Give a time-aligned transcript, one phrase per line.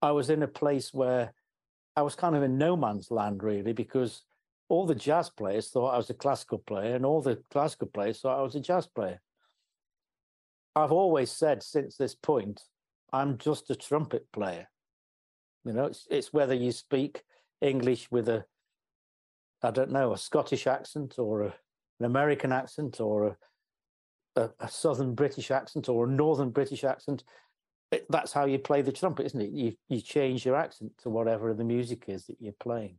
[0.00, 1.32] I was in a place where
[1.96, 4.22] I was kind of in no man's land, really, because
[4.68, 8.20] all the jazz players thought I was a classical player, and all the classical players
[8.20, 9.20] thought I was a jazz player.
[10.76, 12.62] I've always said since this point,
[13.12, 14.68] I'm just a trumpet player.
[15.64, 17.22] You know, it's, it's whether you speak
[17.60, 18.44] English with a,
[19.62, 21.54] I don't know, a Scottish accent or a,
[21.98, 23.36] an American accent or
[24.36, 27.24] a, a, a Southern British accent or a Northern British accent.
[27.90, 29.50] It, that's how you play the trumpet, isn't it?
[29.50, 32.98] You you change your accent to whatever the music is that you're playing.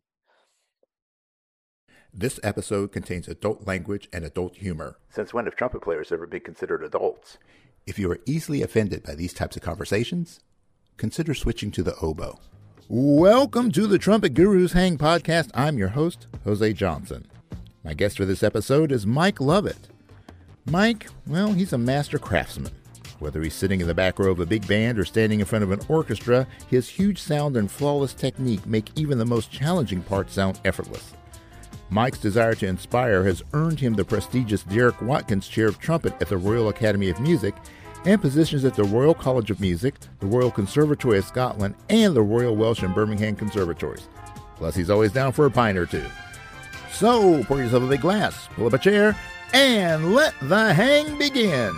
[2.11, 4.97] This episode contains adult language and adult humor.
[5.11, 7.37] Since when have trumpet players ever been considered adults?
[7.85, 10.39] If you are easily offended by these types of conversations,
[10.97, 12.39] consider switching to the oboe.
[12.87, 15.51] Welcome to the Trumpet Gurus Hang podcast.
[15.53, 17.27] I'm your host, Jose Johnson.
[17.83, 19.89] My guest for this episode is Mike Lovatt.
[20.65, 22.71] Mike, well, he's a master craftsman.
[23.19, 25.63] Whether he's sitting in the back row of a big band or standing in front
[25.63, 30.33] of an orchestra, his huge sound and flawless technique make even the most challenging parts
[30.33, 31.13] sound effortless.
[31.89, 36.29] Mike's desire to inspire has earned him the prestigious Derek Watkins Chair of Trumpet at
[36.29, 37.55] the Royal Academy of Music
[38.05, 42.21] and positions at the Royal College of Music, the Royal Conservatory of Scotland, and the
[42.21, 44.07] Royal Welsh and Birmingham Conservatories.
[44.55, 46.05] Plus, he's always down for a pint or two.
[46.91, 49.17] So, pour yourself a big glass, pull up a chair,
[49.53, 51.75] and let the hang begin.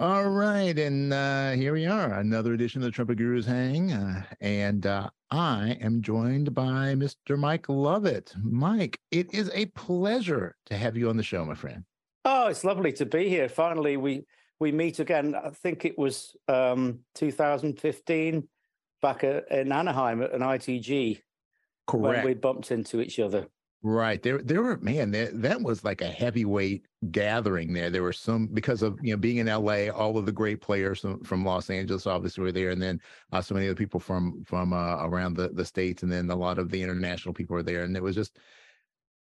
[0.00, 4.22] All right, and uh, here we are, another edition of the Trumpet Gurus Hang, uh,
[4.40, 7.38] and uh, I am joined by Mr.
[7.38, 8.34] Mike Lovatt.
[8.42, 11.84] Mike, it is a pleasure to have you on the show, my friend.
[12.24, 13.46] Oh, it's lovely to be here.
[13.50, 14.24] Finally, we
[14.58, 15.34] we meet again.
[15.34, 18.48] I think it was um, 2015,
[19.02, 21.20] back at, in Anaheim at an ITG.
[21.86, 22.24] Correct.
[22.24, 23.48] When we bumped into each other.
[23.82, 24.22] Right.
[24.22, 27.88] There there were man, that that was like a heavyweight gathering there.
[27.88, 31.00] There were some because of you know being in LA, all of the great players
[31.00, 33.00] from, from Los Angeles obviously were there, and then
[33.32, 36.36] uh, so many other people from from uh, around the the states, and then a
[36.36, 38.38] lot of the international people were there, and it was just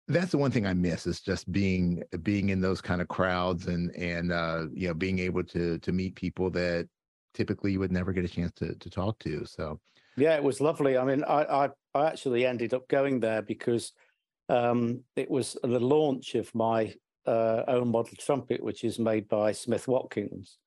[0.07, 3.67] that's the one thing I miss is just being being in those kind of crowds
[3.67, 6.87] and and uh, you know being able to to meet people that
[7.33, 9.45] typically you would never get a chance to to talk to.
[9.45, 9.81] So
[10.15, 10.97] yeah, it was lovely.
[10.97, 13.91] I mean, I I, I actually ended up going there because
[14.49, 16.93] um, it was the launch of my
[17.25, 20.57] uh, own model trumpet, which is made by Smith Watkins,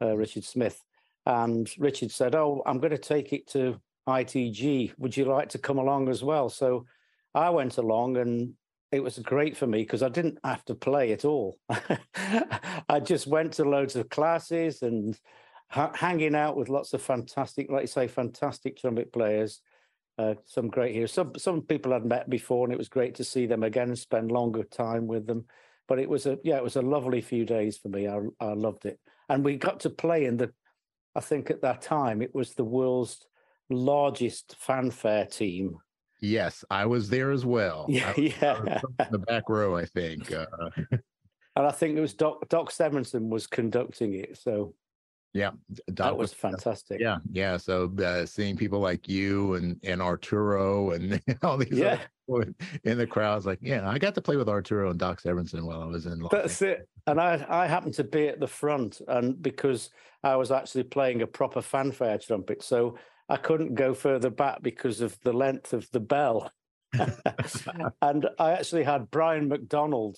[0.00, 0.82] uh, Richard Smith.
[1.26, 4.92] And Richard said, Oh, I'm going to take it to ITG.
[4.98, 6.48] Would you like to come along as well?
[6.48, 6.86] So
[7.34, 8.54] I went along and
[8.92, 11.58] it was great for me because I didn't have to play at all.
[12.88, 15.18] I just went to loads of classes and
[15.68, 19.60] ha- hanging out with lots of fantastic, like you say, fantastic trumpet players
[20.18, 21.12] uh, some great heroes.
[21.12, 23.98] Some some people I'd met before, and it was great to see them again and
[23.98, 25.46] spend longer time with them.
[25.88, 28.08] But it was a yeah, it was a lovely few days for me.
[28.08, 30.52] I I loved it, and we got to play in the.
[31.14, 33.26] I think at that time it was the world's
[33.70, 35.78] largest fanfare team.
[36.20, 37.86] Yes, I was there as well.
[37.90, 38.80] Yeah, I, yeah.
[39.10, 40.32] The back row, I think.
[40.32, 40.46] Uh,
[40.90, 44.38] and I think it was Doc Doc Severinsen was conducting it.
[44.38, 44.74] So
[45.36, 45.50] yeah,
[45.88, 47.00] Doc that was, was fantastic.
[47.00, 47.56] Yeah, yeah.
[47.56, 51.98] So uh, seeing people like you and and Arturo and all these yeah.
[52.84, 55.82] in the crowds, like yeah, I got to play with Arturo and Doc Severinsen while
[55.82, 56.20] I was in.
[56.20, 56.88] Los That's it.
[57.06, 59.90] And I I happened to be at the front, and because
[60.22, 62.96] I was actually playing a proper fanfare trumpet, so
[63.28, 66.50] I couldn't go further back because of the length of the bell.
[68.02, 70.16] and I actually had Brian McDonald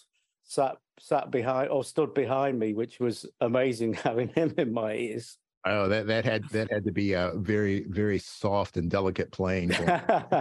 [0.49, 5.39] sat sat behind or stood behind me, which was amazing having him in my ears.
[5.65, 9.73] Oh, that that had that had to be a very very soft and delicate playing.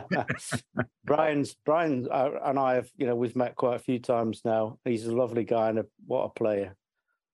[1.05, 4.79] Brian's Brian uh, and I have you know we've met quite a few times now.
[4.85, 6.75] He's a lovely guy and a, what a player.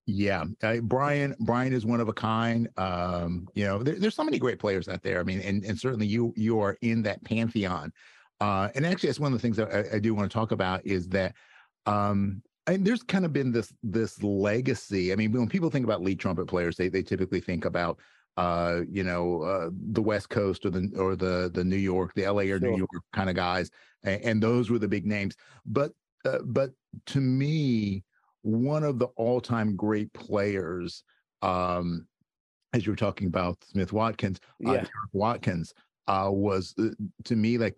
[0.05, 1.35] Yeah, uh, Brian.
[1.39, 2.67] Brian is one of a kind.
[2.77, 5.19] Um, you know, there, there's so many great players out there.
[5.19, 7.93] I mean, and and certainly you you are in that pantheon.
[8.41, 10.51] Uh, and actually, that's one of the things that I, I do want to talk
[10.51, 11.35] about is that
[11.85, 15.11] um, and there's kind of been this this legacy.
[15.11, 17.99] I mean, when people think about lead trumpet players, they they typically think about
[18.37, 22.27] uh, you know, uh, the West Coast or the or the the New York, the
[22.27, 22.59] LA or sure.
[22.59, 23.69] New York kind of guys,
[24.03, 25.35] and, and, those were the big names.
[25.65, 25.91] But
[26.25, 26.71] uh, but
[27.07, 28.03] to me,
[28.41, 31.03] one of the all time great players,
[31.43, 32.07] um,
[32.73, 34.85] as you were talking about Smith Watkins, uh, yeah.
[35.11, 35.75] Watkins,
[36.07, 36.89] uh, was uh,
[37.23, 37.77] to me like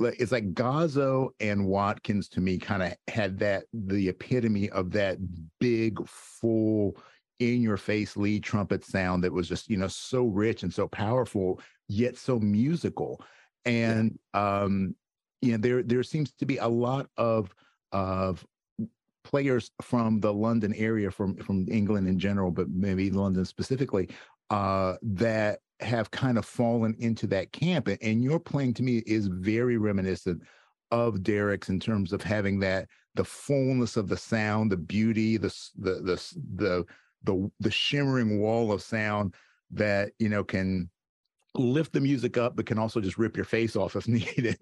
[0.00, 5.18] it's like Gozzo and Watkins to me kind of had that the epitome of that
[5.58, 6.96] big full
[7.38, 10.88] in your face lead trumpet sound that was just you know so rich and so
[10.88, 13.22] powerful yet so musical.
[13.64, 14.94] And um
[15.40, 17.54] you know, there there seems to be a lot of
[17.92, 18.44] of
[19.24, 24.08] players from the London area, from from England in general, but maybe London specifically,
[24.50, 27.88] uh, that have kind of fallen into that camp.
[28.02, 30.42] And your playing to me is very reminiscent
[30.90, 35.54] of Derek's in terms of having that the fullness of the sound, the beauty, the
[35.76, 36.84] the the the
[37.24, 39.34] the, the shimmering wall of sound
[39.72, 40.88] that you know can
[41.54, 44.56] lift the music up but can also just rip your face off if needed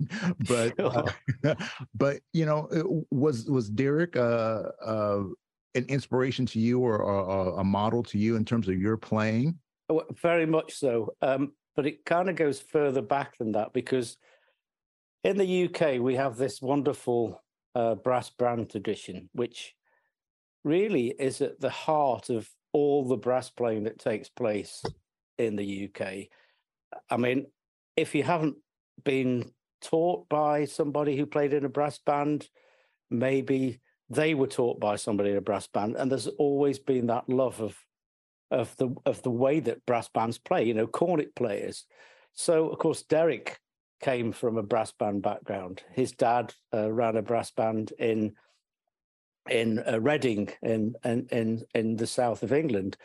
[0.49, 1.03] but uh,
[1.95, 5.23] but you know was was derek uh, uh,
[5.75, 9.59] an inspiration to you or, or, a model to you in terms of your playing
[10.21, 11.15] very much so.
[11.23, 14.17] Um, but it kind of goes further back than that because
[15.25, 17.43] in the uk we have this wonderful
[17.75, 19.75] uh, brass band tradition which
[20.65, 24.83] really is at the heart of all the brass playing that takes place
[25.37, 26.29] in the uk
[27.11, 27.47] I mean,
[27.97, 28.57] if you haven't
[29.05, 29.51] been
[29.83, 32.49] taught by somebody who played in a brass band,
[33.11, 37.29] maybe they were taught by somebody in a brass band, and there's always been that
[37.29, 37.77] love of
[38.51, 40.65] of the of the way that brass bands play.
[40.65, 41.87] You know, cornet players.
[42.33, 43.61] So of course, Derek
[44.01, 45.83] came from a brass band background.
[45.93, 48.35] His dad uh, ran a brass band in
[49.49, 52.97] in uh, Reading in, in in in the south of England,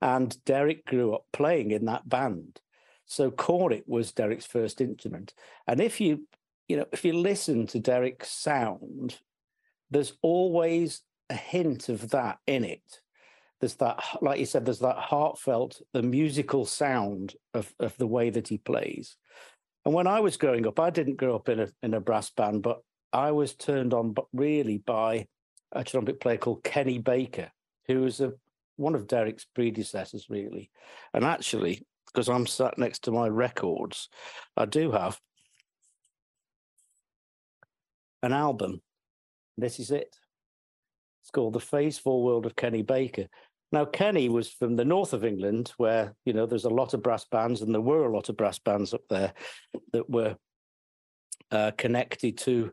[0.00, 2.60] and Derek grew up playing in that band.
[3.06, 5.32] So cornet was Derek's first instrument.
[5.66, 6.28] And if you,
[6.68, 9.18] you know, if you listen to Derek's sound,
[9.90, 11.00] there's always
[11.30, 13.00] a hint of that in it.
[13.60, 18.30] There's that, like you said, there's that heartfelt, the musical sound of, of the way
[18.30, 19.16] that he plays.
[19.84, 22.30] And when I was growing up, I didn't grow up in a in a brass
[22.30, 22.80] band, but
[23.12, 25.26] I was turned on, but really by
[25.72, 27.50] a trumpet player called Kenny Baker,
[27.86, 28.34] who was a
[28.76, 30.70] one of Derek's predecessors, really.
[31.12, 34.08] And actually, because I'm sat next to my records,
[34.56, 35.18] I do have
[38.22, 38.80] an album.
[39.56, 40.14] This is it.
[41.22, 43.26] It's called The Phase 4 World of Kenny Baker.
[43.70, 47.02] Now, Kenny was from the north of England, where you know there's a lot of
[47.02, 49.34] brass bands, and there were a lot of brass bands up there
[49.92, 50.36] that were
[51.50, 52.72] uh, connected to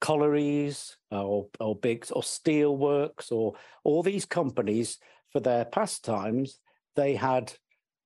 [0.00, 4.98] collieries or, or big or steelworks or all these companies
[5.30, 6.58] for their pastimes.
[6.96, 7.52] They had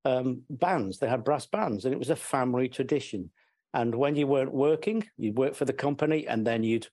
[0.05, 0.99] um, bands.
[0.99, 3.31] They had brass bands, and it was a family tradition.
[3.75, 6.88] And when you weren't working, you'd work for the company, and then you'd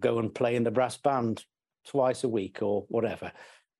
[0.00, 1.44] go and play in the brass band
[1.86, 3.32] twice a week or whatever.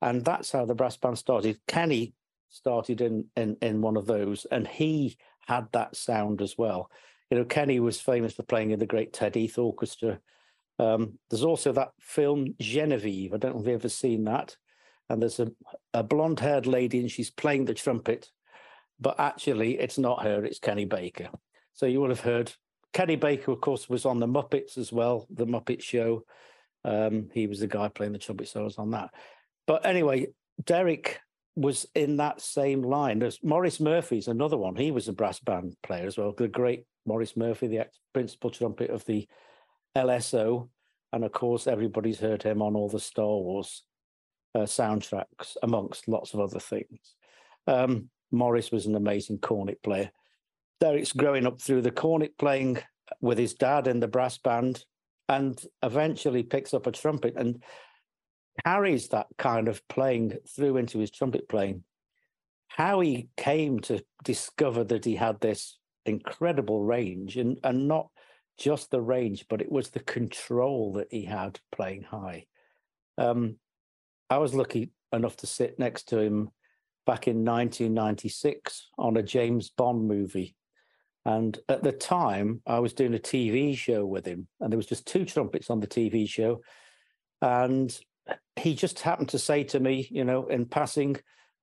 [0.02, 1.58] And that's how the brass band started.
[1.67, 2.14] Kenny
[2.49, 6.91] started in in in one of those, and he had that sound as well.
[7.31, 10.20] You know, Kenny was famous for playing in the great Ted Heath Orchestra.
[10.79, 13.32] Um, there's also that film Genevieve.
[13.32, 14.56] I don't know if you've ever seen that
[15.08, 15.50] and there's a,
[15.93, 18.31] a blonde haired lady and she's playing the trumpet,
[19.00, 21.29] but actually it's not her, it's Kenny Baker.
[21.73, 22.52] So you would have heard
[22.93, 26.25] Kenny Baker, of course, was on the Muppets as well, the Muppet Show.
[26.85, 29.11] Um, he was the guy playing the trumpet, so I was on that.
[29.66, 30.28] But anyway,
[30.64, 31.20] Derek
[31.56, 33.19] was in that same line.
[33.19, 34.76] There's Maurice Murphy's another one.
[34.76, 36.32] He was a brass band player as well.
[36.32, 39.28] The great Maurice Murphy, the principal trumpet of the
[39.96, 40.69] LSO.
[41.12, 43.84] And of course, everybody's heard him on all the Star Wars
[44.55, 47.14] uh, soundtracks, amongst lots of other things.
[47.67, 50.10] Um, Maurice was an amazing cornet player.
[50.81, 52.78] Derek's growing up through the cornet playing
[53.20, 54.84] with his dad in the brass band
[55.28, 57.62] and eventually picks up a trumpet and
[58.65, 61.84] carries that kind of playing through into his trumpet playing.
[62.69, 68.08] How he came to discover that he had this incredible range and, and not
[68.58, 72.46] just the range, but it was the control that he had playing high.
[73.19, 73.56] Um,
[74.31, 76.51] I was lucky enough to sit next to him
[77.06, 80.56] back in 1996 on a James Bond movie.
[81.27, 84.87] And at the time, I was doing a TV show with him, and there was
[84.87, 86.61] just two trumpets on the TV show.
[87.41, 87.96] And
[88.56, 91.16] he just happened to say to me, you know, in passing,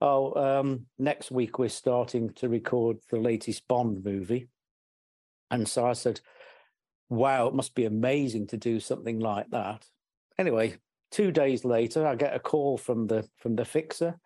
[0.03, 4.47] Oh, um, next week we're starting to record the latest Bond movie.
[5.51, 6.21] And so I said,
[7.09, 9.85] Wow, it must be amazing to do something like that.
[10.39, 10.77] Anyway,
[11.11, 14.17] Two days later, I get a call from the from the fixer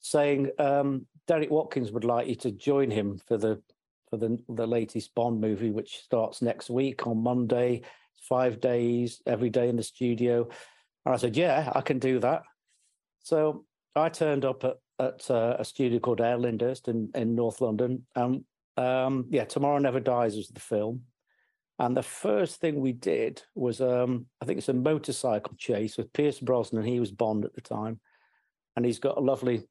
[0.00, 3.62] saying um, Derek Watkins would like you to join him for the
[4.08, 7.82] for the the latest Bond movie, which starts next week on Monday.
[8.30, 10.48] Five days, every day in the studio.
[11.06, 12.42] And I said, "Yeah, I can do that."
[13.20, 17.60] So I turned up at at uh, a studio called Air Lyndhurst in in North
[17.62, 18.44] London, and
[18.76, 21.02] um, yeah, Tomorrow Never Dies was the film.
[21.78, 26.12] And the first thing we did was, um, I think it's a motorcycle chase with
[26.12, 26.84] Pierce Brosnan.
[26.84, 28.00] He was Bond at the time.
[28.76, 29.64] And he's got a lovely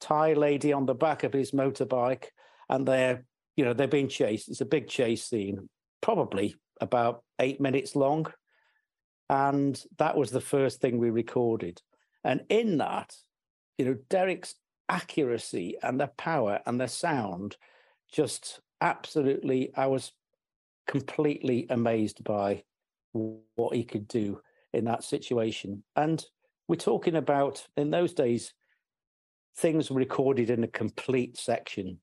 [0.00, 2.24] Thai lady on the back of his motorbike.
[2.70, 3.26] And they're,
[3.56, 4.48] you know, they're being chased.
[4.48, 5.68] It's a big chase scene,
[6.00, 8.26] probably about eight minutes long.
[9.34, 11.82] And that was the first thing we recorded.
[12.22, 13.16] And in that,
[13.76, 14.54] you know, Derek's
[14.88, 17.56] accuracy and the power and the sound
[18.12, 20.12] just absolutely, I was
[20.86, 22.62] completely amazed by
[23.12, 24.40] what he could do
[24.72, 25.82] in that situation.
[25.96, 26.24] And
[26.68, 28.54] we're talking about in those days,
[29.56, 31.98] things recorded in a complete section.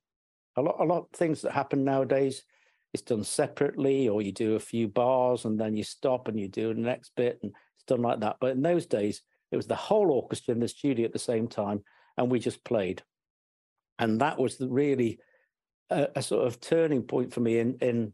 [0.57, 2.43] A lot, a lot of things that happen nowadays,
[2.93, 6.47] it's done separately, or you do a few bars and then you stop and you
[6.47, 8.37] do the next bit, and it's done like that.
[8.41, 9.21] But in those days,
[9.51, 11.83] it was the whole orchestra in the studio at the same time,
[12.17, 13.03] and we just played.
[13.99, 15.19] And that was really
[15.89, 18.13] a, a sort of turning point for me in in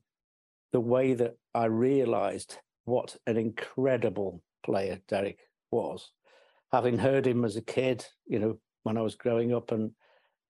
[0.74, 5.40] the way that I realized what an incredible player Derek
[5.72, 6.12] was.
[6.72, 9.92] Having heard him as a kid, you know, when I was growing up and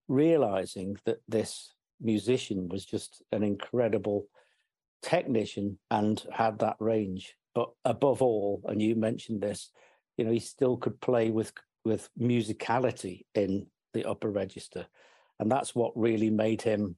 [0.08, 4.28] realizing that this musician was just an incredible
[5.02, 7.36] technician and had that range.
[7.56, 9.72] But above all, and you mentioned this,
[10.18, 11.54] you know, he still could play with
[11.86, 14.86] with musicality in the upper register.
[15.40, 16.98] And that's what really made him,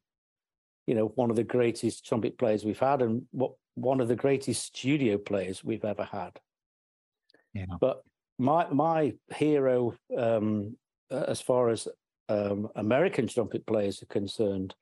[0.87, 4.15] you know, one of the greatest trumpet players we've had and what one of the
[4.15, 6.39] greatest studio players we've ever had.
[7.53, 7.65] Yeah.
[7.79, 8.01] But
[8.37, 10.75] my my hero um,
[11.11, 11.87] as far as
[12.29, 14.75] um, American trumpet players are concerned,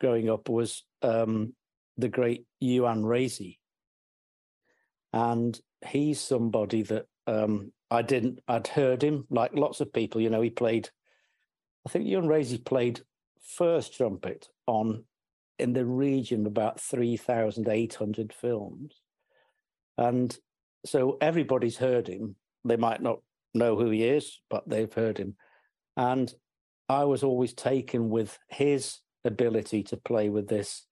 [0.00, 1.54] growing up was um,
[1.96, 3.58] the great Uan Rasey.
[5.12, 10.30] And he's somebody that um, I didn't, I'd heard him like lots of people, you
[10.30, 10.90] know, he played,
[11.86, 13.00] I think Uan Rasey played
[13.56, 15.04] first trumpet on
[15.58, 19.00] in the region about 3,800 films.
[19.96, 20.36] And
[20.86, 22.36] so everybody's heard him.
[22.64, 23.18] They might not
[23.54, 25.36] know who he is, but they've heard him.
[25.96, 26.32] And
[26.88, 30.86] I was always taken with his ability to play with this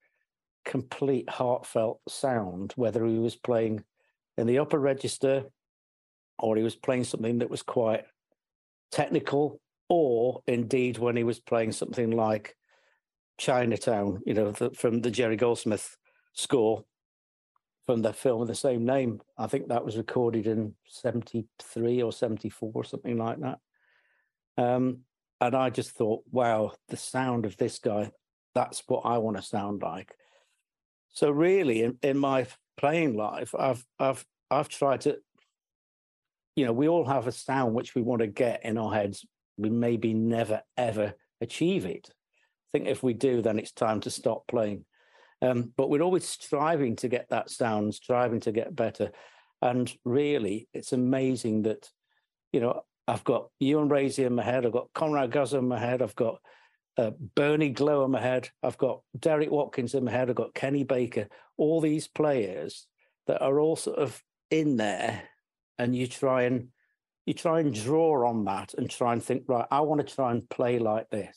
[0.64, 3.84] complete heartfelt sound, whether he was playing
[4.36, 5.44] in the upper register
[6.38, 8.04] or he was playing something that was quite
[8.90, 12.56] technical, or indeed when he was playing something like
[13.38, 15.96] Chinatown, you know, the, from the Jerry Goldsmith
[16.34, 16.84] score
[17.86, 19.20] from the film of the same name.
[19.38, 23.58] I think that was recorded in 73 or 74, or something like that.
[24.58, 25.00] Um,
[25.40, 28.10] and I just thought, wow, the sound of this guy,
[28.54, 30.14] that's what I want to sound like.
[31.10, 35.18] So really in, in my playing life, I've I've I've tried to,
[36.54, 39.26] you know, we all have a sound which we want to get in our heads.
[39.56, 42.08] We maybe never ever achieve it.
[42.10, 44.84] I think if we do, then it's time to stop playing.
[45.42, 49.10] Um, but we're always striving to get that sound, striving to get better.
[49.60, 51.90] And really, it's amazing that,
[52.52, 54.66] you know, I've got Uan Rasey in my head.
[54.66, 56.02] I've got Conrad Gozzo in my head.
[56.02, 56.40] I've got
[56.98, 58.50] uh, Bernie Glow in my head.
[58.62, 60.28] I've got Derek Watkins in my head.
[60.28, 61.28] I've got Kenny Baker.
[61.56, 62.86] All these players
[63.26, 64.20] that are all sort of
[64.50, 65.22] in there,
[65.78, 66.68] and you try and
[67.26, 70.30] you try and draw on that and try and think, right, I want to try
[70.30, 71.36] and play like this,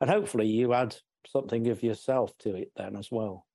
[0.00, 3.46] and hopefully you add something of yourself to it then as well.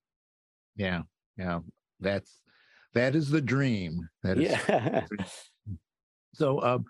[0.75, 1.03] Yeah,
[1.37, 1.59] yeah,
[1.99, 2.39] that's
[2.93, 4.09] that is the dream.
[4.23, 4.51] That is.
[4.51, 5.05] Yeah.
[6.33, 6.85] so, um,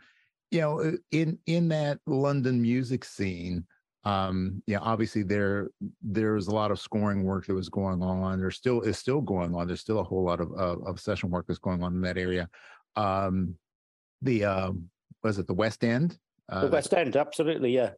[0.52, 3.66] you know, uh, in in that London music scene,
[4.04, 5.70] um, yeah, obviously there
[6.02, 8.40] there was a lot of scoring work that was going on.
[8.40, 9.68] There still is still going on.
[9.68, 12.18] There's still a whole lot of of, of session work that's going on in that
[12.18, 12.48] area.
[12.96, 13.56] Um,
[14.22, 14.90] the um,
[15.24, 16.18] was it the West End?
[16.50, 17.92] Uh, the West End, absolutely, yeah.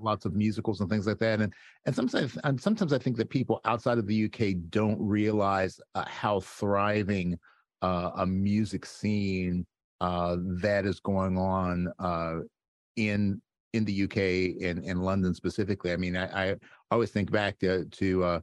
[0.00, 1.52] Lots of musicals and things like that, and
[1.86, 6.04] and sometimes and sometimes I think that people outside of the UK don't realize uh,
[6.06, 7.38] how thriving
[7.82, 9.66] uh, a music scene
[10.00, 12.40] uh, that is going on uh,
[12.96, 13.40] in
[13.72, 14.16] in the UK
[14.66, 15.92] and in London specifically.
[15.92, 16.56] I mean, I, I
[16.90, 18.40] always think back to to uh,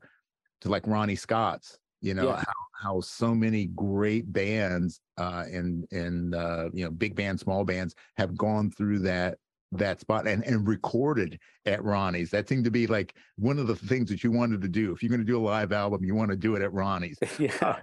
[0.62, 1.78] to like Ronnie Scott's.
[2.02, 2.44] You know yeah.
[2.46, 7.64] how, how so many great bands uh, and and uh, you know big bands, small
[7.64, 9.38] bands have gone through that
[9.72, 12.30] that spot and, and recorded at Ronnie's.
[12.30, 14.92] That seemed to be like one of the things that you wanted to do.
[14.92, 17.18] If you're going to do a live album, you want to do it at Ronnie's.
[17.40, 17.78] yeah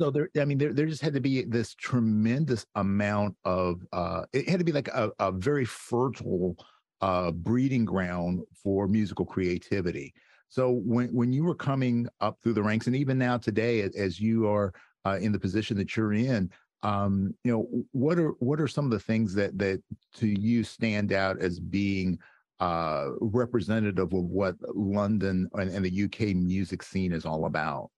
[0.00, 4.22] so there i mean there, there just had to be this tremendous amount of uh
[4.32, 6.56] it had to be like a, a very fertile
[7.00, 10.12] uh breeding ground for musical creativity.
[10.48, 14.18] So when when you were coming up through the ranks and even now today as
[14.18, 14.72] you are
[15.04, 16.50] uh, in the position that you're in
[16.82, 19.82] um you know what are what are some of the things that that
[20.14, 22.18] to you stand out as being
[22.60, 27.90] uh representative of what london and, and the uk music scene is all about?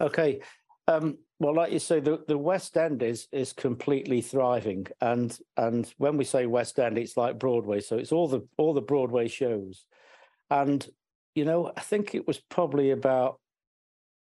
[0.00, 0.40] Okay
[0.88, 5.92] um, well, like you say, the, the West End is is completely thriving, and and
[5.98, 9.28] when we say West End, it's like Broadway, so it's all the all the Broadway
[9.28, 9.84] shows,
[10.50, 10.86] and
[11.34, 13.38] you know, I think it was probably about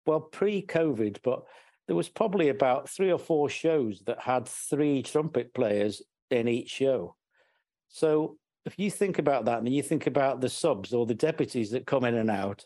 [0.06, 1.44] well pre-COVID, but
[1.88, 6.01] there was probably about three or four shows that had three trumpet players
[6.32, 7.15] in each show.
[7.89, 11.72] So if you think about that and you think about the subs or the deputies
[11.72, 12.65] that come in and out,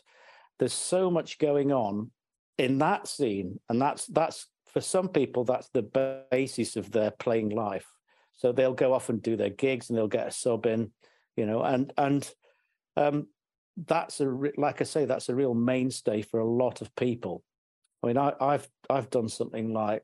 [0.58, 2.10] there's so much going on
[2.58, 7.50] in that scene, and that's that's for some people that's the basis of their playing
[7.50, 7.86] life.
[8.32, 10.90] So they'll go off and do their gigs, and they'll get a sub in,
[11.36, 12.28] you know, and and
[12.96, 13.28] um,
[13.76, 17.42] that's a like I say, that's a real mainstay for a lot of people.
[18.02, 20.02] I mean, I, I've I've done something like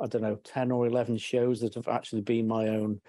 [0.00, 3.00] I don't know, ten or eleven shows that have actually been my own.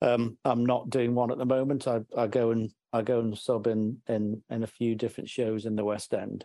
[0.00, 1.86] Um, I'm not doing one at the moment.
[1.86, 5.64] I, I go and I go and sub in in in a few different shows
[5.64, 6.44] in the West End,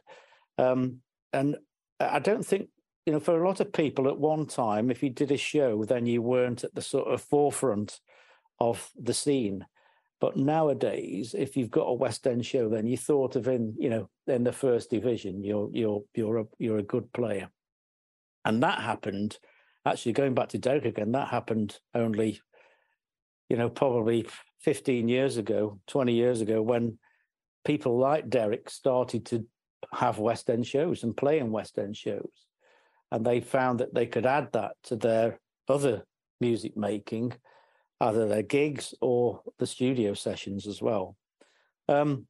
[0.57, 0.99] um,
[1.33, 1.57] and
[1.99, 2.69] I don't think
[3.05, 5.83] you know for a lot of people at one time, if you did a show,
[5.83, 7.99] then you weren't at the sort of forefront
[8.59, 9.65] of the scene.
[10.19, 13.89] But nowadays, if you've got a West End show, then you thought of in you
[13.89, 17.49] know in the first division, you're you're you're a you're a good player,
[18.45, 19.37] and that happened.
[19.85, 22.41] Actually, going back to Derek again, that happened only,
[23.47, 24.27] you know, probably
[24.59, 26.97] 15 years ago, 20 years ago, when
[27.63, 29.45] people like Derek started to
[29.93, 32.45] have West End shows and play in West End shows.
[33.11, 36.03] And they found that they could add that to their other
[36.41, 37.33] music making,
[38.01, 41.15] either their gigs or the studio sessions as well.
[41.87, 42.27] Um,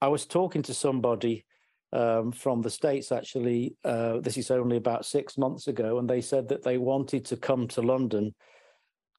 [0.00, 1.44] I was talking to somebody
[1.92, 6.20] um, from the States actually, uh, this is only about six months ago, and they
[6.20, 8.34] said that they wanted to come to London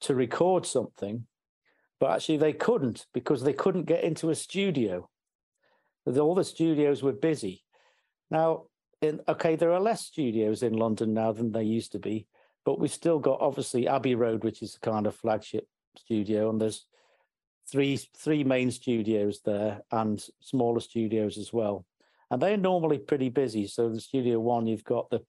[0.02, 1.26] to record something
[2.04, 5.08] but actually they couldn't because they couldn't get into a studio.
[6.06, 7.64] All the studios were busy.
[8.30, 8.64] Now,
[9.00, 12.26] in, okay, there are less studios in London now than there used to be,
[12.64, 16.60] but we've still got obviously Abbey Road, which is a kind of flagship studio, and
[16.60, 16.86] there's
[17.70, 21.84] three three main studios there and smaller studios as well,
[22.30, 23.66] and they're normally pretty busy.
[23.66, 25.20] So the Studio One, you've got the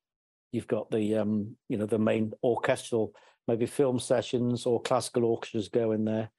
[0.51, 3.13] you've got the um, you know the main orchestral,
[3.47, 6.31] maybe film sessions or classical orchestras go in there.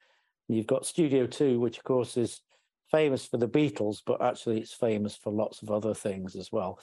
[0.47, 2.41] You've got Studio Two, which of course is
[2.91, 6.79] famous for the Beatles, but actually it's famous for lots of other things as well.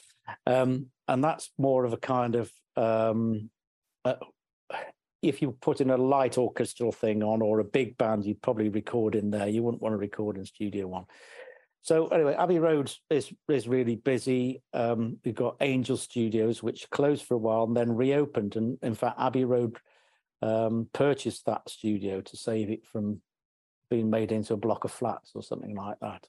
[0.46, 3.50] Um, and that's more of a kind of um,
[4.04, 4.14] uh,
[5.22, 8.68] if you put in a light orchestral thing on or a big band, you'd probably
[8.68, 9.48] record in there.
[9.48, 11.06] You wouldn't want to record in Studio One.
[11.82, 14.62] So anyway, Abbey Road is is really busy.
[14.72, 18.56] Um, we've got Angel Studios, which closed for a while and then reopened.
[18.56, 19.78] And in fact, Abbey Road
[20.42, 23.20] um, purchased that studio to save it from
[23.90, 26.26] being made into a block of flats or something like that.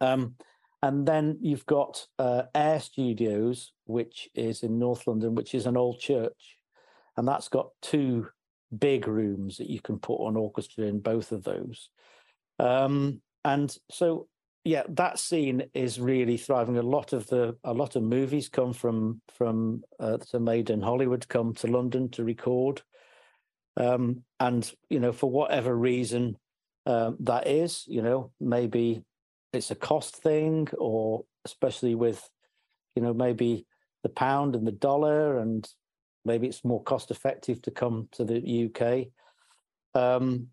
[0.00, 0.34] Um,
[0.82, 5.76] and then you've got uh, Air Studios, which is in North London, which is an
[5.76, 6.58] old church,
[7.16, 8.28] and that's got two
[8.76, 11.88] big rooms that you can put an orchestra in both of those.
[12.58, 14.28] Um, and so,
[14.64, 16.76] yeah, that scene is really thriving.
[16.76, 21.28] A lot of the a lot of movies come from from uh, made in Hollywood
[21.28, 22.82] come to London to record.
[23.76, 26.36] Um, and you know, for whatever reason
[26.86, 29.02] um, that is, you know, maybe
[29.52, 32.28] it's a cost thing, or especially with,
[32.94, 33.66] you know, maybe
[34.02, 35.68] the pound and the dollar, and
[36.24, 39.08] maybe it's more cost effective to come to the UK.
[40.00, 40.48] Um,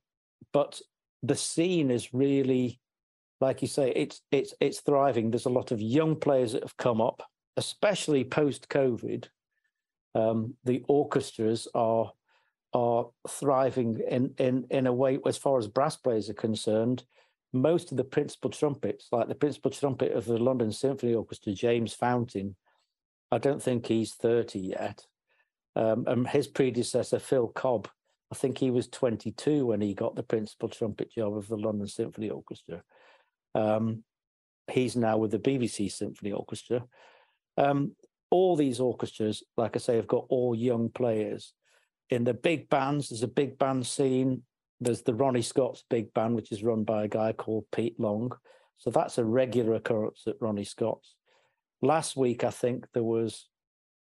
[0.52, 0.82] but
[1.22, 2.80] the scene is really,
[3.40, 5.30] like you say, it's it's it's thriving.
[5.30, 7.24] There's a lot of young players that have come up,
[7.58, 9.28] especially post COVID.
[10.16, 12.12] Um, the orchestras are
[12.74, 17.04] are thriving in, in, in a way as far as brass players are concerned.
[17.54, 21.94] Most of the principal trumpets, like the principal trumpet of the London Symphony Orchestra, James
[21.94, 22.56] Fountain,
[23.32, 25.06] I don't think he's 30 yet.
[25.76, 27.88] Um, and his predecessor, Phil Cobb,
[28.32, 31.88] I think he was 22 when he got the principal trumpet job of the London
[31.88, 32.84] Symphony Orchestra.
[33.54, 34.04] Um,
[34.72, 36.84] he's now with the BBC Symphony Orchestra.
[37.58, 37.96] Um,
[38.32, 41.54] all these orchestras, like I say, have got all young players
[42.14, 44.44] in the big bands, there's a big band scene.
[44.80, 48.32] There's the Ronnie Scott's big band, which is run by a guy called Pete Long.
[48.78, 51.16] So that's a regular occurrence at Ronnie Scott's.
[51.82, 53.48] Last week, I think there was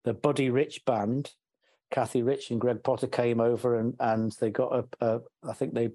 [0.04, 1.30] the Buddy Rich band.
[1.90, 5.74] Cathy Rich and Greg Potter came over and and they got a, a I think
[5.74, 5.90] they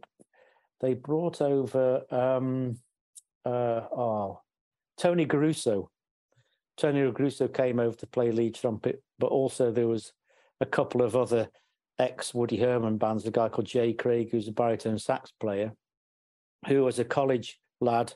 [0.79, 2.77] they brought over um
[3.43, 4.41] uh oh
[4.97, 5.87] Tony Garuso.
[6.77, 10.13] Tony Garuso came over to play lead trumpet, but also there was
[10.61, 11.49] a couple of other
[11.99, 15.73] ex Woody Herman bands, a guy called Jay Craig, who's a baritone sax player,
[16.67, 18.13] who as a college lad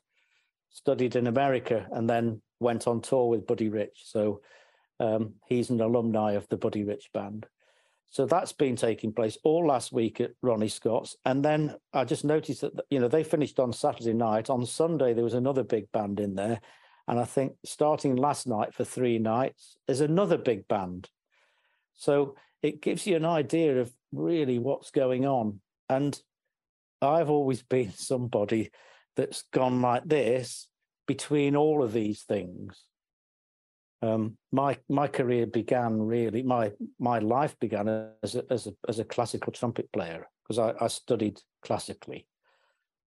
[0.70, 4.04] studied in America and then went on tour with Buddy Rich.
[4.06, 4.42] So
[5.00, 7.46] um, he's an alumni of the Buddy Rich band.
[8.10, 11.16] So that's been taking place all last week at Ronnie Scott's.
[11.26, 14.50] And then I just noticed that, you know, they finished on Saturday night.
[14.50, 16.60] On Sunday, there was another big band in there.
[17.08, 21.10] And I think starting last night for three nights, there's another big band.
[21.94, 25.60] So it gives you an idea of really what's going on.
[25.90, 26.20] And
[27.02, 28.72] I've always been somebody
[29.16, 30.68] that's gone like this
[31.08, 32.84] between all of these things.
[34.04, 37.88] Um, my my career began really my my life began
[38.24, 42.26] as a, as a as a classical trumpet player because I, I, studied classically,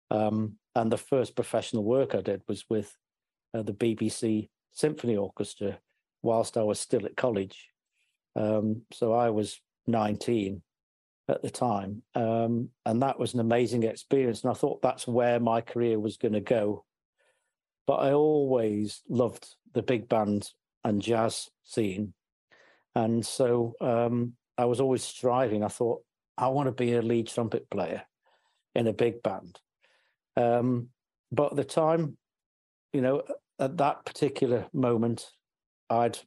[0.09, 2.95] um, and the first professional work I did was with
[3.53, 5.79] uh, the BBC Symphony Orchestra
[6.21, 7.69] whilst I was still at college.
[8.35, 10.61] Um, so I was 19
[11.27, 12.03] at the time.
[12.13, 14.43] Um, and that was an amazing experience.
[14.43, 16.85] And I thought that's where my career was going to go.
[17.87, 20.49] But I always loved the big band
[20.83, 22.13] and jazz scene.
[22.95, 25.63] And so um, I was always striving.
[25.63, 26.01] I thought,
[26.37, 28.03] I want to be a lead trumpet player
[28.73, 29.59] in a big band.
[30.35, 30.89] Um,
[31.31, 32.17] but at the time,
[32.93, 33.23] you know,
[33.59, 35.29] at that particular moment,
[35.89, 36.19] I'd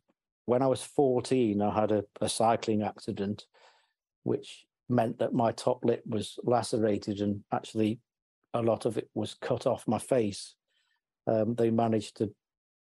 [0.49, 3.45] when I was 14, I had a, a cycling accident,
[4.23, 8.01] which meant that my top lip was lacerated and actually
[8.55, 10.55] a lot of it was cut off my face.
[11.27, 12.35] Um, they managed to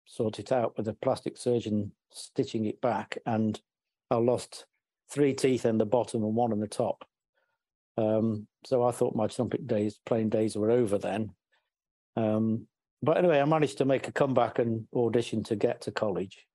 [0.06, 3.60] sort it out with a plastic surgeon stitching it back, and
[4.12, 4.68] I lost
[5.10, 7.06] three teeth in the bottom and one in the top.
[7.98, 11.32] Um, so I thought my trumpet days, playing days, were over then.
[12.16, 12.68] Um,
[13.02, 16.46] but anyway, I managed to make a comeback and audition to get to college.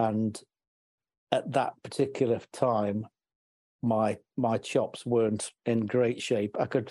[0.00, 0.40] And
[1.30, 3.06] at that particular time,
[3.82, 6.56] my my chops weren't in great shape.
[6.58, 6.90] I could,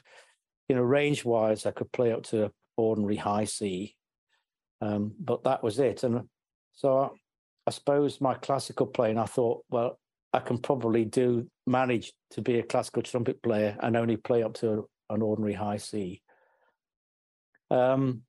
[0.67, 3.95] you know, range wise, I could play up to an ordinary high C,
[4.81, 6.03] um, but that was it.
[6.03, 6.29] And
[6.73, 7.09] so I,
[7.65, 9.99] I suppose my classical playing, I thought, well,
[10.31, 14.53] I can probably do manage to be a classical trumpet player and only play up
[14.55, 16.21] to an ordinary high C.
[17.71, 18.21] Um,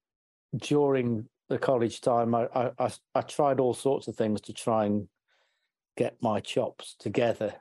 [0.56, 5.08] during the college time, I, I, I tried all sorts of things to try and
[5.96, 7.52] get my chops together,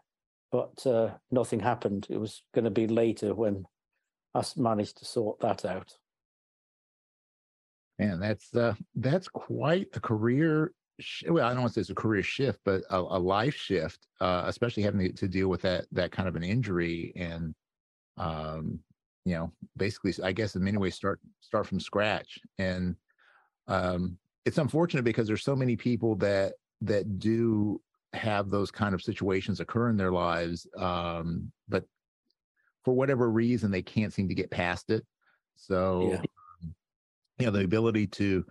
[0.52, 2.06] but uh, nothing happened.
[2.08, 3.66] It was going to be later when
[4.36, 5.92] I managed to sort that out.
[7.98, 10.72] Man, that's uh, that's quite a career.
[11.00, 13.56] Sh- well, I don't want to say it's a career shift, but a, a life
[13.56, 17.56] shift, uh, especially having to, deal with that that kind of an injury and,
[18.18, 18.80] um,
[19.26, 22.96] you know, basically, I guess in many ways start start from scratch and
[23.70, 27.82] um, it's unfortunate because there's so many people that that do
[28.14, 31.86] have those kind of situations occur in their lives, um, but
[32.84, 35.06] for whatever reason they can't seem to get past it.
[35.56, 36.22] So, yeah.
[37.38, 38.44] you know, the ability to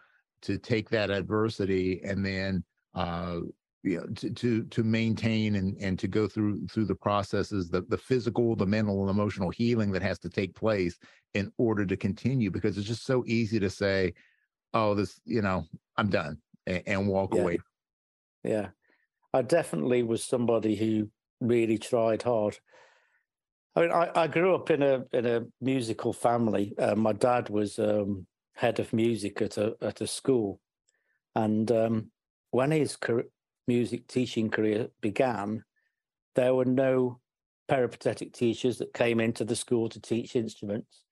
[0.43, 2.63] to take that adversity and then
[2.95, 3.41] uh,
[3.83, 7.83] you know to to to maintain and and to go through through the processes the
[7.89, 10.99] the physical the mental and emotional healing that has to take place
[11.35, 14.13] in order to continue because it's just so easy to say
[14.75, 15.65] oh, this, you know,
[15.97, 17.41] I'm done and, and walk yeah.
[17.41, 17.59] away.
[18.45, 18.69] Yeah.
[19.33, 22.59] I definitely was somebody who really tried hard.
[23.77, 26.75] I mean, I, I grew up in a in a musical family.
[26.79, 30.61] Uh, my dad was um, head of music at a at a school,
[31.35, 32.11] and um,
[32.51, 33.27] when his career,
[33.69, 35.63] music teaching career began,
[36.35, 37.21] there were no
[37.69, 41.05] peripatetic teachers that came into the school to teach instruments.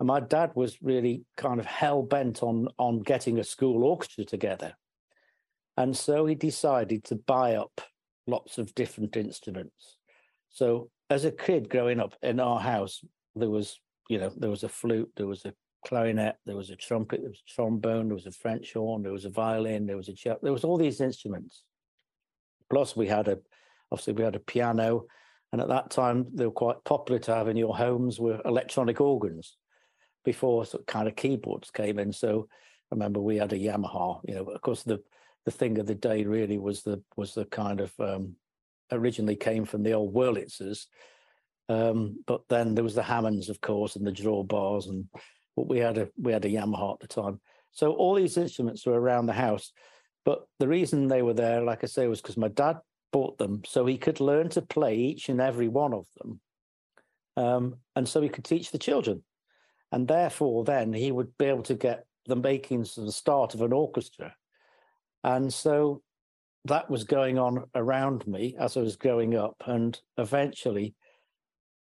[0.00, 4.24] And my dad was really kind of hell bent on on getting a school orchestra
[4.24, 4.74] together.
[5.76, 7.80] And so he decided to buy up
[8.26, 9.96] lots of different instruments.
[10.50, 13.02] So as a kid growing up in our house,
[13.34, 15.54] there was, you know, there was a flute, there was a
[15.86, 19.12] clarinet, there was a trumpet, there was a trombone, there was a French horn, there
[19.12, 21.64] was a violin, there was a cello, there was all these instruments.
[22.70, 23.38] Plus we had a,
[23.90, 25.04] obviously we had a piano,
[25.52, 29.00] and at that time they were quite popular to have in your homes were electronic
[29.00, 29.56] organs
[30.28, 32.12] before sort of kind of keyboards came in.
[32.12, 32.48] So
[32.92, 34.20] I remember we had a Yamaha.
[34.28, 35.02] You know, of course the
[35.46, 38.36] the thing of the day really was the was the kind of um,
[38.92, 40.84] originally came from the old Wurlitzers,
[41.70, 45.06] um, but then there was the Hammonds, of course, and the drawbars, and
[45.56, 47.40] but we had a we had a Yamaha at the time.
[47.72, 49.72] So all these instruments were around the house,
[50.26, 52.76] but the reason they were there, like I say, was because my dad
[53.12, 56.40] bought them so he could learn to play each and every one of them,
[57.38, 59.22] um, and so he could teach the children
[59.92, 63.62] and therefore then he would be able to get the makings of the start of
[63.62, 64.34] an orchestra.
[65.24, 66.02] And so
[66.68, 70.94] that was going on around me as i was growing up and eventually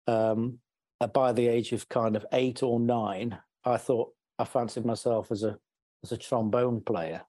[0.07, 0.59] um,
[0.99, 5.31] uh, by the age of kind of eight or nine i thought i fancied myself
[5.31, 5.57] as a
[6.03, 7.21] as a trombone player.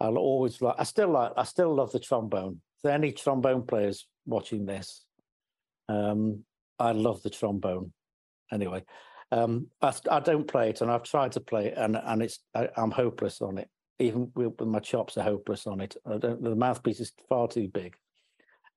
[0.00, 2.60] I'll always like i still like i still love the trombone.
[2.76, 5.04] If there are any trombone players watching this
[5.88, 6.44] um,
[6.78, 7.92] i love the trombone.
[8.52, 8.82] Anyway
[9.32, 12.38] um, I, I, don't play it, and I've tried to play it, and and it's
[12.54, 13.68] I, am hopeless on it.
[13.98, 15.96] Even with, my chops are hopeless on it.
[16.04, 17.96] the mouthpiece is far too big.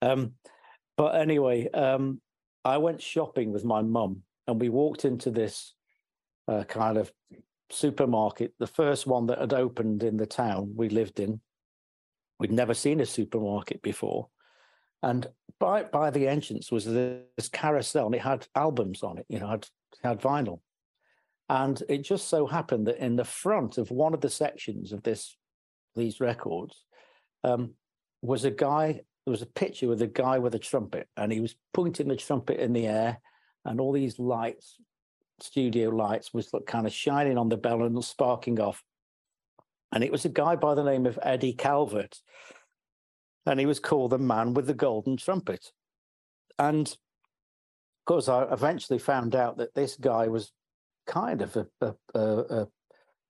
[0.01, 0.33] Um,
[0.97, 2.21] but anyway, um,
[2.63, 5.73] I went shopping with my mum, and we walked into this
[6.47, 7.12] uh, kind of
[7.69, 11.39] supermarket, the first one that had opened in the town we lived in.
[12.39, 14.29] We'd never seen a supermarket before.
[15.03, 15.27] And
[15.60, 19.48] by by the entrance was this carousel, and it had albums on it, you know,
[19.48, 19.67] had
[20.04, 20.60] had vinyl.
[21.50, 25.04] And it just so happened that in the front of one of the sections of
[25.04, 25.36] this
[25.95, 26.86] these records
[27.43, 27.74] um,
[28.22, 29.02] was a guy.
[29.26, 32.15] There was a picture with a guy with a trumpet, and he was pointing the
[32.15, 33.19] trumpet in the air,
[33.65, 34.78] and all these lights,
[35.39, 38.84] studio lights, was kind of shining on the bell and sparking off.
[39.91, 42.19] And it was a guy by the name of Eddie Calvert,
[43.49, 45.71] and he was called the man with the golden trumpet.
[46.59, 50.51] And of course, I eventually found out that this guy was
[51.07, 52.67] kind of a, a, a,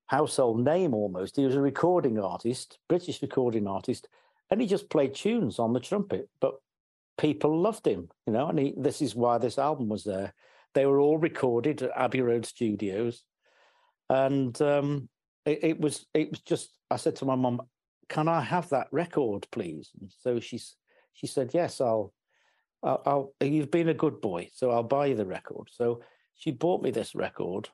[0.07, 1.35] household name almost.
[1.35, 4.09] He was a recording artist, British recording artist,
[4.49, 6.27] and he just played tunes on the trumpet.
[6.41, 6.55] But
[7.17, 10.33] people loved him, you know, and he, this is why this album was there.
[10.73, 13.23] They were all recorded at Abbey Road Studios,
[14.09, 15.07] and um,
[15.45, 16.71] it, it, was it was just.
[16.91, 17.61] I said to my mum,
[18.09, 19.91] can I have that record, please?
[19.99, 20.75] And so she's
[21.13, 22.13] she said, yes, I'll,
[22.81, 25.67] I'll, I'll, you've been a good boy, so I'll buy you the record.
[25.69, 26.01] So
[26.35, 27.67] she bought me this record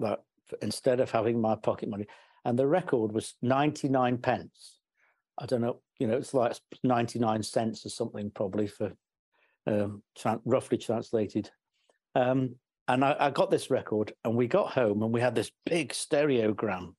[0.00, 0.20] that
[0.62, 2.06] instead of having my pocket money,
[2.44, 4.78] and the record was 99 pence.
[5.38, 8.92] I don't know, you know, it's like 99 cents or something probably for
[9.66, 10.02] um,
[10.44, 11.50] roughly translated.
[12.14, 15.50] Um, and I, I, got this record, and we got home, and we had this
[15.66, 16.94] big stereogram,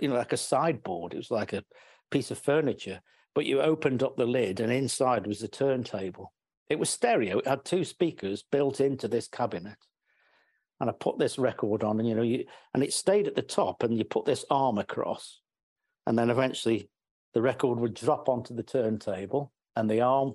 [0.00, 1.14] you know, like a sideboard.
[1.14, 1.62] It was like a
[2.10, 3.00] piece of furniture,
[3.34, 6.32] but you opened up the lid and inside was a turntable.
[6.68, 7.38] It was stereo.
[7.38, 9.78] It had two speakers built into this cabinet.
[10.80, 13.42] And I put this record on, and you know, you and it stayed at the
[13.42, 15.40] top, and you put this arm across,
[16.06, 16.88] and then eventually
[17.34, 20.34] the record would drop onto the turntable, and the arm,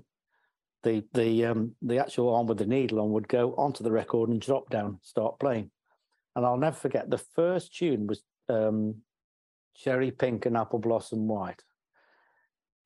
[0.83, 4.29] the the um the actual arm with the needle on would go onto the record
[4.29, 5.71] and drop down, start playing.
[6.35, 8.95] And I'll never forget the first tune was um
[9.75, 11.61] cherry pink and apple blossom white.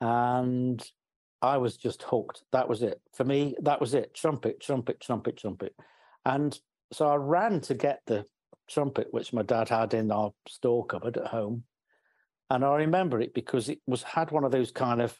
[0.01, 0.83] And
[1.41, 2.43] I was just hooked.
[2.51, 3.01] That was it.
[3.13, 4.13] For me, that was it.
[4.13, 5.75] Trumpet, trumpet, trumpet, trumpet.
[6.25, 6.57] And
[6.91, 8.25] so I ran to get the
[8.69, 11.63] trumpet, which my dad had in our store cupboard at home.
[12.49, 15.17] And I remember it because it was had one of those kind of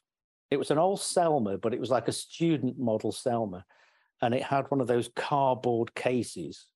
[0.50, 3.64] it was an old Selmer, but it was like a student model Selmer.
[4.22, 6.68] And it had one of those cardboard cases.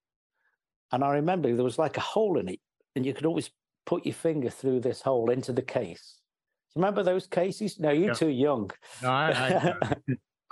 [0.91, 2.59] And I remember there was like a hole in it,
[2.95, 3.49] and you could always
[3.85, 6.19] put your finger through this hole into the case.
[6.73, 7.79] Do you remember those cases?
[7.79, 8.13] No, you're yeah.
[8.13, 8.71] too young.
[9.01, 9.95] No, I, I,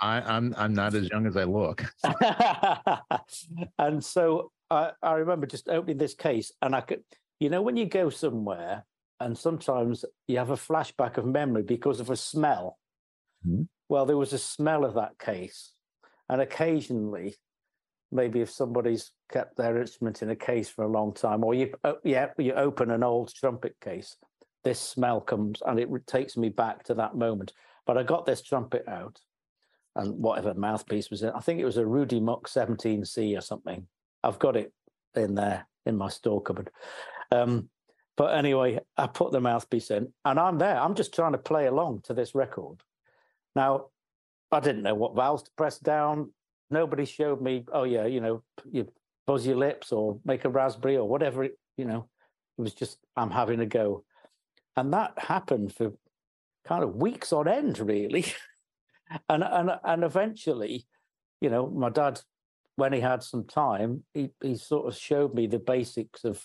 [0.00, 1.84] I, I'm I'm not as young as I look.
[3.78, 7.02] and so I, I remember just opening this case, and I could,
[7.38, 8.84] you know, when you go somewhere,
[9.20, 12.78] and sometimes you have a flashback of memory because of a smell.
[13.46, 13.62] Mm-hmm.
[13.88, 15.72] Well, there was a smell of that case,
[16.28, 17.36] and occasionally
[18.12, 21.72] maybe if somebody's kept their instrument in a case for a long time, or you
[21.84, 24.16] uh, yeah you open an old trumpet case,
[24.64, 27.52] this smell comes and it takes me back to that moment.
[27.86, 29.20] But I got this trumpet out,
[29.96, 33.86] and whatever mouthpiece was in, I think it was a Rudy Muck 17C or something.
[34.22, 34.72] I've got it
[35.14, 36.70] in there in my store cupboard.
[37.32, 37.68] Um,
[38.16, 40.78] but anyway, I put the mouthpiece in, and I'm there.
[40.78, 42.82] I'm just trying to play along to this record.
[43.56, 43.86] Now,
[44.52, 46.30] I didn't know what valves to press down
[46.70, 48.88] nobody showed me, oh yeah, you know, you
[49.26, 51.44] buzz your lips or make a raspberry or whatever.
[51.44, 52.08] It, you know,
[52.58, 54.04] it was just I'm having a go,
[54.76, 55.92] and that happened for
[56.66, 58.26] kind of weeks on end, really,
[59.28, 60.86] and and and eventually,
[61.40, 62.20] you know, my dad,
[62.76, 66.44] when he had some time, he he sort of showed me the basics of,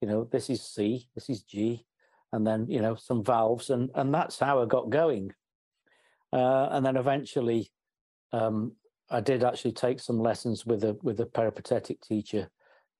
[0.00, 1.84] you know, this is C, this is G,
[2.32, 5.32] and then you know some valves, and and that's how I got going.
[6.32, 7.70] Uh, and then eventually,
[8.32, 8.72] um,
[9.10, 12.50] I did actually take some lessons with a with a peripatetic teacher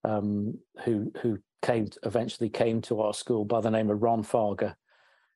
[0.05, 4.23] um, who who came to, eventually came to our school by the name of Ron
[4.23, 4.75] Farger,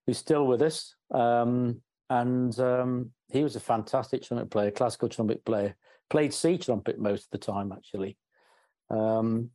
[0.07, 0.95] who's still with us.
[1.11, 5.77] Um, and um, he was a fantastic trumpet player, classical trumpet player.
[6.11, 8.19] Played C trumpet most of the time, actually.
[8.91, 9.51] Um,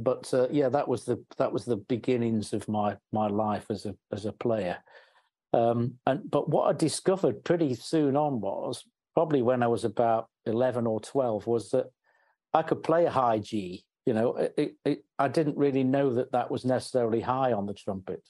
[0.00, 3.86] but uh, yeah, that was the that was the beginnings of my my life as
[3.86, 4.78] a as a player.
[5.52, 10.28] Um, and but what I discovered pretty soon on was probably when I was about
[10.46, 11.86] 11 or 12 was that
[12.52, 13.84] I could play a high G.
[14.06, 17.74] You know, it, it, I didn't really know that that was necessarily high on the
[17.74, 18.22] trumpet.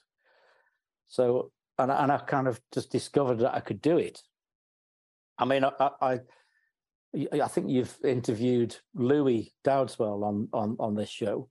[1.08, 4.20] So, and, and I kind of just discovered that I could do it.
[5.38, 6.20] I mean, I, I,
[7.32, 11.48] I think you've interviewed Louis Dowdeswell on, on, on this show.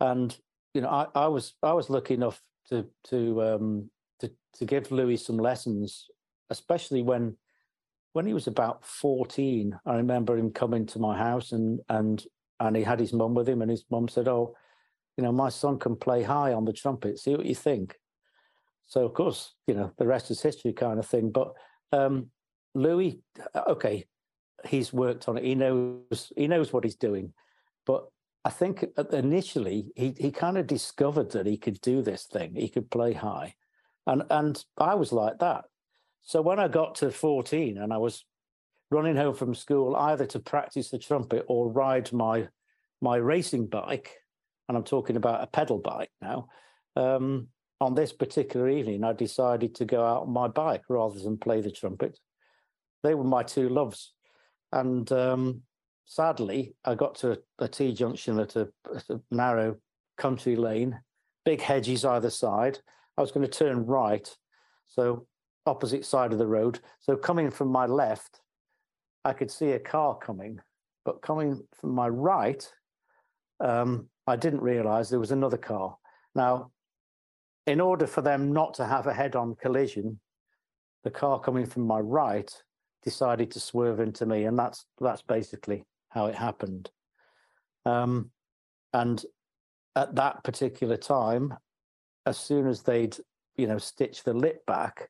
[0.00, 0.36] And,
[0.74, 4.92] you know, I, I was, I was lucky enough to, to, um, to, to give
[4.92, 6.06] Louis some lessons,
[6.50, 7.36] especially when
[8.12, 12.24] when he was about 14, I remember him coming to my house and and
[12.60, 14.54] and he had his mum with him, and his mum said, "Oh,
[15.16, 17.18] you know, my son can play high on the trumpet.
[17.18, 17.96] See what you think."
[18.86, 21.30] So of course, you know, the rest is history, kind of thing.
[21.30, 21.54] But
[21.92, 22.30] um,
[22.74, 23.20] Louis,
[23.54, 24.06] uh, okay,
[24.64, 25.44] he's worked on it.
[25.44, 27.32] He knows he knows what he's doing,
[27.86, 28.04] but
[28.44, 32.54] I think initially he he kind of discovered that he could do this thing.
[32.54, 33.54] He could play high,
[34.06, 35.64] and and I was like that.
[36.22, 38.24] So when I got to 14 and I was
[38.90, 42.48] running home from school either to practice the trumpet or ride my
[43.00, 44.14] my racing bike,
[44.68, 46.46] and I'm talking about a pedal bike now.
[46.94, 47.48] Um,
[47.80, 51.60] on this particular evening, I decided to go out on my bike rather than play
[51.60, 52.16] the trumpet.
[53.02, 54.12] They were my two loves,
[54.70, 55.62] and um,
[56.04, 59.76] sadly, I got to a T junction at a, at a narrow
[60.16, 61.00] country lane,
[61.44, 62.78] big hedges either side.
[63.18, 64.28] I was going to turn right,
[64.86, 65.26] so
[65.66, 66.80] opposite side of the road.
[67.00, 68.40] So coming from my left,
[69.24, 70.58] I could see a car coming,
[71.04, 72.66] but coming from my right,
[73.60, 75.96] um, I didn't realize there was another car.
[76.34, 76.70] Now,
[77.66, 80.18] in order for them not to have a head on collision,
[81.04, 82.50] the car coming from my right
[83.02, 84.44] decided to swerve into me.
[84.44, 86.90] And that's that's basically how it happened.
[87.84, 88.30] Um,
[88.92, 89.24] and
[89.96, 91.54] at that particular time,
[92.26, 93.16] as soon as they'd,
[93.56, 95.08] you know, stitched the lip back,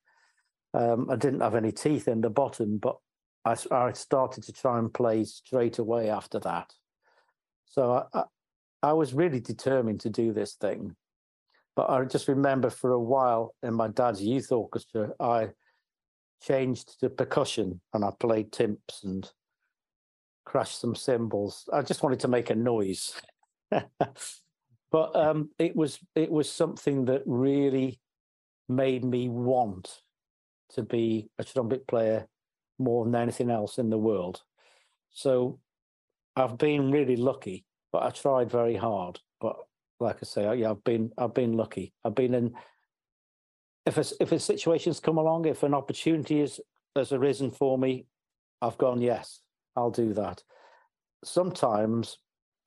[0.74, 2.96] um, I didn't have any teeth in the bottom, but
[3.44, 6.72] I, I, started to try and play straight away after that.
[7.66, 8.24] So I, I,
[8.82, 10.96] I was really determined to do this thing.
[11.74, 15.50] But I just remember for a while in my dad's youth orchestra, I
[16.42, 19.30] changed to percussion and I played timps and
[20.44, 21.68] crashed some cymbals.
[21.72, 23.14] I just wanted to make a noise.
[23.70, 28.00] but um, it was it was something that really
[28.68, 29.90] made me want
[30.74, 32.26] to be a trumpet player
[32.78, 34.42] more than anything else in the world.
[35.10, 35.58] So
[36.36, 39.20] I've been really lucky, but I tried very hard.
[39.40, 39.56] But
[40.00, 41.92] like I say, yeah, I've been I've been lucky.
[42.04, 42.54] I've been in.
[43.84, 46.60] If a, if a situation's come along, if an opportunity is,
[46.94, 48.06] has arisen for me,
[48.60, 49.40] I've gone yes,
[49.76, 50.42] I'll do that.
[51.24, 52.18] Sometimes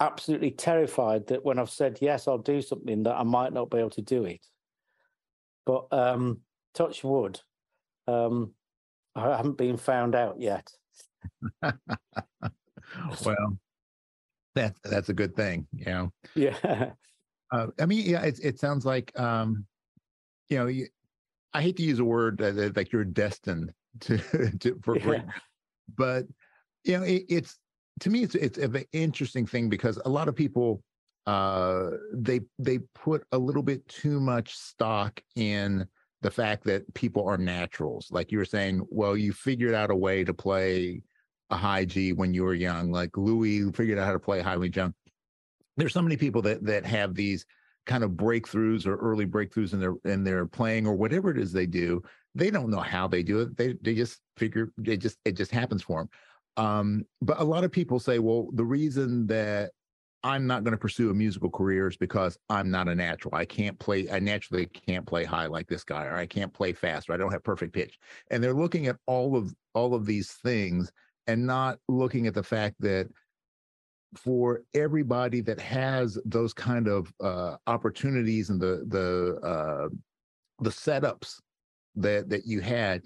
[0.02, 3.78] absolutely terrified that when I've said yes, I'll do something that I might not be
[3.78, 4.46] able to do it.
[5.66, 6.42] But um,
[6.74, 7.40] touch wood,
[8.08, 8.54] um,
[9.16, 10.72] I haven't been found out yet.
[11.62, 13.58] well,
[14.56, 16.12] that that's a good thing, you know.
[16.36, 16.92] Yeah.
[17.52, 19.68] Uh, I mean, yeah, it it sounds like um,
[20.50, 20.88] you know, you,
[21.54, 24.18] I hate to use a word that, like you're destined to
[24.60, 25.22] to for yeah.
[25.96, 26.26] but
[26.84, 27.58] you know, it, it's
[28.02, 30.82] to me, it's it's an interesting thing because a lot of people
[31.28, 35.88] uh they they put a little bit too much stock in
[36.26, 38.08] the fact that people are naturals.
[38.10, 41.04] Like you were saying, well, you figured out a way to play
[41.52, 42.92] a high G when you were young.
[42.92, 44.96] Like Louis figured out how to play highly young.
[45.78, 47.46] There's so many people that that have these
[47.86, 51.52] kind of breakthroughs or early breakthroughs in their in their playing or whatever it is
[51.52, 52.02] they do.
[52.34, 53.56] They don't know how they do it.
[53.56, 56.10] They they just figure it just it just happens for them.
[56.58, 59.74] Um, but a lot of people say, well, the reason that
[60.26, 63.36] I'm not going to pursue a musical career is because I'm not a natural.
[63.36, 66.74] I can't play, I naturally can't play high like this guy, or I can't play
[66.74, 68.00] fast, or I don't have perfect pitch.
[68.32, 70.92] And they're looking at all of all of these things
[71.28, 73.08] and not looking at the fact that
[74.16, 79.90] for everybody that has those kind of uh, opportunities and the the uh,
[80.60, 81.40] the setups
[81.98, 83.04] that that you had,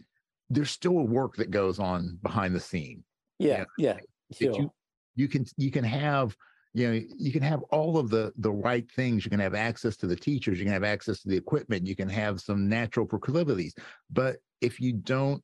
[0.50, 3.04] there's still a work that goes on behind the scene.
[3.40, 3.98] Yeah, yeah,
[4.32, 4.54] sure.
[4.54, 4.72] You,
[5.16, 6.34] you can you can have
[6.74, 9.26] you know you can have all of the the right things.
[9.26, 10.60] You can have access to the teachers.
[10.60, 11.88] You can have access to the equipment.
[11.88, 13.74] You can have some natural proclivities.
[14.12, 15.44] But if you don't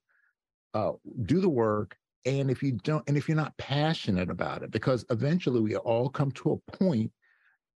[0.73, 0.91] uh,
[1.23, 5.05] do the work and if you don't and if you're not passionate about it because
[5.09, 7.11] eventually we all come to a point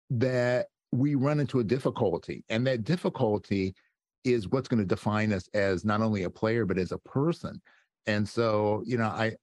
[0.10, 2.44] that we run into a difficulty.
[2.50, 3.76] And that difficulty
[4.24, 7.62] is what's going to define us as not only a player but as a person.
[8.06, 9.36] And so you know i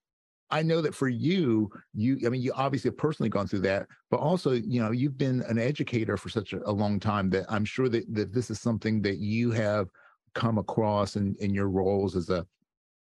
[0.50, 3.86] I know that for you, you, I mean, you obviously have personally gone through that,
[4.10, 7.46] but also, you know, you've been an educator for such a, a long time that
[7.48, 9.88] I'm sure that, that this is something that you have
[10.34, 12.46] come across in, in your roles as a,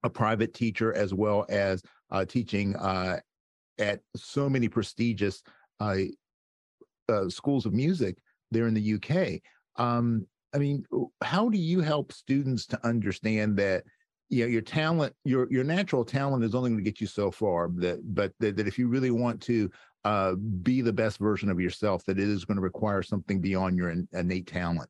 [0.04, 1.82] a private teacher, as well as
[2.12, 3.20] uh, teaching uh,
[3.80, 5.42] at so many prestigious
[5.80, 5.98] uh,
[7.10, 8.18] uh schools of music
[8.52, 9.42] there in the UK.
[9.84, 10.86] Um, I mean,
[11.24, 13.84] how do you help students to understand that
[14.34, 17.30] you know your talent your your natural talent is only going to get you so
[17.30, 19.70] far that but that, that if you really want to
[20.06, 23.78] uh, be the best version of yourself that it is going to require something beyond
[23.78, 24.90] your innate talent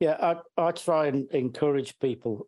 [0.00, 0.16] Yeah,
[0.56, 2.46] I, I try and encourage people,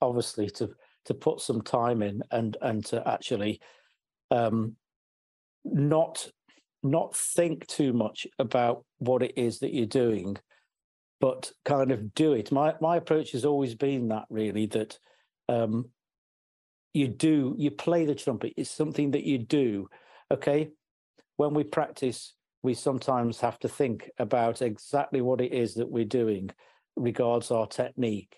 [0.00, 0.70] obviously, to
[1.04, 3.60] to put some time in and and to actually
[4.30, 4.76] um,
[5.64, 6.28] not
[6.82, 10.36] not think too much about what it is that you're doing,
[11.20, 12.50] but kind of do it.
[12.50, 14.98] My my approach has always been that really that
[15.48, 15.90] um,
[16.94, 18.54] you do you play the trumpet.
[18.56, 19.88] It's something that you do.
[20.32, 20.70] Okay,
[21.36, 26.04] when we practice, we sometimes have to think about exactly what it is that we're
[26.06, 26.50] doing
[26.96, 28.36] regards our technique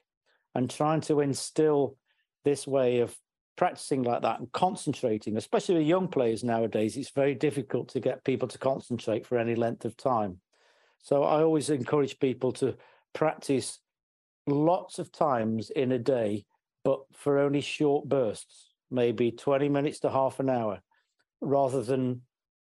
[0.54, 1.96] and trying to instill
[2.44, 3.16] this way of
[3.56, 8.24] practicing like that and concentrating, especially with young players nowadays, it's very difficult to get
[8.24, 10.38] people to concentrate for any length of time.
[11.02, 12.76] So I always encourage people to
[13.14, 13.80] practice
[14.46, 16.44] lots of times in a day,
[16.84, 20.80] but for only short bursts, maybe 20 minutes to half an hour,
[21.40, 22.22] rather than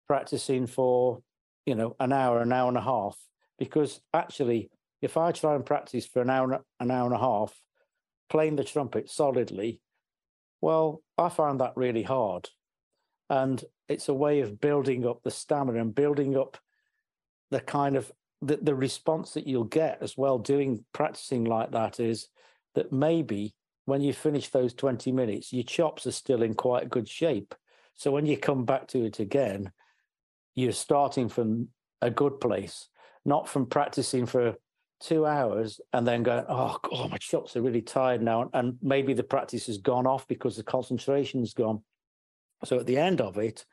[0.07, 1.23] practicing for,
[1.67, 3.17] you know, an hour, an hour and a half.
[3.59, 4.71] Because actually,
[5.01, 7.61] if I try and practice for an hour, an hour and a half,
[8.29, 9.81] playing the trumpet solidly,
[10.61, 12.49] well, I find that really hard.
[13.31, 16.59] And it's a way of building up the stamina and building up
[17.51, 18.11] the kind of
[18.43, 22.29] the, the response that you'll get as well doing practicing like that is
[22.75, 27.09] that maybe when you finish those 20 minutes, your chops are still in quite good
[27.09, 27.55] shape.
[27.95, 29.73] So when you come back to it again,
[30.55, 31.69] you're starting from
[32.03, 32.89] a good place,
[33.25, 34.55] not from practicing for
[35.01, 38.51] two hours and then going, oh, God, my chops are really tired now.
[38.53, 41.83] And maybe the practice has gone off because the concentration's gone.
[42.65, 43.65] So at the end of it,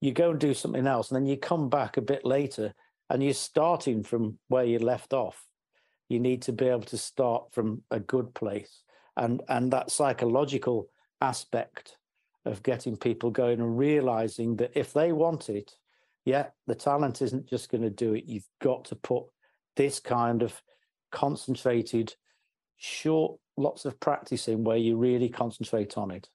[0.00, 1.10] you go and do something else.
[1.10, 2.74] And then you come back a bit later
[3.10, 5.44] and you're starting from where you left off.
[6.08, 8.82] You need to be able to start from a good place.
[9.16, 10.88] And, and that psychological
[11.20, 11.96] aspect
[12.44, 15.76] of getting people going and realizing that if they want it,
[16.24, 18.24] yeah, the talent isn't just going to do it.
[18.26, 19.24] You've got to put
[19.76, 20.60] this kind of
[21.10, 22.14] concentrated,
[22.76, 26.28] short, lots of practicing where you really concentrate on it.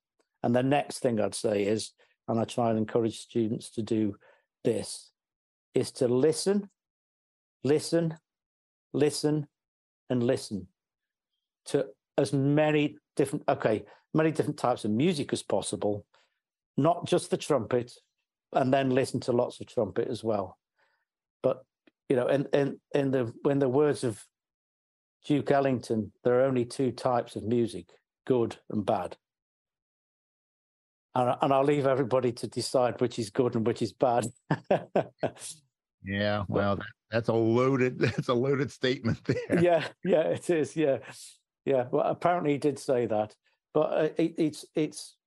[0.43, 1.91] And the next thing I'd say is,
[2.27, 4.15] and I try and encourage students to do
[4.63, 5.11] this,
[5.73, 6.69] is to listen,
[7.63, 8.15] listen,
[8.93, 9.47] listen,
[10.09, 10.67] and listen
[11.65, 13.83] to as many different, okay,
[14.13, 16.05] many different types of music as possible,
[16.77, 17.91] not just the trumpet,
[18.53, 20.57] and then listen to lots of trumpet as well.
[21.43, 21.63] But
[22.09, 24.23] you know, and and in the when the words of
[25.25, 27.89] Duke Ellington, there are only two types of music:
[28.25, 29.17] good and bad.
[31.15, 34.27] And, and I'll leave everybody to decide which is good and which is bad.
[36.03, 39.61] yeah, well, that, that's a loaded that's a loaded statement there.
[39.61, 40.75] Yeah, yeah, it is.
[40.75, 40.99] Yeah,
[41.65, 41.85] yeah.
[41.91, 43.35] Well, apparently he did say that,
[43.73, 45.17] but uh, it, it's it's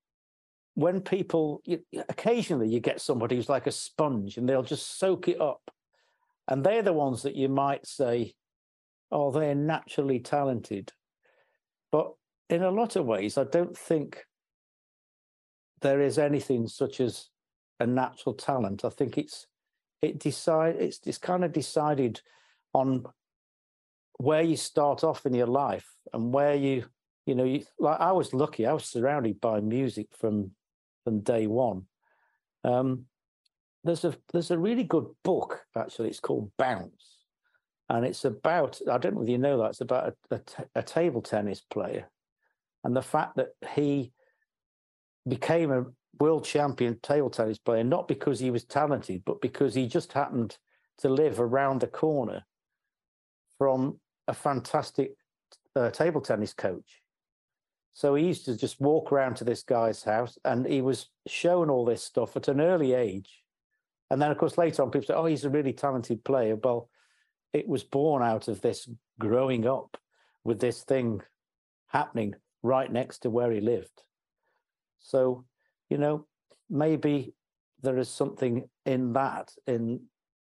[0.73, 5.27] when people you, occasionally you get somebody who's like a sponge and they'll just soak
[5.27, 5.61] it up
[6.47, 8.33] and they're the ones that you might say,
[9.11, 10.91] oh, they're naturally talented.
[11.91, 12.13] But
[12.49, 14.25] in a lot of ways, I don't think
[15.81, 17.29] there is anything such as
[17.79, 18.85] a natural talent.
[18.85, 19.47] I think it's
[20.01, 22.21] it decide it's it's kind of decided
[22.73, 23.05] on
[24.17, 26.85] where you start off in your life and where you
[27.25, 30.51] you know you, like I was lucky I was surrounded by music from
[31.03, 31.85] from day one
[32.63, 33.05] um,
[33.83, 36.09] there's a there's a really good book actually.
[36.09, 37.17] It's called Bounce,
[37.89, 40.63] and it's about I don't know if you know that it's about a, a, t-
[40.75, 42.09] a table tennis player,
[42.83, 44.11] and the fact that he
[45.27, 45.85] became a
[46.19, 50.57] world champion table tennis player not because he was talented, but because he just happened
[50.99, 52.43] to live around the corner
[53.57, 55.13] from a fantastic
[55.75, 57.01] uh, table tennis coach.
[57.93, 61.69] So he used to just walk around to this guy's house, and he was shown
[61.69, 63.40] all this stuff at an early age
[64.11, 66.57] and then, of course, later on, people say, oh, he's a really talented player.
[66.57, 66.89] Well,
[67.53, 69.95] it was born out of this growing up
[70.43, 71.21] with this thing
[71.87, 74.03] happening right next to where he lived.
[74.99, 75.45] So,
[75.89, 76.27] you know,
[76.69, 77.33] maybe
[77.83, 80.01] there is something in that, in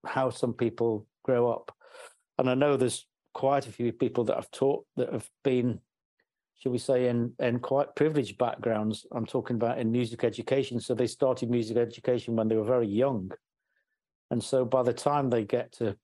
[0.04, 1.74] how some people grow up.
[2.38, 5.80] And I know there's quite a few people that I've taught that have been,
[6.58, 9.06] shall we say, in, in quite privileged backgrounds.
[9.12, 10.80] I'm talking about in music education.
[10.80, 13.30] So they started music education when they were very young.
[14.30, 15.96] And so by the time they get to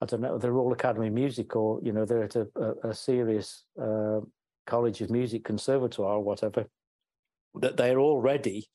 [0.00, 2.90] I don't know, the Royal Academy of Music or, you know, they're at a, a,
[2.90, 4.20] a serious uh,
[4.66, 6.66] College of Music Conservatoire or whatever,
[7.54, 8.68] that they're already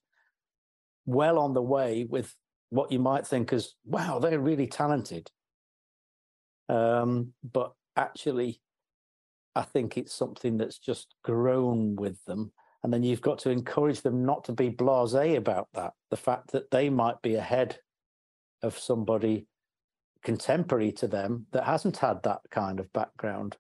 [1.06, 2.34] well on the way with
[2.70, 5.30] what you might think as, wow, they're really talented.
[6.70, 8.62] Um, but actually,
[9.56, 12.52] I think it's something that's just grown with them.
[12.84, 15.94] And then you've got to encourage them not to be blase about that.
[16.10, 17.80] The fact that they might be ahead
[18.64, 19.48] of somebody
[20.24, 23.58] contemporary to them that hasn't had that kind of background.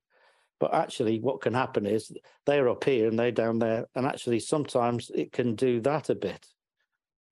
[0.59, 2.11] But actually, what can happen is
[2.45, 3.87] they're up here and they're down there.
[3.95, 6.45] And actually, sometimes it can do that a bit,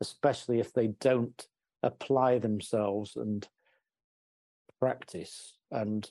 [0.01, 1.47] especially if they don't
[1.84, 3.47] apply themselves and
[4.80, 6.10] practice and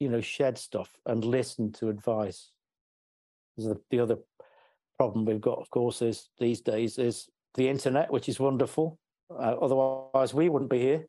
[0.00, 2.50] you know shed stuff and listen to advice.
[3.56, 4.18] The, the other
[4.98, 8.98] problem we've got of course is these days is the internet which is wonderful.
[9.30, 11.06] Uh, otherwise we wouldn't be here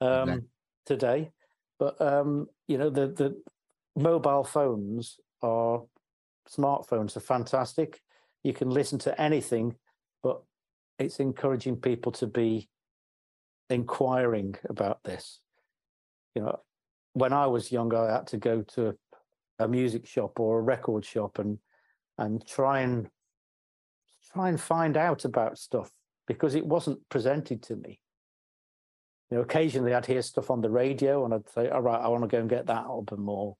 [0.00, 0.46] um,
[0.84, 1.30] today.
[1.78, 3.40] But um, you know the the
[3.96, 5.82] mobile phones are
[6.48, 8.00] smartphones are fantastic.
[8.42, 9.76] You can listen to anything
[10.22, 10.42] but
[10.98, 12.68] it's encouraging people to be
[13.70, 15.40] inquiring about this.
[16.34, 16.60] You know
[17.16, 18.94] when I was younger, I had to go to
[19.58, 21.58] a music shop or a record shop and
[22.18, 23.08] and try and
[24.34, 25.90] try and find out about stuff
[26.28, 28.00] because it wasn't presented to me.
[29.30, 32.08] You know, occasionally I'd hear stuff on the radio and I'd say, "All right, I
[32.08, 33.56] want to go and get that album," or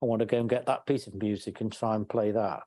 [0.00, 2.62] "I want to go and get that piece of music and try and play that."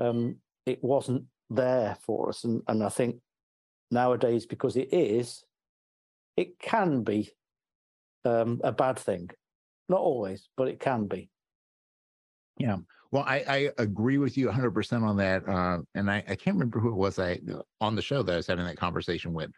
[0.00, 3.20] Um, it wasn't there for us, and and I think
[3.92, 5.44] nowadays because it is,
[6.36, 7.30] it can be
[8.24, 9.30] um, a bad thing
[9.88, 11.30] not always, but it can be.
[12.58, 12.76] Yeah.
[13.10, 15.48] Well, I, I agree with you 100% on that.
[15.48, 17.38] Uh, and I, I can't remember who it was I
[17.80, 19.50] on the show that I was having that conversation with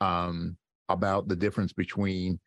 [0.00, 0.56] um,
[0.88, 2.40] about the difference between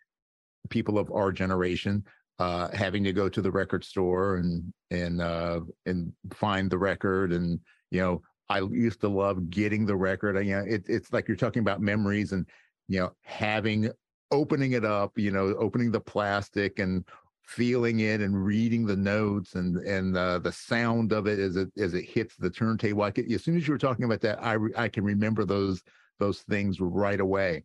[0.70, 2.04] people of our generation
[2.40, 7.34] uh, having to go to the record store and and uh, and find the record
[7.34, 7.60] and
[7.92, 10.44] you know I used to love getting the record.
[10.46, 12.46] You know, it, it's like you're talking about memories and
[12.88, 13.92] you know having
[14.32, 17.04] opening it up, you know, opening the plastic and
[17.44, 21.70] feeling it and reading the notes and and uh, the sound of it as it
[21.78, 23.04] as it hits the turntable.
[23.04, 25.84] I could, as soon as you were talking about that, I I can remember those
[26.20, 27.64] those things right away.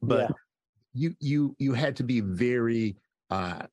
[0.00, 0.36] But yeah.
[0.94, 2.96] you you you had to be very
[3.30, 3.66] uh,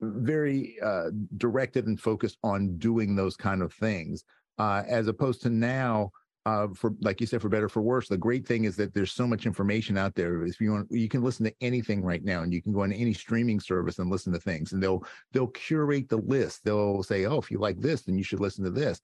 [0.00, 4.24] very uh, directed and focused on doing those kind of things,
[4.58, 6.10] uh, as opposed to now
[6.44, 8.08] uh, for like you said, for better for worse.
[8.08, 10.44] The great thing is that there's so much information out there.
[10.44, 12.92] If you want, you can listen to anything right now, and you can go on
[12.92, 16.64] any streaming service and listen to things, and they'll they'll curate the list.
[16.64, 19.00] They'll say, oh, if you like this, then you should listen to this,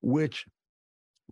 [0.00, 0.46] which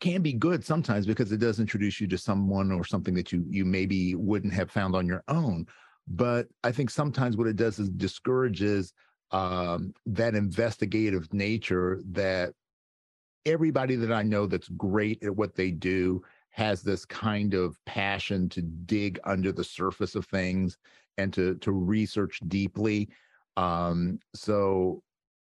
[0.00, 3.44] can be good sometimes because it does introduce you to someone or something that you
[3.48, 5.66] you maybe wouldn't have found on your own.
[6.06, 8.92] But I think sometimes what it does is discourages
[9.32, 12.54] um, that investigative nature that
[13.48, 18.48] everybody that I know that's great at what they do has this kind of passion
[18.50, 20.76] to dig under the surface of things
[21.16, 23.08] and to to research deeply.
[23.56, 25.02] Um, so,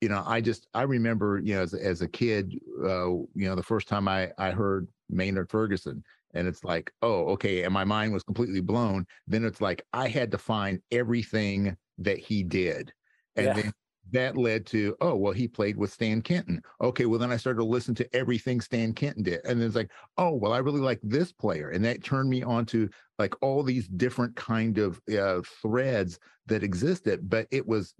[0.00, 3.56] you know, I just I remember, you know, as as a kid, uh, you know,
[3.56, 7.84] the first time I I heard Maynard Ferguson, and it's like, oh, okay, and my
[7.84, 9.06] mind was completely blown.
[9.26, 12.92] Then it's like I had to find everything that he did,
[13.36, 13.52] and yeah.
[13.54, 13.72] then
[14.12, 16.62] that led to oh well he played with stan kenton.
[16.80, 19.76] Okay well then i started to listen to everything stan kenton did and then it's
[19.76, 22.88] like oh well i really like this player and that turned me on to
[23.18, 27.94] like all these different kind of uh, threads that existed but it was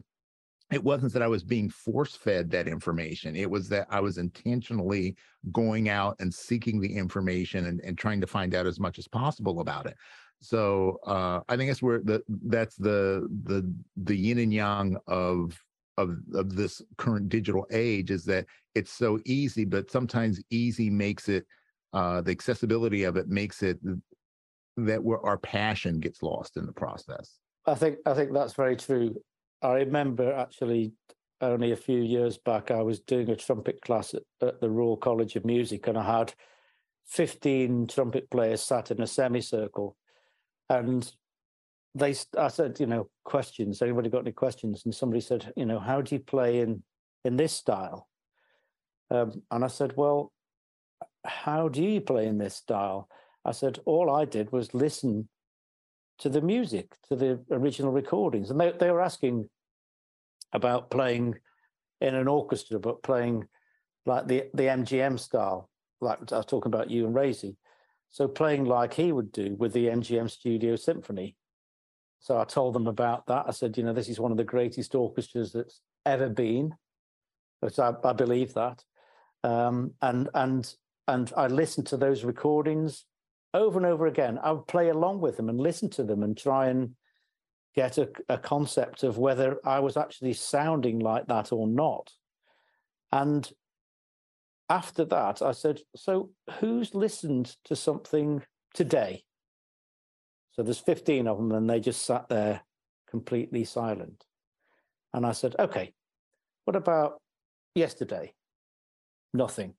[0.72, 4.18] it wasn't that i was being force fed that information it was that i was
[4.18, 5.16] intentionally
[5.52, 9.06] going out and seeking the information and, and trying to find out as much as
[9.08, 9.96] possible about it.
[10.40, 15.58] So uh, I think that's where the that's the the the yin and yang of
[15.96, 21.28] of of this current digital age is that it's so easy, but sometimes easy makes
[21.28, 21.46] it
[21.92, 23.78] uh, the accessibility of it makes it
[24.76, 27.38] that where our passion gets lost in the process.
[27.66, 29.14] I think I think that's very true.
[29.62, 30.92] I remember actually
[31.40, 34.96] only a few years back, I was doing a trumpet class at, at the Royal
[34.96, 36.34] College of Music, and I had
[37.08, 39.96] 15 trumpet players sat in a semicircle.
[40.68, 41.10] And
[41.96, 43.80] they I said, you know, questions.
[43.80, 44.82] Anybody got any questions?
[44.84, 46.82] And somebody said, you know, how do you play in
[47.24, 48.08] in this style?
[49.10, 50.32] Um, and I said, well,
[51.24, 53.08] how do you play in this style?
[53.44, 55.28] I said, all I did was listen
[56.18, 59.48] to the music, to the original recordings, and they they were asking
[60.52, 61.34] about playing
[62.00, 63.46] in an orchestra, but playing
[64.04, 65.70] like the the MGM style,
[66.00, 67.56] like I was talking about Uan Racey.
[68.08, 71.36] So playing like he would do with the MGM Studio Symphony
[72.26, 73.44] So I told them about that.
[73.46, 76.74] I said, you know, this is one of the greatest orchestras that's ever been,
[77.60, 78.82] which I, I believe that.
[79.44, 80.74] Um, and and
[81.06, 83.04] and I listened to those recordings
[83.54, 84.40] over and over again.
[84.42, 86.96] I would play along with them and listen to them and try and
[87.76, 92.10] get a, a concept of whether I was actually sounding like that or not.
[93.12, 93.48] And
[94.68, 98.42] after that, I said, So who's listened to something
[98.74, 99.22] today?
[100.56, 102.62] So there's 15 of them, and they just sat there
[103.10, 104.24] completely silent.
[105.12, 105.92] And I said, Okay,
[106.64, 107.20] what about
[107.74, 108.32] yesterday?
[109.34, 109.74] Nothing.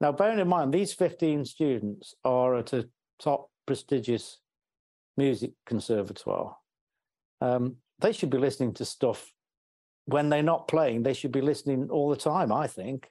[0.00, 4.38] Now, bearing in mind, these 15 students are at a top prestigious
[5.16, 6.56] music conservatoire.
[7.40, 9.32] Um, they should be listening to stuff
[10.04, 11.02] when they're not playing.
[11.02, 13.08] They should be listening all the time, I think.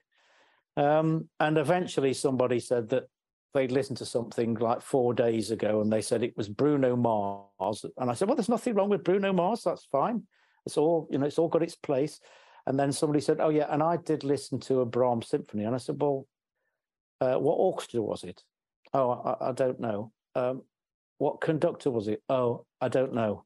[0.76, 3.08] Um, and eventually, somebody said that
[3.54, 7.84] they'd listened to something like four days ago, and they said it was Bruno Mars.
[7.96, 9.62] And I said, "Well, there's nothing wrong with Bruno Mars.
[9.64, 10.24] That's fine.
[10.66, 11.26] It's all you know.
[11.26, 12.20] It's all got its place."
[12.66, 15.74] And then somebody said, "Oh yeah," and I did listen to a Brahms symphony, and
[15.74, 16.26] I said, "Well,
[17.20, 18.42] uh, what orchestra was it?
[18.92, 20.12] Oh, I, I don't know.
[20.34, 20.62] Um,
[21.18, 22.22] what conductor was it?
[22.28, 23.44] Oh, I don't know.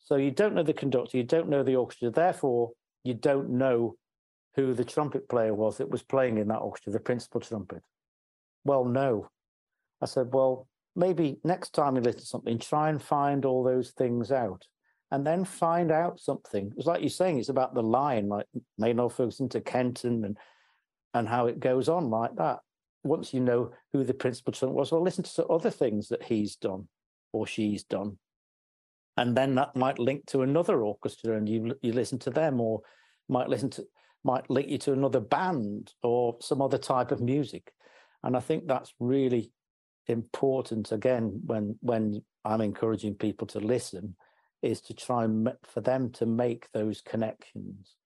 [0.00, 2.72] So you don't know the conductor, you don't know the orchestra, therefore
[3.02, 3.96] you don't know
[4.54, 7.82] who the trumpet player was that was playing in that orchestra, the principal trumpet.
[8.66, 9.28] Well, no.
[10.02, 13.90] I said, well, maybe next time you listen to something, try and find all those
[13.92, 14.66] things out
[15.10, 16.72] and then find out something.
[16.76, 18.46] It's like you're saying, it's about the line, like
[18.78, 20.36] Maynard Ferguson to Kenton and
[21.14, 22.58] and how it goes on like that.
[23.02, 26.56] Once you know who the principal trumpet was, well, listen to other things that he's
[26.56, 26.88] done
[27.32, 28.18] or she's done
[29.16, 32.80] and then that might link to another orchestra and you you listen to them or
[33.28, 33.84] might listen to
[34.24, 37.72] might link you to another band or some other type of music
[38.26, 39.50] and i think that's really
[40.08, 44.14] important again when when i'm encouraging people to listen
[44.62, 47.96] is to try and for them to make those connections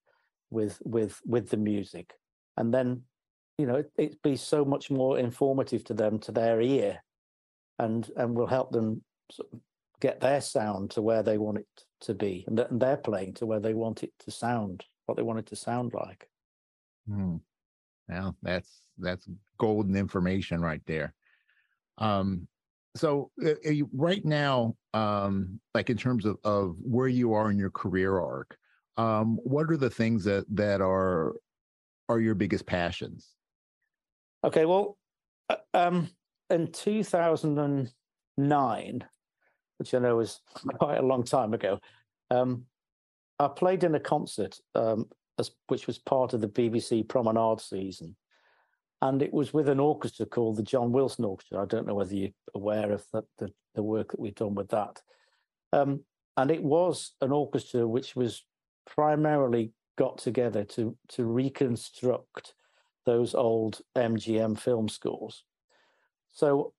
[0.51, 2.13] with with with the music
[2.57, 3.03] and then
[3.59, 7.03] you know it, it be so much more informative to them to their ear
[7.79, 9.61] and and will help them sort of
[10.01, 11.67] get their sound to where they want it
[12.01, 15.23] to be and, and they're playing to where they want it to sound what they
[15.23, 16.29] want it to sound like
[17.09, 17.37] hmm.
[18.11, 19.27] Well that's that's
[19.59, 21.15] golden information right there
[21.99, 22.47] um
[22.97, 27.59] so uh, you, right now um like in terms of of where you are in
[27.59, 28.57] your career arc
[28.97, 31.35] um what are the things that that are
[32.09, 33.29] are your biggest passions
[34.45, 34.97] okay well
[35.49, 36.09] uh, um
[36.51, 39.05] in 2009
[39.81, 40.41] which I know was
[40.79, 41.81] quite a long time ago.
[42.31, 42.67] Um,
[43.41, 45.07] I played in a concert, um,
[45.41, 48.15] as, which was part of the BBC Promenade season,
[49.03, 51.63] and it was with an orchestra called the John Wilson Orchestra.
[51.63, 54.69] I don't know whether you're aware of the, the, the work that we've done with
[54.69, 55.01] that.
[55.73, 56.05] Um,
[56.37, 58.45] and it was an orchestra which was
[58.87, 62.55] primarily got together to to reconstruct
[63.05, 65.45] those old MGM film scores.
[66.33, 66.73] So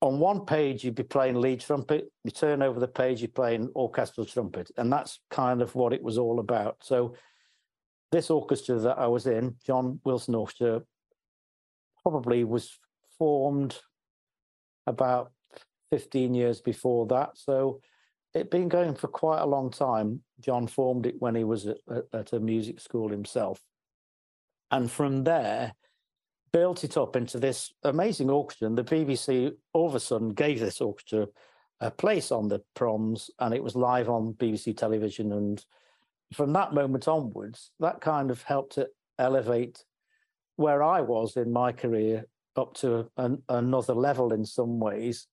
[0.00, 3.70] on one page you'd be playing lead trumpet you turn over the page you're playing
[3.74, 7.14] orchestral trumpet and that's kind of what it was all about so
[8.12, 10.82] this orchestra that i was in john wilson orchestra
[12.02, 12.78] probably was
[13.18, 13.78] formed
[14.86, 15.32] about
[15.90, 17.80] 15 years before that so
[18.34, 21.78] it'd been going for quite a long time john formed it when he was at,
[22.12, 23.60] at a music school himself
[24.70, 25.74] and from there
[26.52, 28.66] built it up into this amazing orchestra.
[28.66, 31.26] And the BBC all of a sudden gave this orchestra
[31.80, 35.32] a place on the proms, and it was live on BBC television.
[35.32, 35.64] And
[36.32, 39.84] from that moment onwards, that kind of helped to elevate
[40.56, 42.24] where I was in my career
[42.56, 45.26] up to an, another level in some ways,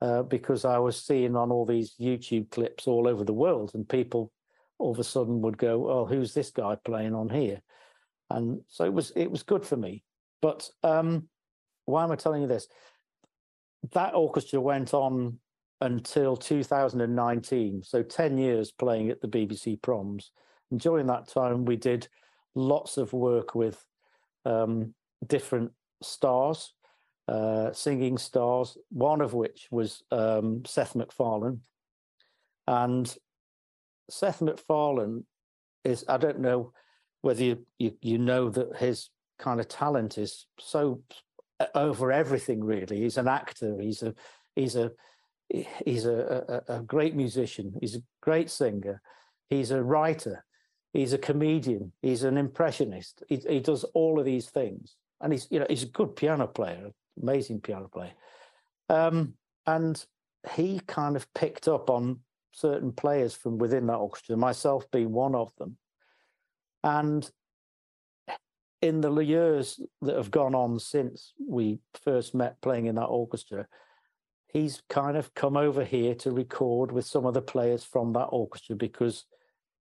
[0.00, 3.88] uh, because I was seeing on all these YouTube clips all over the world, and
[3.88, 4.32] people
[4.78, 7.60] all of a sudden would go, "Oh, who's this guy playing on here?"
[8.30, 10.02] And so it was it was good for me.
[10.40, 11.28] But um,
[11.84, 12.66] why am I telling you this?
[13.92, 15.38] That orchestra went on
[15.80, 20.32] until 2019, so 10 years playing at the BBC Proms.
[20.70, 22.08] And during that time, we did
[22.54, 23.84] lots of work with
[24.44, 24.94] um,
[25.26, 25.72] different
[26.02, 26.74] stars,
[27.28, 31.60] uh, singing stars, one of which was um, Seth MacFarlane.
[32.66, 33.16] And
[34.10, 35.24] Seth MacFarlane
[35.84, 36.72] is, I don't know
[37.22, 41.02] whether you, you, you know that his kind of talent is so
[41.58, 42.62] uh, over everything.
[42.62, 43.80] Really, he's an actor.
[43.80, 44.14] He's a
[44.54, 44.92] he's a
[45.84, 47.74] he's a, a, a great musician.
[47.80, 49.00] He's a great singer.
[49.48, 50.44] He's a writer.
[50.92, 51.92] He's a comedian.
[52.02, 53.22] He's an impressionist.
[53.28, 56.46] He, he does all of these things, and he's you know he's a good piano
[56.46, 56.90] player,
[57.20, 58.12] amazing piano player.
[58.88, 59.34] Um,
[59.66, 60.04] and
[60.54, 62.20] he kind of picked up on
[62.52, 65.76] certain players from within that orchestra, myself being one of them.
[66.82, 67.30] And
[68.82, 73.66] in the years that have gone on since we first met playing in that orchestra,
[74.52, 78.26] he's kind of come over here to record with some of the players from that
[78.26, 79.24] orchestra because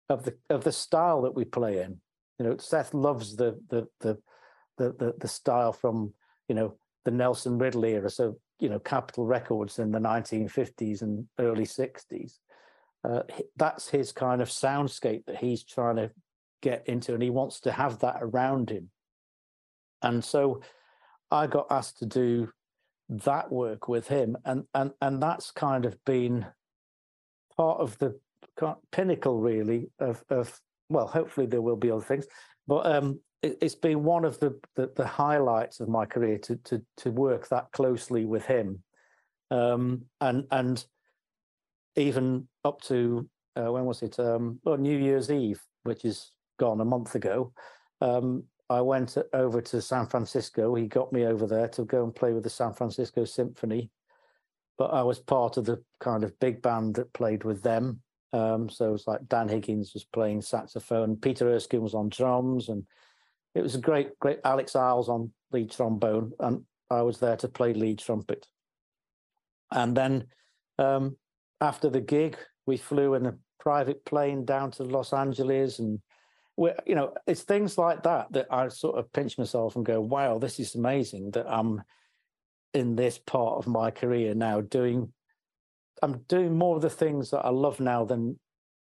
[0.08, 2.00] of the of the style that we play in.
[2.38, 4.18] You know, Seth loves the the the
[4.78, 6.12] the the, the style from
[6.48, 11.26] you know the Nelson Riddle era, so you know Capitol Records in the 1950s and
[11.38, 12.38] early 60s.
[13.04, 13.22] Uh,
[13.56, 16.10] that's his kind of soundscape that he's trying to
[16.60, 18.90] get into, and he wants to have that around him.
[20.02, 20.62] And so,
[21.30, 22.50] I got asked to do
[23.18, 26.46] that work with him, and and and that's kind of been
[27.56, 28.18] part of the
[28.90, 32.26] pinnacle, really, of of well, hopefully there will be other things,
[32.66, 36.56] but um, it, has been one of the, the, the highlights of my career to
[36.56, 38.82] to to work that closely with him,
[39.50, 40.84] um, and and
[41.96, 44.18] even up to uh, when was it?
[44.18, 47.52] Um, well, New Year's Eve, which is gone a month ago.
[48.00, 50.74] Um, I went over to San Francisco.
[50.74, 53.90] He got me over there to go and play with the San Francisco Symphony,
[54.78, 58.00] but I was part of the kind of big band that played with them.
[58.32, 62.70] Um, so it was like Dan Higgins was playing saxophone, Peter Erskine was on drums,
[62.70, 62.84] and
[63.54, 64.38] it was a great, great.
[64.44, 68.46] Alex Iles on lead trombone, and I was there to play lead trumpet.
[69.70, 70.26] And then
[70.78, 71.16] um,
[71.60, 76.00] after the gig, we flew in a private plane down to Los Angeles, and
[76.56, 80.38] you know, it's things like that that I sort of pinch myself and go, "Wow,
[80.38, 81.82] this is amazing that I'm
[82.74, 85.12] in this part of my career now doing
[86.02, 88.38] I'm doing more of the things that I love now than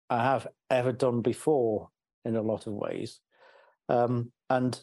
[0.08, 1.88] I have ever done before
[2.24, 3.20] in a lot of ways.
[3.88, 4.78] Um, and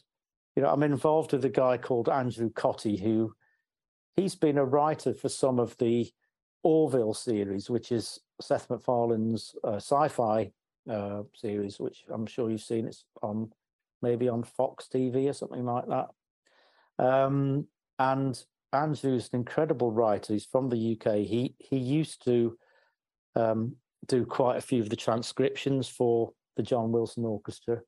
[0.55, 3.33] you know, I'm involved with a guy called Andrew Cottee, who
[4.15, 6.11] he's been a writer for some of the
[6.63, 10.51] Orville series, which is Seth MacFarlane's uh, sci-fi
[10.89, 12.87] uh, series, which I'm sure you've seen.
[12.87, 13.51] It's on
[14.01, 16.07] maybe on Fox TV or something like that.
[16.99, 17.67] Um,
[17.99, 18.41] and
[18.73, 20.33] Andrew's an incredible writer.
[20.33, 21.17] He's from the UK.
[21.17, 22.57] He he used to
[23.35, 23.75] um,
[24.07, 27.81] do quite a few of the transcriptions for the John Wilson Orchestra.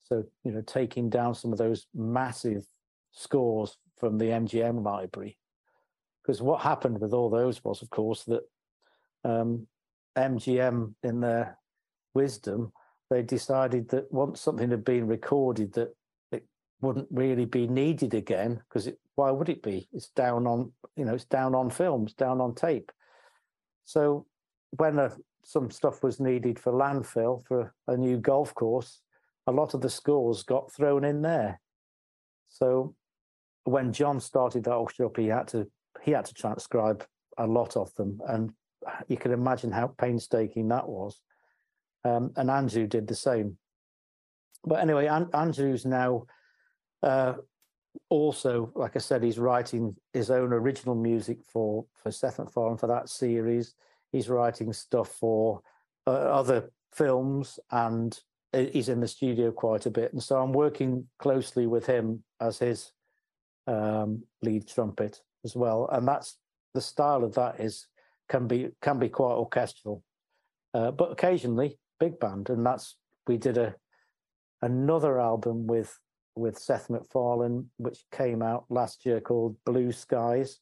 [0.00, 2.64] So you know, taking down some of those massive
[3.12, 5.38] scores from the MGM library.
[6.22, 8.42] Because what happened with all those was, of course, that
[9.24, 9.66] um,
[10.16, 11.57] MGM, in their
[12.22, 12.72] wisdom,
[13.10, 15.90] they decided that once something had been recorded, that
[16.32, 16.44] it
[16.80, 19.88] wouldn't really be needed again because why would it be?
[19.92, 22.90] It's down on, you know, it's down on films, down on tape.
[23.84, 24.26] So
[24.70, 25.10] when a,
[25.44, 29.00] some stuff was needed for landfill for a new golf course,
[29.46, 31.60] a lot of the scores got thrown in there.
[32.48, 32.94] So
[33.64, 35.66] when John started that up, he had to
[36.02, 37.04] he had to transcribe
[37.38, 38.52] a lot of them, and
[39.08, 41.20] you can imagine how painstaking that was.
[42.08, 43.58] Um, and Andrew did the same.
[44.64, 46.26] But anyway, An- Andrew's now
[47.02, 47.34] uh,
[48.08, 52.86] also, like I said, he's writing his own original music for for Seth MacFarlane for
[52.86, 53.74] that series.
[54.12, 55.60] He's writing stuff for
[56.06, 58.18] uh, other films, and
[58.52, 60.12] he's in the studio quite a bit.
[60.12, 62.92] And so I'm working closely with him as his
[63.66, 65.88] um, lead trumpet as well.
[65.92, 66.38] And that's
[66.74, 67.86] the style of that is
[68.28, 70.02] can be can be quite orchestral,
[70.74, 72.50] uh, but occasionally big band.
[72.50, 72.96] And that's
[73.26, 73.74] we did a
[74.62, 75.98] another album with
[76.34, 80.60] with Seth MacFarlane, which came out last year called Blue Skies.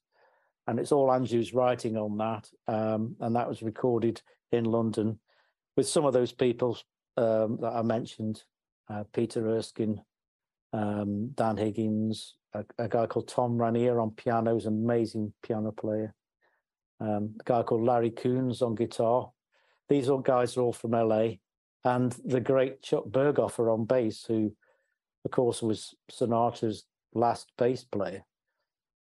[0.66, 2.49] And it's all Andrew's writing on that.
[2.66, 4.20] Um, and that was recorded
[4.51, 5.20] in London
[5.76, 6.78] with some of those people
[7.16, 8.43] um, that I mentioned
[8.89, 10.01] uh, Peter Erskine,
[10.72, 15.72] um, Dan Higgins, a, a, guy called Tom Ranier on piano, who's an amazing piano
[15.72, 16.14] player.
[17.01, 19.30] Um, a guy called Larry Koonse on guitar.
[19.89, 21.28] These all guys are all from LA.
[21.84, 24.53] And the great Chuck Berghofer on bass, who
[25.26, 28.24] of course, was Sinatra's last bass player.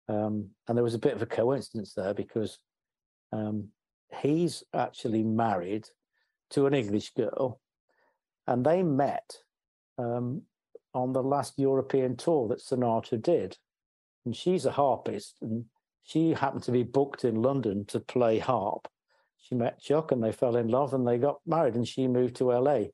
[0.09, 2.59] Um, and there was a bit of a coincidence there because
[3.33, 3.68] um,
[4.22, 5.89] he's actually married
[6.51, 7.61] to an English girl,
[8.47, 9.37] and they met
[9.99, 10.41] um,
[10.95, 13.59] on the last European tour that Sonata did.
[14.24, 15.66] And she's a harpist, and
[16.03, 18.89] she happened to be booked in London to play harp.
[19.49, 22.37] She met Chuck, and they fell in love, and they got married, and she moved
[22.37, 22.87] to LA.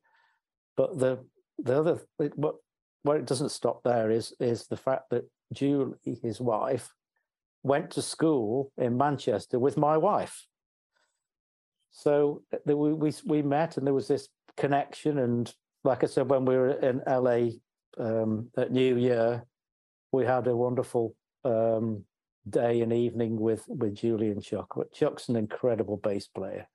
[0.76, 1.24] But the
[1.58, 2.00] the other
[2.36, 2.56] what
[3.04, 6.92] where it doesn't stop there is is the fact that Julie, his wife,
[7.62, 10.46] went to school in Manchester with my wife.
[11.90, 15.18] So uh, we we we met, and there was this connection.
[15.18, 15.52] And
[15.84, 17.52] like I said, when we were in LA
[17.98, 19.44] um, at New Year,
[20.10, 22.04] we had a wonderful um,
[22.48, 24.72] day and evening with with Julie and Chuck.
[24.76, 26.68] But Chuck's an incredible bass player.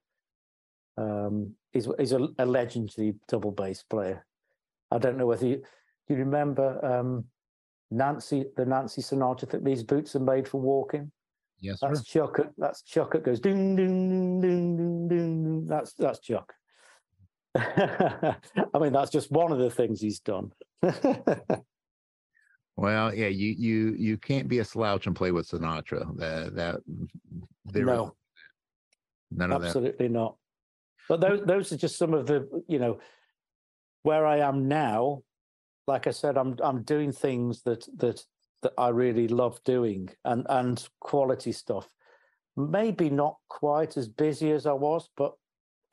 [0.97, 4.25] Um, he's he's a, a legendary double bass player.
[4.91, 7.25] I don't know whether you do you remember um,
[7.91, 11.11] Nancy the Nancy Sinatra that these boots are made for walking.
[11.59, 12.39] Yes, That's Chuck.
[12.39, 13.15] At, that's Chuck.
[13.15, 15.67] It goes ding ding ding ding ding.
[15.67, 16.53] That's that's Chuck.
[17.55, 18.35] I
[18.79, 20.51] mean, that's just one of the things he's done.
[22.77, 26.15] Well, yeah, you you you can't be a slouch and play with Sinatra.
[26.17, 26.75] That that
[27.65, 28.15] there is no,
[29.31, 29.67] none of that.
[29.67, 30.35] absolutely not.
[31.09, 32.99] But those those are just some of the you know
[34.03, 35.23] where I am now.
[35.87, 38.23] Like I said, I'm I'm doing things that that
[38.61, 41.89] that I really love doing and and quality stuff.
[42.55, 45.33] Maybe not quite as busy as I was, but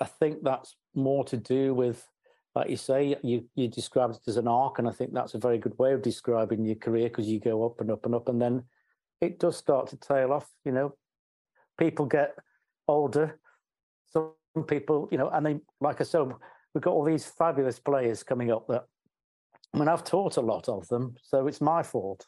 [0.00, 2.06] I think that's more to do with
[2.54, 5.38] like you say, you you described it as an arc, and I think that's a
[5.38, 8.28] very good way of describing your career because you go up and up and up,
[8.28, 8.64] and then
[9.20, 10.48] it does start to tail off.
[10.64, 10.94] You know,
[11.78, 12.36] people get
[12.86, 13.40] older.
[14.06, 14.34] Some
[14.68, 16.26] people, you know, and they like I said,
[16.74, 18.68] we've got all these fabulous players coming up.
[18.68, 18.84] That
[19.74, 22.26] I mean, I've taught a lot of them, so it's my fault.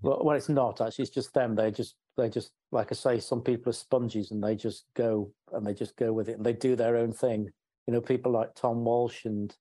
[0.00, 1.04] Well, well, it's not actually.
[1.04, 1.56] It's just them.
[1.56, 5.32] They just they just like I say, some people are sponges and they just go
[5.52, 7.50] and they just go with it and they do their own thing
[7.86, 9.54] you know, people like Tom Walsh and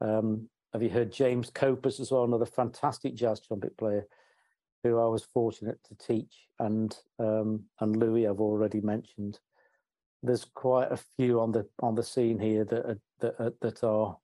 [0.00, 4.06] um, have you heard James Copus as well, another fantastic jazz trumpet player
[4.82, 9.38] who I was fortunate to teach, and um, and Louis I've already mentioned.
[10.22, 13.84] There's quite a few on the on the scene here that are, that are, that
[13.84, 14.16] are,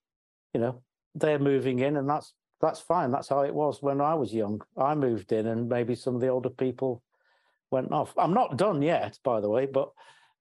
[0.54, 0.82] you know,
[1.14, 3.10] they're moving in, and that's that's fine.
[3.10, 4.62] That's how it was when I was young.
[4.78, 7.02] I moved in, and maybe some of the older people
[7.70, 8.14] went off.
[8.16, 9.90] I'm not done yet, by the way, but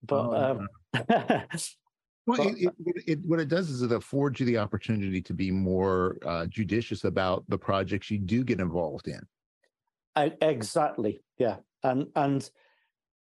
[0.04, 1.42] but Oh, um,
[2.28, 5.52] Well, it, it, it, what it does is it affords you the opportunity to be
[5.52, 9.22] more uh, judicious about the projects you do get involved in.
[10.18, 11.22] E- Exactly.
[11.38, 11.58] Yeah.
[11.84, 12.50] And and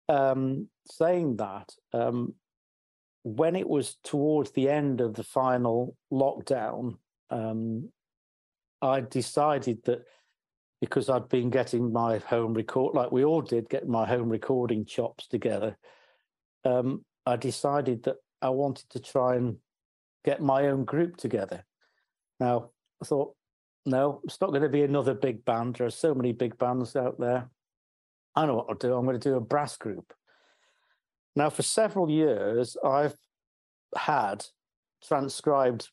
[0.08, 2.34] um, saying that, um,
[3.24, 6.98] when it was towards the end of the final lockdown,
[7.30, 7.90] um,
[8.82, 10.04] I decided that
[10.82, 14.86] because I'd been getting my home record, like we all did, getting my home recording
[14.86, 15.78] chops together,
[16.66, 19.58] um, I decided that I wanted to try and
[20.24, 21.66] get my own group together.
[22.40, 22.70] Now,
[23.02, 23.36] I thought,
[23.86, 25.76] no, it's not going to be another big band.
[25.76, 27.50] There are so many big bands out there.
[28.36, 28.94] I know what I'll do.
[28.94, 30.14] I'm going to do a brass group.
[31.36, 33.16] Now, for several years, I've
[33.98, 34.46] had
[35.04, 35.90] transcribed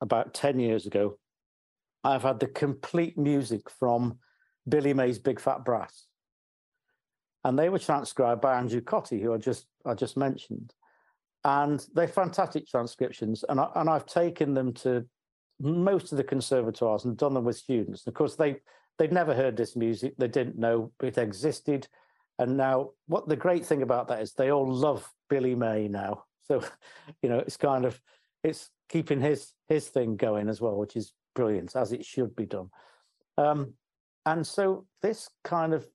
[0.00, 1.18] about 10 years ago,
[2.02, 4.18] I've had the complete music from
[4.68, 6.06] Billy May's Big Fat Brass.
[7.44, 10.72] And they were transcribed by Andrew Cottee, who I just I just mentioned.
[11.44, 13.44] And they're fantastic transcriptions.
[13.48, 15.04] And, I, and I've taken them to
[15.60, 18.06] most of the conservatoires and done them with students.
[18.06, 18.56] Of course, they
[18.98, 20.14] they'd never heard this music.
[20.16, 21.88] They didn't know it existed.
[22.38, 26.24] And now, what the great thing about that is they all love Billy May now.
[26.46, 26.62] So,
[27.22, 28.00] you know, it's kind of
[28.42, 32.46] it's keeping his his thing going as well, which is brilliant, as it should be
[32.46, 32.70] done.
[33.36, 33.74] Um,
[34.26, 35.86] and so this kind of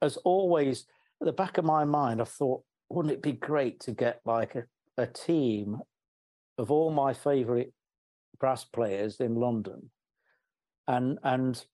[0.00, 0.86] has always
[1.20, 2.62] at the back of my mind, I thought,
[2.92, 4.64] wouldn't it be great to get like a,
[4.98, 5.78] a team
[6.58, 7.72] of all my favorite
[8.38, 9.90] brass players in London
[10.88, 11.64] and and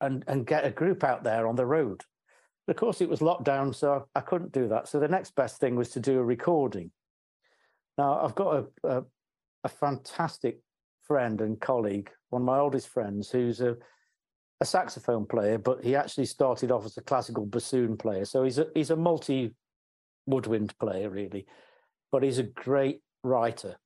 [0.00, 2.02] and and get a group out there on the road.
[2.68, 4.86] Of course, it was locked down, so I couldn't do that.
[4.86, 6.90] So the next best thing was to do a recording.
[7.98, 8.54] Now I've got
[8.84, 9.02] a a,
[9.64, 10.60] a fantastic
[11.02, 13.76] friend and colleague, one of my oldest friends, who's a
[14.60, 18.24] a saxophone player, but he actually started off as a classical bassoon player.
[18.24, 19.54] So he's a he's a multi
[20.26, 21.46] woodwind player really,
[22.12, 23.76] but he's a great writer,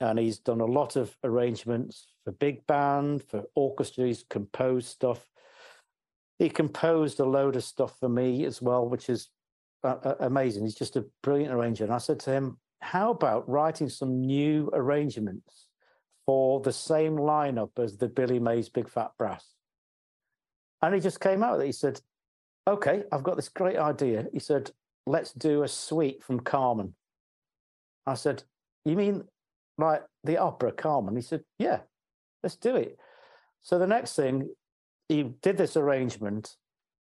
[0.00, 4.06] and he's done a lot of arrangements for big band, for orchestra.
[4.06, 5.26] He's composed stuff.
[6.38, 9.28] He composed a load of stuff for me as well, which is
[9.84, 10.64] uh, uh, amazing.
[10.64, 11.84] He's just a brilliant arranger.
[11.84, 15.66] And I said to him, "How about writing some new arrangements
[16.26, 19.54] for the same lineup as the Billy May's Big Fat Brass?"
[20.80, 21.66] And he just came out with it.
[21.66, 22.00] He said,
[22.66, 24.70] "Okay, I've got this great idea." He said,
[25.06, 26.94] "Let's do a suite from Carmen."
[28.06, 28.44] I said,
[28.84, 29.24] "You mean
[29.78, 31.80] like the opera Carmen?" He said, "Yeah,
[32.42, 32.98] let's do it."
[33.60, 34.54] So the next thing,
[35.08, 36.56] he did this arrangement,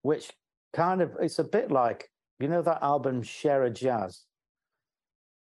[0.02, 0.32] which
[0.74, 2.10] kind of it's a bit like
[2.40, 4.24] you know that album Scheherajazz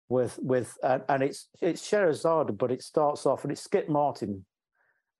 [0.08, 4.44] with with uh, and it's it's Scheherazade, but it starts off and it's Skip Martin,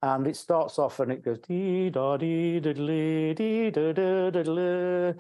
[0.03, 5.13] and it starts off and it goes dee da dee da dee da da da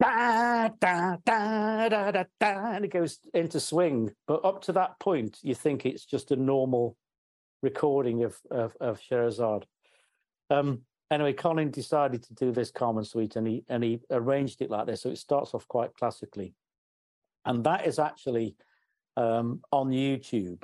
[0.00, 4.10] da da da da da da and it goes into swing.
[4.26, 6.96] But up to that point, you think it's just a normal
[7.62, 9.00] recording of of, of.
[10.50, 14.70] Um, anyway, Colin decided to do this Carmen Suite, and he and he arranged it
[14.70, 16.54] like this, so it starts off quite classically,
[17.44, 18.56] and that is actually
[19.16, 20.62] um, on YouTube.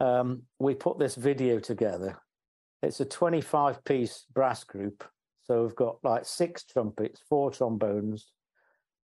[0.00, 2.18] Um, we put this video together.
[2.82, 5.04] It's a 25 piece brass group.
[5.42, 8.32] So we've got like six trumpets, four trombones,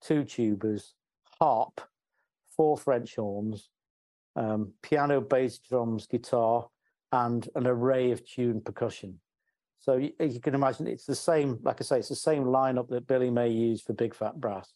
[0.00, 0.92] two tubas,
[1.40, 1.80] harp,
[2.56, 3.70] four French horns,
[4.36, 6.68] um, piano, bass, drums, guitar,
[7.12, 9.18] and an array of tuned percussion.
[9.80, 12.88] So you, you, can imagine it's the same, like I say, it's the same lineup
[12.88, 14.72] that Billy May used for Big Fat Brass.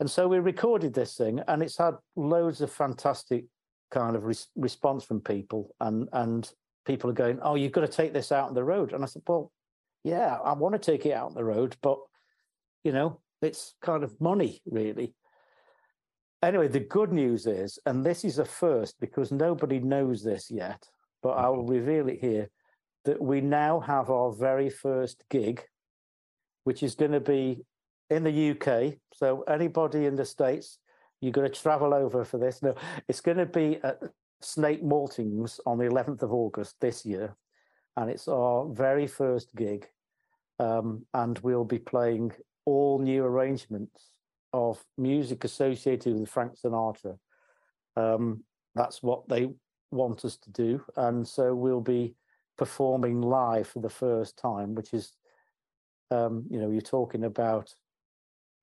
[0.00, 3.44] And so we recorded this thing, and it's had loads of fantastic
[3.90, 6.50] kind of res- response from people, and and
[6.86, 9.06] people are going, "Oh, you've got to take this out on the road." And I
[9.06, 9.52] said, "Well,
[10.04, 11.98] yeah, I want to take it out on the road, but
[12.84, 15.14] you know, it's kind of money, really."
[16.42, 20.88] Anyway, the good news is, and this is a first because nobody knows this yet,
[21.22, 22.48] but I will reveal it here
[23.04, 25.62] that we now have our very first gig,
[26.64, 27.64] which is going to be
[28.08, 28.98] in the UK.
[29.14, 30.78] So anybody in the States,
[31.20, 32.62] you're going to travel over for this.
[32.62, 32.74] No,
[33.08, 34.00] it's going to be at
[34.40, 37.36] Snape Maltings on the 11th of August this year.
[37.96, 39.86] And it's our very first gig.
[40.58, 42.32] Um, and we'll be playing
[42.66, 44.10] all new arrangements
[44.52, 47.18] of music associated with Frank Sinatra.
[47.96, 49.48] Um, that's what they
[49.90, 50.84] want us to do.
[50.96, 52.14] And so we'll be
[52.56, 55.12] performing live for the first time, which is,
[56.10, 57.74] um, you know, you're talking about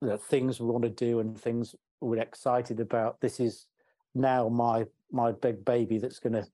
[0.01, 3.19] the things we want to do and things we're excited about.
[3.21, 3.65] This is
[4.13, 6.45] now my my big baby that's going to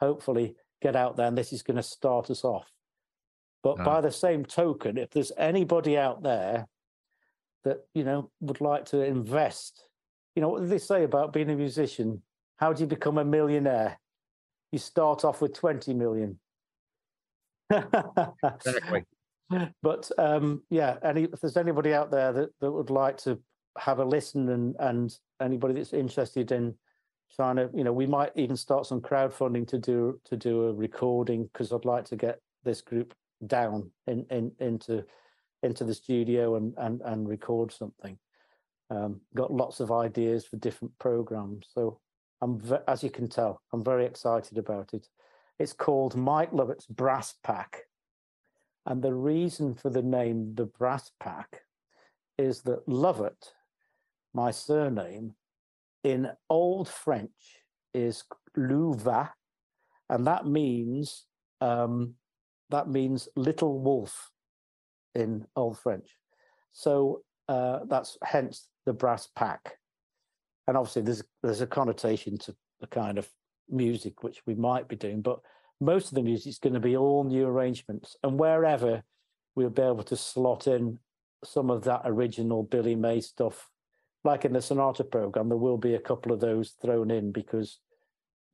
[0.00, 2.70] hopefully get out there, and this is going to start us off.
[3.62, 6.68] But by the same token, if there's anybody out there
[7.64, 9.88] that you know would like to invest,
[10.36, 12.20] you know what do they say about being a musician?
[12.56, 13.98] How do you become a millionaire?
[14.70, 16.38] You start off with twenty million.
[17.70, 19.04] exactly.
[19.82, 23.38] But um, yeah, any if there's anybody out there that, that would like to
[23.78, 26.74] have a listen and and anybody that's interested in
[27.34, 30.72] trying to, you know, we might even start some crowdfunding to do to do a
[30.72, 33.14] recording because I'd like to get this group
[33.46, 35.04] down in, in into
[35.62, 38.18] into the studio and and and record something.
[38.90, 42.00] Um, got lots of ideas for different programs, so
[42.40, 45.08] I'm as you can tell, I'm very excited about it.
[45.58, 47.82] It's called Mike Lovatt's Brass Pack,
[48.86, 51.62] and the reason for the name the Brass Pack
[52.36, 53.52] is that Lovatt,
[54.34, 55.34] my surname,
[56.04, 57.62] in Old French
[57.94, 58.22] is
[58.56, 59.30] Louva,
[60.08, 61.24] and that means
[61.60, 62.14] um,
[62.70, 64.30] that means little wolf
[65.14, 66.16] in Old French.
[66.72, 69.78] So uh, that's hence the brass pack,
[70.68, 73.28] and obviously there's there's a connotation to the kind of
[73.70, 75.40] music which we might be doing, but
[75.80, 79.02] most of the music is going to be all new arrangements, and wherever
[79.56, 80.98] we'll be able to slot in
[81.44, 83.70] some of that original Billy May stuff
[84.24, 87.78] like in the Sinatra program, there will be a couple of those thrown in because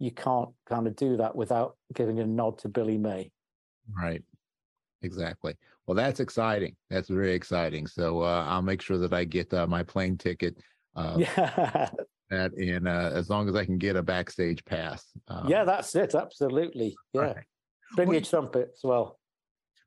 [0.00, 3.30] you can't kind of do that without giving a nod to Billy May.
[3.96, 4.22] Right.
[5.02, 5.54] Exactly.
[5.86, 6.76] Well, that's exciting.
[6.88, 7.86] That's very exciting.
[7.86, 10.56] So uh, I'll make sure that I get uh, my plane ticket.
[10.96, 11.90] Uh, yeah.
[12.30, 15.04] That in uh, as long as I can get a backstage pass.
[15.28, 16.14] Um, yeah, that's it.
[16.14, 16.94] Absolutely.
[17.12, 17.20] Yeah.
[17.20, 17.36] Right.
[17.96, 19.18] Bring well, your trumpet as well.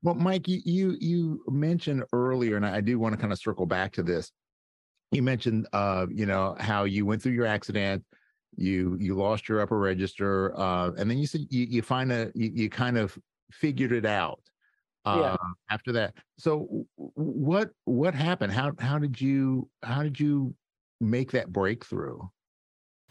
[0.02, 3.66] Well, Mike, you you you mentioned earlier, and I do want to kind of circle
[3.66, 4.34] back to this
[5.14, 8.04] you mentioned uh, you know how you went through your accident
[8.56, 12.32] you you lost your upper register uh, and then you said you, you find a
[12.36, 13.18] you, you kind of
[13.52, 14.40] figured it out
[15.06, 15.36] uh, yeah.
[15.70, 16.14] after that.
[16.38, 18.54] So what what happened?
[18.54, 20.56] How how did you how did you
[21.02, 22.20] make that breakthrough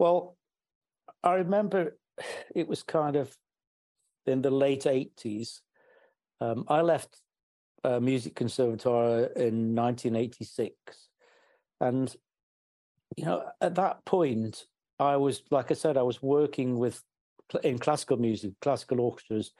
[0.00, 0.38] well,
[1.22, 1.98] I remember
[2.54, 3.36] it was kind of
[4.26, 5.60] in the late 80s.
[6.40, 7.20] Um, I left
[7.84, 10.74] uh, Music Conservatoire in 1986.
[11.82, 12.16] And,
[13.14, 14.64] you know, at that point,
[14.98, 17.02] I was, like I said, I was working with
[17.62, 19.52] in classical music, classical orchestras.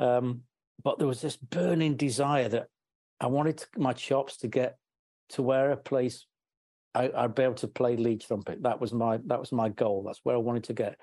[0.00, 0.42] Um,
[0.82, 2.66] but there was this burning desire that
[3.20, 4.78] I wanted to, my chops to get
[5.30, 6.26] to where a place
[6.94, 8.62] I, would be able to play lead trumpet.
[8.62, 10.02] That was my that was my goal.
[10.04, 10.98] That's where I wanted to get.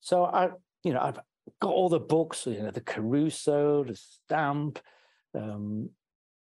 [0.00, 0.50] So I,
[0.84, 1.18] you know, I've
[1.60, 2.46] got all the books.
[2.46, 4.78] You know, the Caruso, the Stamp.
[5.34, 5.90] Um,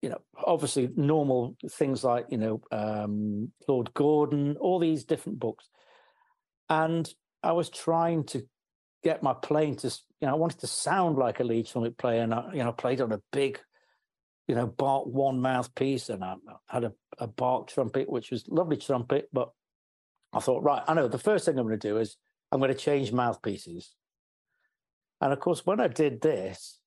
[0.03, 5.68] you know, obviously normal things like you know um, Claude Gordon, all these different books,
[6.68, 7.12] and
[7.43, 8.43] I was trying to
[9.03, 9.89] get my playing to.
[10.20, 12.72] You know, I wanted to sound like a lead trumpet player, and I, you know,
[12.72, 13.61] played on a big
[14.51, 16.35] you know, Bach one mouthpiece, and I
[16.69, 19.29] had a, a Bach trumpet, which was lovely trumpet.
[19.33, 19.51] But
[20.33, 22.17] I thought, right, I know the first thing I'm going to do is
[22.51, 23.95] I'm going to change mouthpieces.
[25.21, 26.81] And of course, when I did this,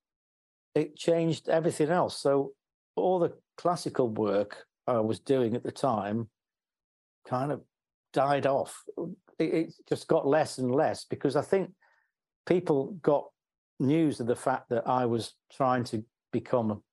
[0.76, 2.20] it changed everything else.
[2.20, 2.51] So
[2.97, 6.28] all the classical work I was doing at the time
[7.26, 7.61] kind of
[8.11, 8.84] died off.
[9.39, 11.72] It, it just got less and less because I think
[12.45, 13.24] people got
[13.80, 16.03] news of the fact that I was trying to
[16.34, 16.84] become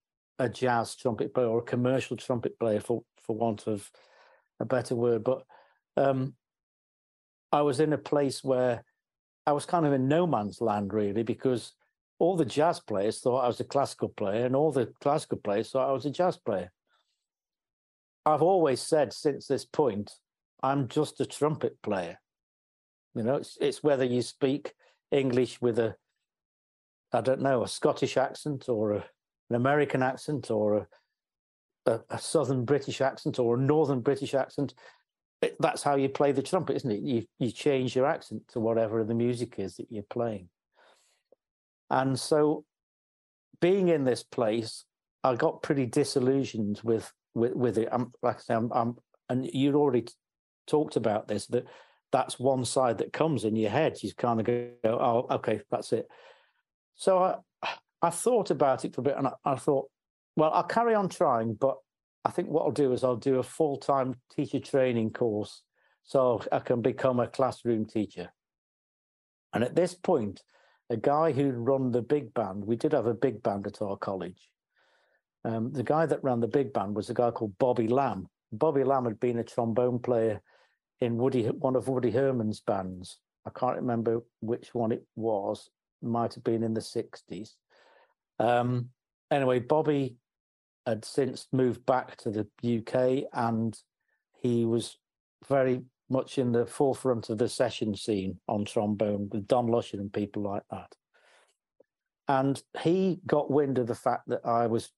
[0.41, 3.88] a jazz trumpet player or a commercial trumpet player, for for want of
[4.59, 5.22] a better word.
[5.22, 5.45] But
[5.97, 6.34] um,
[7.53, 8.82] I was in a place where
[9.47, 11.74] I was kind of in no man's land, really, because
[12.18, 15.70] all the jazz players thought I was a classical player, and all the classical players
[15.70, 16.72] thought I was a jazz player.
[18.24, 20.12] I've always said since this point,
[20.62, 22.18] I'm just a trumpet player.
[23.14, 24.72] You know, it's, it's whether you speak
[25.11, 25.97] English with a,
[27.12, 29.05] I don't know, a Scottish accent or a
[29.51, 30.86] an American accent or a,
[31.86, 34.74] a, a Southern British accent or a Northern British accent.
[35.42, 37.01] It, that's how you play the trumpet, isn't it?
[37.01, 40.48] You you change your accent to whatever the music is that you're playing.
[41.88, 42.64] And so,
[43.61, 44.84] being in this place,
[45.24, 47.88] I got pretty disillusioned with with, with it.
[47.90, 48.96] I'm like I say, I'm, I'm
[49.28, 50.07] and you'd already
[50.66, 51.66] talked about this that
[52.12, 54.03] that's one side that comes in your head.
[54.03, 56.09] You kind of go, oh, okay, that's it.
[56.96, 57.36] So I,
[58.03, 59.88] I thought about it for a bit and I, I thought,
[60.36, 61.76] well, I'll carry on trying, but
[62.24, 65.62] I think what I'll do is I'll do a full time teacher training course
[66.03, 68.32] so I can become a classroom teacher.
[69.53, 70.42] And at this point,
[70.88, 73.96] a guy who'd run the big band, we did have a big band at our
[73.96, 74.51] college.
[75.44, 78.28] Um, the guy that ran the big band was a guy called Bobby Lamb.
[78.53, 80.42] Bobby Lamb had been a trombone player
[81.01, 83.18] in Woody, one of Woody Herman's bands.
[83.46, 85.70] I can't remember which one it was.
[86.03, 87.51] Might have been in the 60s.
[88.41, 88.88] Um,
[89.30, 90.16] anyway, Bobby
[90.86, 92.47] had since moved back to the
[92.78, 93.78] UK and
[94.41, 94.99] he was
[95.49, 100.12] very much in the forefront of the session scene on trombone with Don Lusher and
[100.12, 100.93] people like that.
[102.26, 104.91] And he got wind of the fact that I was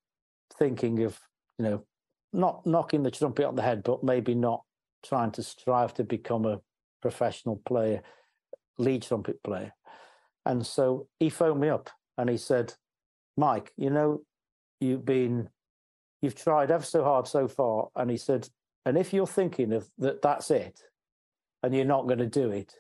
[0.59, 1.19] thinking of,
[1.59, 1.85] you know,
[2.33, 4.63] not knocking the trumpet on the head, but maybe not
[5.05, 6.61] trying to strive to become a
[7.01, 8.03] professional player,
[8.79, 9.73] lead trumpet player.
[10.47, 12.75] And so he phoned me up and he said,
[13.37, 14.21] Mike, you know,
[14.81, 15.49] you've been,
[16.21, 17.89] you've tried ever so hard so far.
[17.97, 18.49] And he said,
[18.85, 20.81] and if you're thinking of that, that's it,
[21.63, 22.75] and you're not going to do it,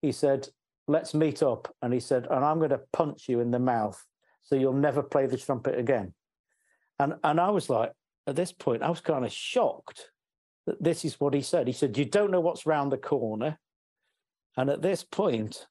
[0.00, 0.48] he said,
[0.86, 1.74] let's meet up.
[1.82, 4.02] And he said, and I'm going to punch you in the mouth
[4.42, 6.14] so you'll never play the trumpet again.
[6.98, 7.92] And and I was like,
[8.26, 10.10] at this point, I was kind of shocked
[10.66, 11.66] that this is what he said.
[11.66, 13.58] He said, You don't know what's round the corner.
[14.56, 15.66] And at this point,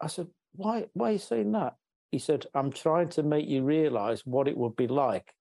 [0.00, 1.74] I said, Why why are you saying that?
[2.14, 5.34] He said, I'm trying to make you realize what it would be like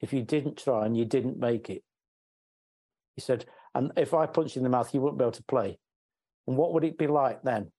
[0.00, 1.82] if you didn't try and you didn't make it.
[3.16, 5.42] He said, and if I punched you in the mouth, you wouldn't be able to
[5.42, 5.80] play.
[6.46, 7.72] And what would it be like then?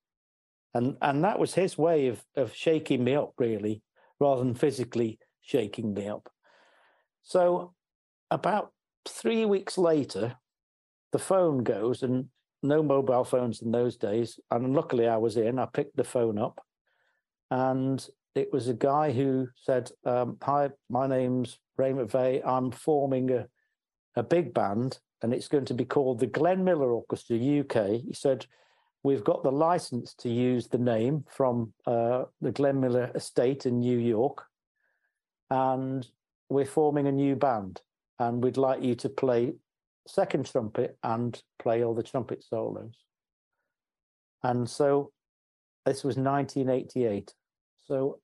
[0.73, 3.81] And and that was his way of of shaking me up, really,
[4.19, 6.27] rather than physically shaking me up.
[7.23, 7.75] So
[8.29, 8.73] about
[9.07, 10.35] three weeks later,
[11.13, 12.25] the phone goes and
[12.61, 14.37] no mobile phones in those days.
[14.51, 16.59] And luckily I was in, I picked the phone up
[17.49, 18.05] and
[18.37, 22.45] it was a guy who said, um, "Hi, my name's Ray McVay.
[22.45, 23.47] I'm forming a
[24.15, 28.13] a big band, and it's going to be called the Glenn Miller Orchestra UK." He
[28.13, 28.45] said,
[29.03, 33.79] "We've got the license to use the name from uh, the Glenn Miller estate in
[33.79, 34.45] New York,
[35.49, 36.07] and
[36.49, 37.81] we're forming a new band,
[38.19, 39.53] and we'd like you to play
[40.07, 43.05] second trumpet and play all the trumpet solos."
[44.43, 45.11] And so
[45.85, 47.33] this was 1988.
[47.85, 48.19] So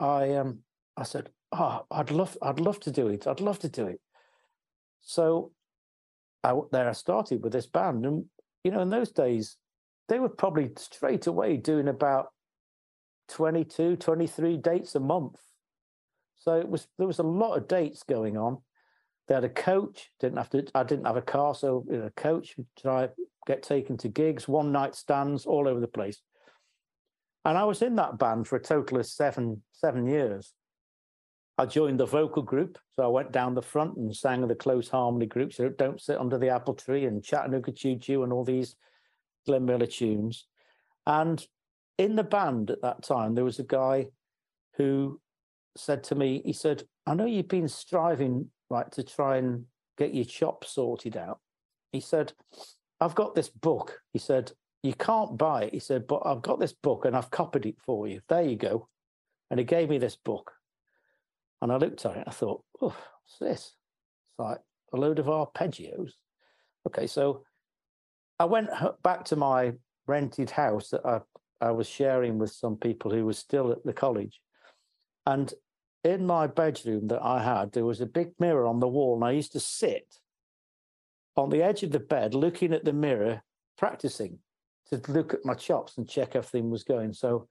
[0.00, 0.58] I um
[0.96, 3.26] I said, "Oh, I'd love I'd love to do it.
[3.26, 4.00] I'd love to do it."
[5.00, 5.52] So
[6.42, 8.24] I there I started with this band, and
[8.64, 9.56] you know, in those days,
[10.08, 12.28] they were probably straight away doing about
[13.28, 15.36] 22, 23 dates a month.
[16.38, 18.58] So it was there was a lot of dates going on.
[19.28, 20.10] They had a coach.
[20.18, 20.66] Didn't have to.
[20.74, 23.08] I didn't have a car, so you know, a coach would try
[23.46, 26.20] get taken to gigs, one night stands all over the place.
[27.44, 30.52] And I was in that band for a total of seven seven years.
[31.58, 34.54] I joined the vocal group, so I went down the front and sang in the
[34.54, 35.52] close harmony group.
[35.52, 38.76] So don't sit under the apple tree and Chattanooga Choo Choo and all these
[39.46, 40.46] Glenn Miller tunes.
[41.06, 41.46] And
[41.98, 44.06] in the band at that time, there was a guy
[44.76, 45.20] who
[45.76, 49.66] said to me, he said, I know you've been striving right to try and
[49.98, 51.40] get your chops sorted out.
[51.92, 52.32] He said,
[53.00, 54.00] I've got this book.
[54.12, 55.74] He said, You can't buy it.
[55.74, 58.20] He said, But I've got this book and I've copied it for you.
[58.28, 58.88] There you go.
[59.50, 60.52] And he gave me this book.
[61.60, 63.74] And I looked at it I thought, Oh, what's this?
[64.30, 64.58] It's like
[64.92, 66.12] a load of arpeggios.
[66.86, 67.44] Okay, so
[68.38, 68.70] I went
[69.02, 69.74] back to my
[70.06, 71.20] rented house that I,
[71.60, 74.40] I was sharing with some people who were still at the college.
[75.26, 75.52] And
[76.04, 79.24] in my bedroom that I had, there was a big mirror on the wall, and
[79.24, 80.06] I used to sit
[81.36, 83.42] on the edge of the bed looking at the mirror,
[83.76, 84.38] practicing
[84.90, 87.12] to look at my chops and check everything was going.
[87.12, 87.48] So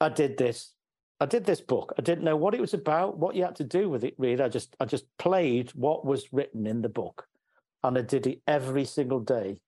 [0.00, 0.72] I did this.
[1.20, 1.94] I did this book.
[1.98, 4.42] I didn't know what it was about, what you had to do with it, really.
[4.42, 7.26] I just I just played what was written in the book.
[7.82, 9.58] And I did it every single day.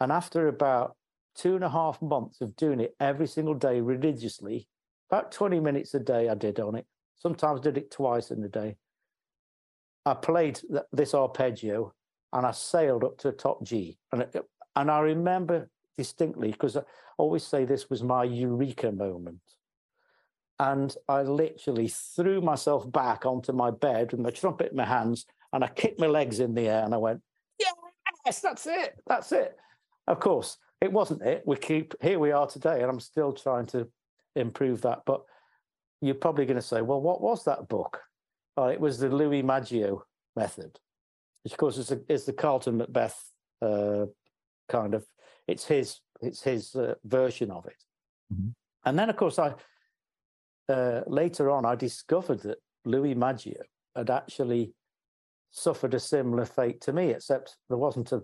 [0.00, 0.96] And after about
[1.34, 4.66] two and a half months of doing it every single day religiously,
[5.10, 6.86] about 20 minutes a day I did on it.
[7.16, 8.76] Sometimes did it twice in a day.
[10.04, 10.60] I played
[10.92, 11.94] this arpeggio
[12.32, 13.98] and I sailed up to a top G.
[14.10, 14.34] And, it,
[14.74, 16.82] and I remember distinctly because I
[17.18, 19.40] always say this was my eureka moment.
[20.58, 25.26] And I literally threw myself back onto my bed with my trumpet in my hands
[25.52, 27.20] and I kicked my legs in the air and I went,
[28.24, 28.94] Yes, that's it.
[29.06, 29.56] That's it.
[30.06, 31.42] Of course, it wasn't it.
[31.46, 33.88] We keep here we are today, and I'm still trying to
[34.36, 35.00] improve that.
[35.06, 35.22] But
[36.00, 38.00] you're probably going to say, well, what was that book?
[38.56, 40.04] Oh, it was the Louis Maggio
[40.36, 40.78] method,
[41.44, 44.06] which of course is, a, is the Carlton Macbeth uh,
[44.68, 45.06] kind of.
[45.52, 47.82] It's his it's his uh, version of it.
[48.32, 48.48] Mm-hmm.
[48.84, 49.54] And then, of course, I
[50.68, 53.62] uh, later on I discovered that Louis Maggio
[53.94, 54.72] had actually
[55.50, 58.22] suffered a similar fate to me, except there wasn't a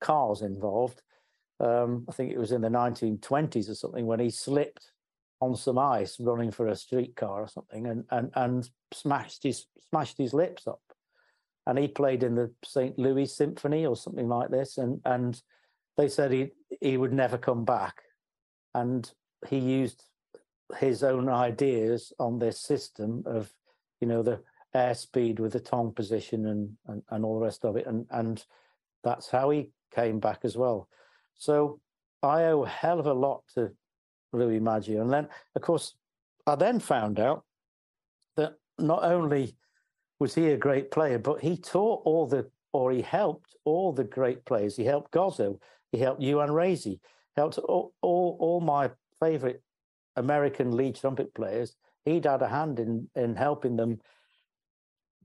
[0.00, 1.02] cars involved.
[1.58, 4.92] Um, I think it was in the 1920s or something when he slipped
[5.40, 10.16] on some ice running for a streetcar or something and and and smashed his smashed
[10.16, 10.80] his lips up
[11.66, 12.98] and he played in the St.
[12.98, 15.40] Louis Symphony or something like this and and
[15.96, 16.50] they said he
[16.80, 18.02] he would never come back
[18.74, 19.12] and
[19.48, 20.04] he used
[20.78, 23.52] his own ideas on this system of
[24.00, 24.40] you know the
[24.74, 28.44] airspeed with the tongue position and, and and all the rest of it and and
[29.04, 30.88] that's how he came back as well
[31.34, 31.80] so
[32.22, 33.70] I owe a hell of a lot to
[34.32, 35.02] Louis Maggio.
[35.02, 35.94] And then, of course,
[36.46, 37.44] I then found out
[38.36, 39.56] that not only
[40.18, 44.04] was he a great player, but he taught all the, or he helped all the
[44.04, 44.76] great players.
[44.76, 45.58] He helped Gozzo,
[45.96, 47.00] he helped Uan Rasey,
[47.36, 49.62] helped all, all, all my favorite
[50.14, 51.74] American lead trumpet players.
[52.04, 54.00] He'd had a hand in in helping them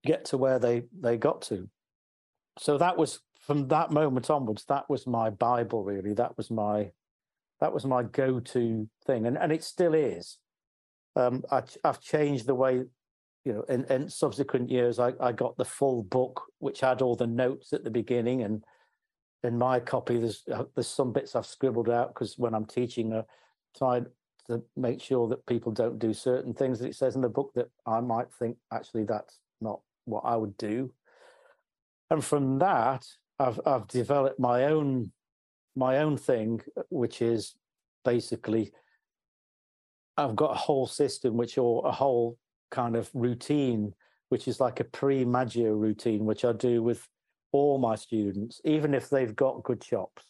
[0.04, 1.70] get to where they they got to.
[2.58, 4.64] So that was from that moment onwards.
[4.70, 6.14] That was my Bible, really.
[6.14, 6.92] That was my
[7.60, 10.38] that was my go-to thing, and and it still is.
[11.18, 12.84] Um, I, have changed the way,
[13.44, 17.18] you know, in, in subsequent years, I, I got the full book, which had all
[17.18, 18.64] the notes at the beginning, and
[19.44, 23.14] in my copy, there's uh, there's some bits I've scribbled out because when I'm teaching,
[23.14, 23.24] I
[23.78, 24.02] try
[24.48, 27.52] to make sure that people don't do certain things that it says in the book
[27.56, 30.92] that I might think actually that's not what I would do.
[32.10, 33.06] And from that,
[33.40, 35.12] I've I've developed my own
[35.76, 37.56] my own thing, which is
[38.06, 38.72] basically
[40.18, 42.38] I've got a whole system, which or a whole
[42.70, 43.94] kind of routine,
[44.30, 47.08] which is like a pre-Maggio routine, which I do with
[47.52, 50.26] all my students, even if they've got good chops.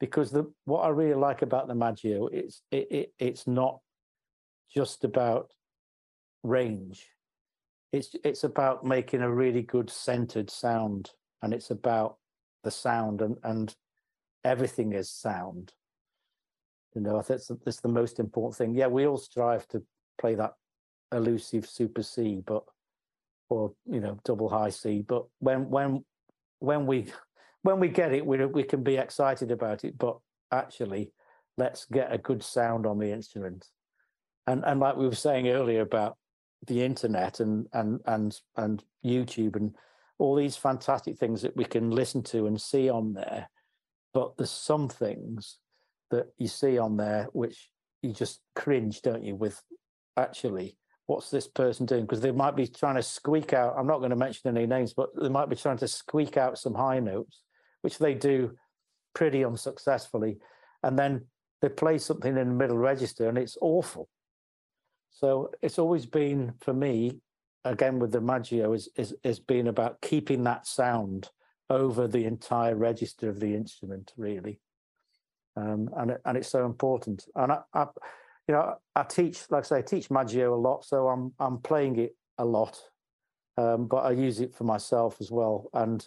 [0.00, 3.80] Because the what I really like about the Maggio, it's it, it it's not
[4.74, 5.52] just about
[6.42, 7.08] range.
[7.92, 11.10] It's it's about making a really good centered sound,
[11.40, 12.16] and it's about
[12.64, 13.74] the sound and and
[14.44, 15.72] everything is sound.
[16.94, 18.74] You know, I think that's, that's the most important thing.
[18.74, 19.82] Yeah, we all strive to
[20.20, 20.52] play that
[21.12, 22.64] elusive super C, but
[23.48, 25.02] or you know double high C.
[25.06, 26.04] But when when
[26.62, 27.06] when we
[27.62, 29.98] when we get it, we we can be excited about it.
[29.98, 30.18] But
[30.50, 31.12] actually,
[31.56, 33.66] let's get a good sound on the instrument.
[34.46, 36.16] And and like we were saying earlier about
[36.66, 39.74] the internet and and and and YouTube and
[40.18, 43.48] all these fantastic things that we can listen to and see on there.
[44.14, 45.58] But there's some things
[46.10, 47.70] that you see on there which
[48.02, 49.34] you just cringe, don't you?
[49.34, 49.60] With
[50.16, 50.76] actually,
[51.06, 52.02] what's this person doing?
[52.02, 53.74] Because they might be trying to squeak out.
[53.76, 56.58] I'm not going to mention any names, but they might be trying to squeak out
[56.58, 57.42] some high notes,
[57.82, 58.56] which they do
[59.14, 60.38] pretty unsuccessfully,
[60.82, 61.26] and then
[61.60, 64.08] they play something in the middle register and it's awful.
[65.10, 67.20] So it's always been for me,
[67.64, 71.30] again with the Maggio, is is is been about keeping that sound
[71.70, 74.60] over the entire register of the instrument, really.
[75.56, 77.26] Um, and and it's so important.
[77.36, 77.86] And I, I,
[78.48, 81.58] you know, I teach, like I say, I teach Maggio a lot, so I'm I'm
[81.58, 82.78] playing it a lot,
[83.56, 85.70] um, but I use it for myself as well.
[85.72, 86.06] And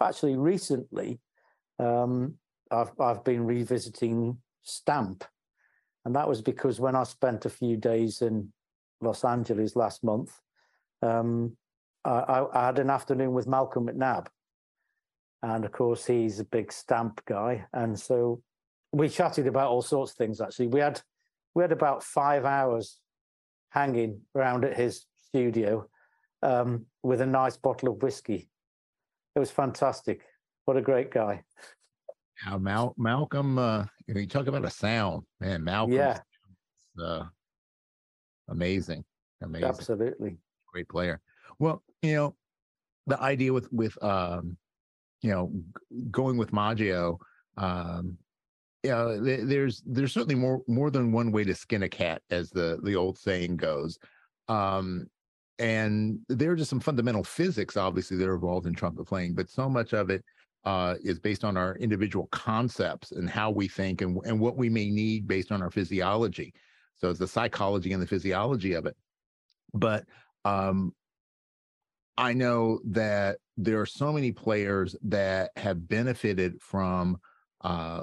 [0.00, 1.20] actually, recently,
[1.78, 2.34] um,
[2.70, 5.24] I've I've been revisiting Stamp,
[6.04, 8.52] and that was because when I spent a few days in
[9.00, 10.32] Los Angeles last month,
[11.02, 11.56] um,
[12.04, 14.28] I, I, had an afternoon with Malcolm McNab,
[15.42, 18.42] and of course he's a big Stamp guy, and so
[18.92, 20.40] we chatted about all sorts of things.
[20.40, 21.00] Actually, we had
[21.54, 22.98] we had about five hours
[23.70, 25.86] hanging around at his studio
[26.42, 28.48] um, with a nice bottle of whiskey.
[29.34, 30.22] It was fantastic.
[30.66, 31.42] What a great guy.
[32.44, 35.64] Now, Mal- Malcolm, uh, you talk about a sound, man.
[35.64, 36.18] Malcolm, yeah,
[37.02, 37.24] uh,
[38.48, 39.04] amazing,
[39.42, 41.20] amazing, absolutely great player.
[41.58, 42.36] Well, you know,
[43.06, 44.56] the idea with with um,
[45.22, 45.52] you know,
[46.10, 47.18] going with Maggio,
[47.56, 48.18] um,
[48.90, 52.78] know, there's there's certainly more more than one way to skin a cat, as the
[52.82, 53.98] the old saying goes.
[54.48, 55.06] Um,
[55.58, 59.48] and there are just some fundamental physics, obviously, that are involved in trumpet playing, but
[59.48, 60.24] so much of it
[60.64, 64.68] uh, is based on our individual concepts and how we think and, and what we
[64.68, 66.52] may need based on our physiology.
[66.96, 68.96] So it's the psychology and the physiology of it.
[69.74, 70.04] But
[70.44, 70.94] um,
[72.16, 77.18] I know that there are so many players that have benefited from
[77.62, 78.02] uh,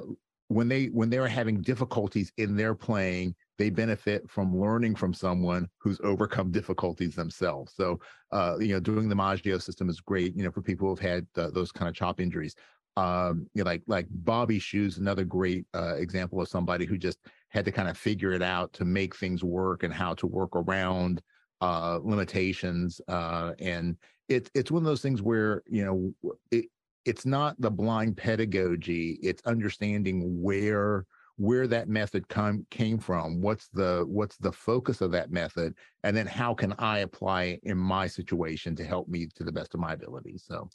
[0.50, 5.68] when they when they're having difficulties in their playing they benefit from learning from someone
[5.78, 8.00] who's overcome difficulties themselves so
[8.32, 11.26] uh, you know doing the maggio system is great you know for people who've had
[11.38, 12.56] uh, those kind of chop injuries
[12.98, 17.20] um, you know, like like Bobby Shew's, another great uh, example of somebody who just
[17.50, 20.50] had to kind of figure it out to make things work and how to work
[20.54, 21.22] around
[21.62, 23.00] uh, limitations.
[23.08, 23.96] Uh, and
[24.28, 26.66] it's it's one of those things where you know it,
[27.06, 31.06] it's not the blind pedagogy it's understanding where
[31.38, 35.74] where that method come came from what's the what's the focus of that method
[36.04, 39.52] and then how can i apply it in my situation to help me to the
[39.52, 40.70] best of my ability so.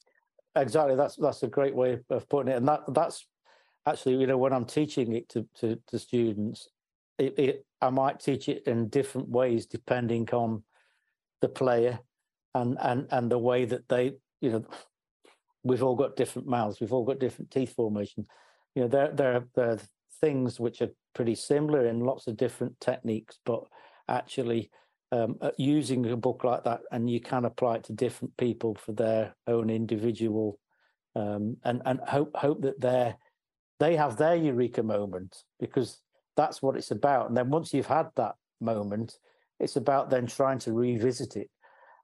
[0.56, 3.26] Exactly that's that's a great way of putting it and that that's
[3.86, 6.68] actually you know when i'm teaching it to to, to students
[7.18, 10.62] it, it, i might teach it in different ways depending on
[11.40, 11.98] the player
[12.54, 14.64] and and and the way that they you know
[15.64, 18.26] we've all got different mouths, we've all got different teeth formation.
[18.74, 19.80] You know, there there there are
[20.20, 23.64] things which are pretty similar in lots of different techniques, but
[24.08, 24.70] actually
[25.12, 28.74] um, uh, using a book like that and you can apply it to different people
[28.74, 30.58] for their own individual
[31.16, 33.14] um, and and hope hope that they
[33.80, 36.00] they have their eureka moment because
[36.36, 37.28] that's what it's about.
[37.28, 39.18] And then once you've had that moment,
[39.60, 41.50] it's about then trying to revisit it.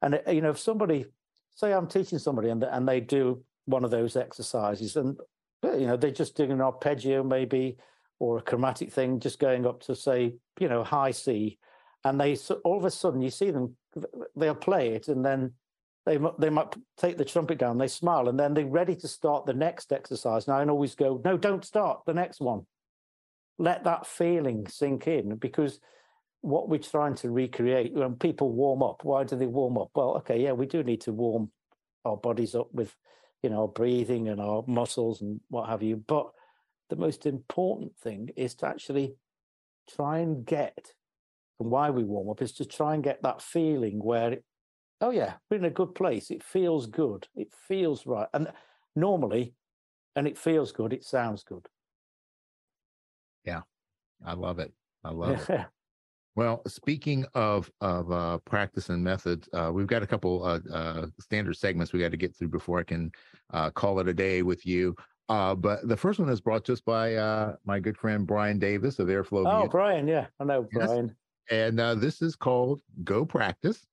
[0.03, 1.07] And uh, you know, if somebody
[1.55, 4.97] say I'm teaching somebody and and they do one of those exercises.
[4.97, 5.17] And
[5.63, 7.77] you know, they're just doing an arpeggio maybe
[8.19, 11.59] or a chromatic thing, just going up to say, you know, high C,
[12.05, 13.77] and they all of a sudden you see them,
[14.37, 15.53] they'll play it, and then
[16.07, 19.47] they they might take the trumpet down, they smile, and then they're ready to start
[19.47, 20.47] the next exercise.
[20.47, 22.67] Now I always go, no, don't start the next one.
[23.59, 25.81] Let that feeling sink in because
[26.41, 29.91] what we're trying to recreate when people warm up, why do they warm up?
[29.95, 31.51] Well, okay, yeah, we do need to warm
[32.05, 32.95] our bodies up with
[33.43, 35.97] you know, breathing and our muscles and what have you.
[35.97, 36.31] But
[36.89, 39.15] the most important thing is to actually
[39.89, 40.93] try and get,
[41.59, 44.45] and why we warm up is to try and get that feeling where, it,
[45.01, 46.31] oh yeah, we're in a good place.
[46.31, 47.29] It feels good.
[47.35, 48.29] It feels right.
[48.35, 48.53] And
[48.95, 49.55] normally,
[50.17, 51.69] and it feels good, it sounds good.
[53.45, 53.63] Yeah,
[54.25, 54.73] I love it.
[55.03, 55.67] I love it.
[56.37, 61.07] Well, speaking of of uh, practice and methods, uh, we've got a couple uh, uh
[61.19, 63.11] standard segments we got to get through before I can
[63.53, 64.95] uh, call it a day with you.
[65.29, 68.99] Uh, but the first one is brought to us by my good friend Bryan Davis
[68.99, 69.45] of Airflow.
[69.47, 71.15] Oh, Bryan, yeah, I know Bryan.
[71.51, 71.73] Yes.
[71.73, 73.87] And this is called Go Practice.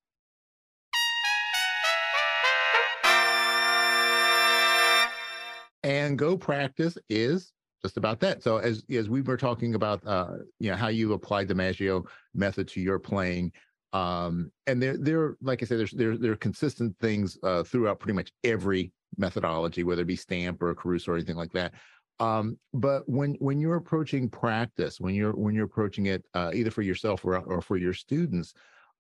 [5.84, 7.52] And Go Practice is
[7.82, 8.44] just about that.
[8.44, 12.06] So as as we were talking about, uh, you know, how you applied the Maggio
[12.34, 13.52] method to your playing,
[13.94, 18.00] um, and there there, like I said, there's there there are consistent things uh, throughout
[18.00, 21.74] pretty much every methodology, whether it be Stamp or Caruso or anything like that.
[22.20, 26.72] Um, but when when you're approaching practice, when you're when you're approaching it uh, either
[26.72, 28.54] for yourself or or for your students,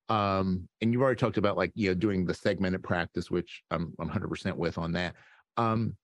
[0.09, 3.93] um, and you've already talked about like you know doing the segmented practice, which I'm
[3.99, 5.15] I'm 100% with on that.
[5.57, 5.95] Um,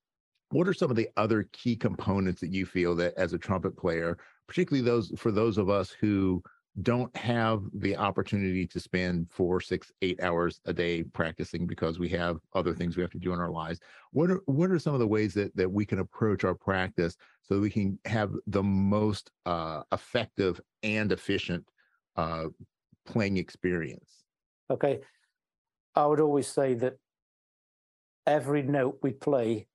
[0.54, 3.76] what are some of the other key components that you feel that as a trumpet
[3.76, 4.18] player,
[4.48, 6.44] particularly those for those of us who
[6.82, 12.10] don't have the opportunity to spend four, six, eight hours a day practicing because we
[12.10, 13.80] have other things we have to do in our lives.
[14.12, 17.18] What are what are some of the ways that that we can approach our practice
[17.42, 21.66] so we can have the most uh, effective and efficient
[22.16, 22.46] uh,
[23.08, 24.24] playing experience?
[24.70, 25.02] Okay,
[25.96, 26.98] I would always say that
[28.28, 29.68] every note we play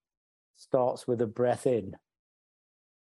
[0.59, 1.97] starts with a breath in,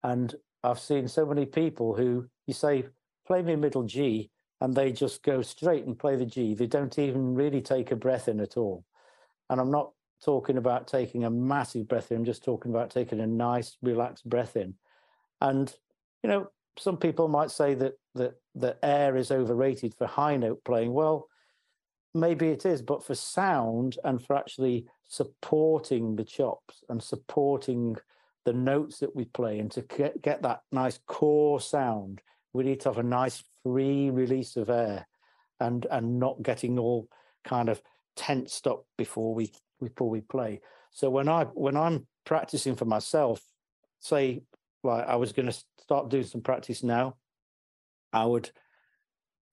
[0.03, 2.85] and I've seen so many people who you say
[3.25, 4.29] play me middle G,
[4.61, 6.53] and they just go straight and play the G.
[6.53, 8.85] They don't even really take a breath in at all.
[9.49, 9.91] And I'm not
[10.23, 14.27] talking about taking a massive breath in, I'm just talking about taking a nice, relaxed
[14.29, 14.75] breath in.
[15.39, 15.73] And,
[16.21, 20.63] you know, some people might say that that the air is overrated for high note
[20.65, 20.93] playing.
[20.93, 21.27] Well,
[22.13, 27.97] maybe it is, but for sound and for actually supporting the chops and supporting
[28.45, 32.21] the notes that we play and to get, get that nice core sound,
[32.53, 35.07] we need to have a nice free release of air
[35.59, 37.09] and and not getting all
[37.43, 37.81] kind of
[38.15, 40.61] tensed up before we before we play.
[40.91, 43.41] So when I when I'm practicing for myself,
[43.99, 44.43] say
[44.83, 47.17] like I was going to start doing some practice now,
[48.13, 48.51] I would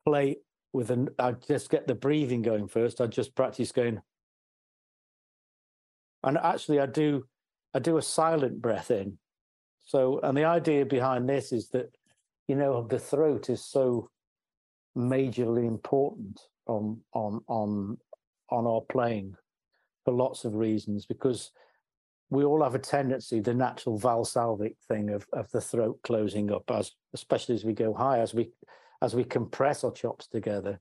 [0.04, 0.36] play
[0.72, 3.00] with an I'd just get the breathing going first.
[3.00, 4.00] I'd just practice going.
[6.22, 7.24] And actually I do
[7.74, 9.18] I do a silent breath in.
[9.84, 11.94] So and the idea behind this is that
[12.48, 14.10] you know, the throat is so
[14.96, 17.98] majorly important on on on
[18.50, 19.34] on our playing
[20.04, 21.50] for lots of reasons because
[22.30, 26.64] we all have a tendency, the natural valsalvic thing of, of the throat closing up
[26.70, 28.50] as especially as we go high, as we
[29.02, 30.80] as we compress our chops together,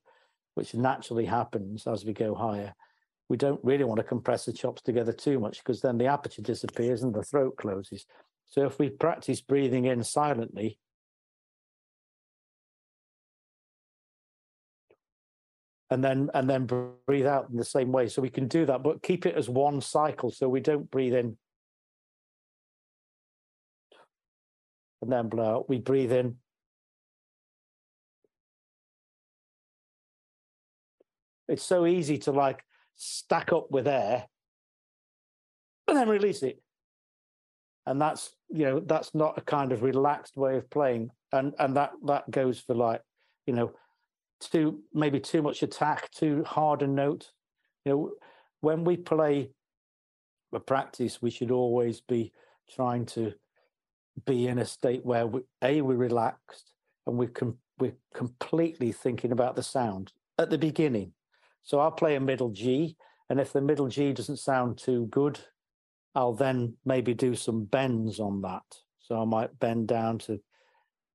[0.54, 2.74] which naturally happens as we go higher.
[3.28, 6.44] We don't really want to compress the chops together too much because then the aperture
[6.44, 8.06] disappears and the throat closes.
[8.48, 10.78] So if we practice breathing in silently,
[15.90, 16.66] and then and then
[17.06, 18.08] breathe out in the same way.
[18.08, 21.14] So we can do that, but keep it as one cycle so we don't breathe
[21.14, 21.38] in
[25.02, 25.70] and then blow out.
[25.70, 26.38] We breathe in.
[31.48, 32.64] It's so easy to like
[32.96, 34.28] stack up with air
[35.88, 36.62] and then release it.
[37.86, 41.12] And that's you know, that's not a kind of relaxed way of playing.
[41.32, 43.02] And and that that goes for like,
[43.46, 43.74] you know,
[44.40, 47.32] too maybe too much attack, too hard a note.
[47.86, 48.12] You know,
[48.62, 49.52] when we play
[50.54, 52.32] a practice, we should always be
[52.74, 53.34] trying to
[54.26, 56.72] be in a state where we, a we're relaxed
[57.06, 61.12] and we can we're completely thinking about the sound at the beginning.
[61.66, 62.96] So I'll play a middle G,
[63.28, 65.40] and if the middle G doesn't sound too good,
[66.14, 68.64] I'll then maybe do some bends on that.
[69.00, 70.40] So I might bend down to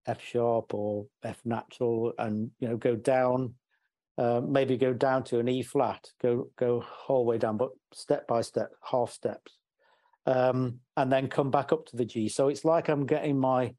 [0.06, 3.55] F sharp or F natural, and you know go down,
[4.18, 8.27] uh, maybe go down to an E flat, go go whole way down, but step
[8.27, 9.56] by step, half steps,
[10.27, 12.28] um, and then come back up to the G.
[12.28, 13.72] So it's like I'm getting my,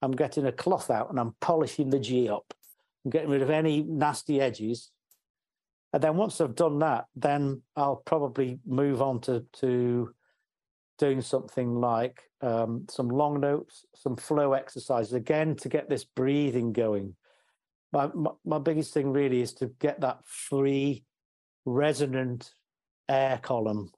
[0.00, 2.54] I'm getting a cloth out and I'm polishing the G up,
[3.04, 4.90] I'm getting rid of any nasty edges,
[5.92, 10.12] and then once I've done that, then I'll probably move on to to
[10.98, 16.72] doing something like um, some long notes, some flow exercises, again, to get this breathing
[16.72, 17.14] going.
[17.92, 21.04] My, my, my biggest thing really is to get that free,
[21.64, 22.50] resonant
[23.08, 23.90] air column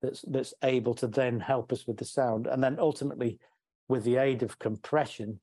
[0.00, 3.38] that's that's able to then help us with the sound, and then ultimately,
[3.88, 5.38] with the aid of compression,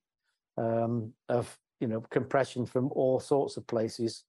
[0.58, 4.24] um, of you know compression from all sorts of places.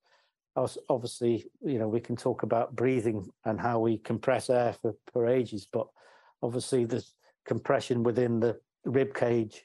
[0.89, 5.27] Obviously, you know we can talk about breathing and how we compress air for, for
[5.27, 5.87] ages, but
[6.43, 7.15] obviously there's
[7.47, 9.65] compression within the rib cage,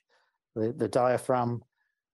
[0.56, 1.64] the, the diaphragm,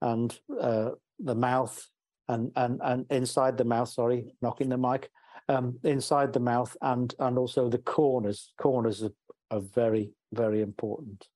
[0.02, 1.88] and uh, the mouth,
[2.28, 3.90] and, and and inside the mouth.
[3.90, 5.10] Sorry, knocking the mic.
[5.48, 8.54] Um, inside the mouth, and and also the corners.
[8.62, 9.14] Corners are,
[9.50, 11.28] are very very important.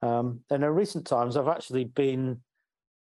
[0.00, 2.40] Um, and in recent times, I've actually been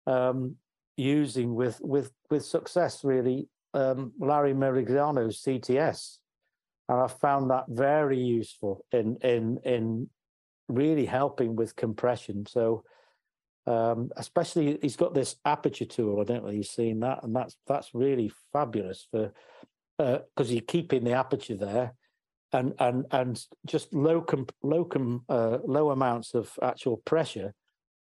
[0.06, 0.56] um,
[0.96, 6.18] using with with with success really um, Larry Merigliano's CTS
[6.88, 10.10] and I found that very useful in in in
[10.68, 12.46] really helping with compression.
[12.46, 12.84] So
[13.66, 16.20] um, especially he's got this aperture tool.
[16.20, 19.32] I don't know if you've seen that, and that's that's really fabulous for
[19.98, 21.94] because uh, you're keeping the aperture there,
[22.52, 27.54] and and and just low comp, low com, uh, low amounts of actual pressure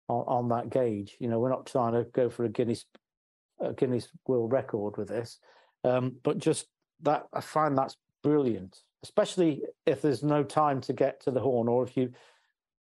[0.08, 1.16] on, on that gauge.
[1.20, 2.84] You know, we're not trying to go for a Guinness
[3.60, 5.38] a Guinness World Record with this,
[5.84, 6.66] um, but just
[7.02, 8.78] that I find that's brilliant.
[9.02, 12.10] especially if there's no time to get to the horn, or if you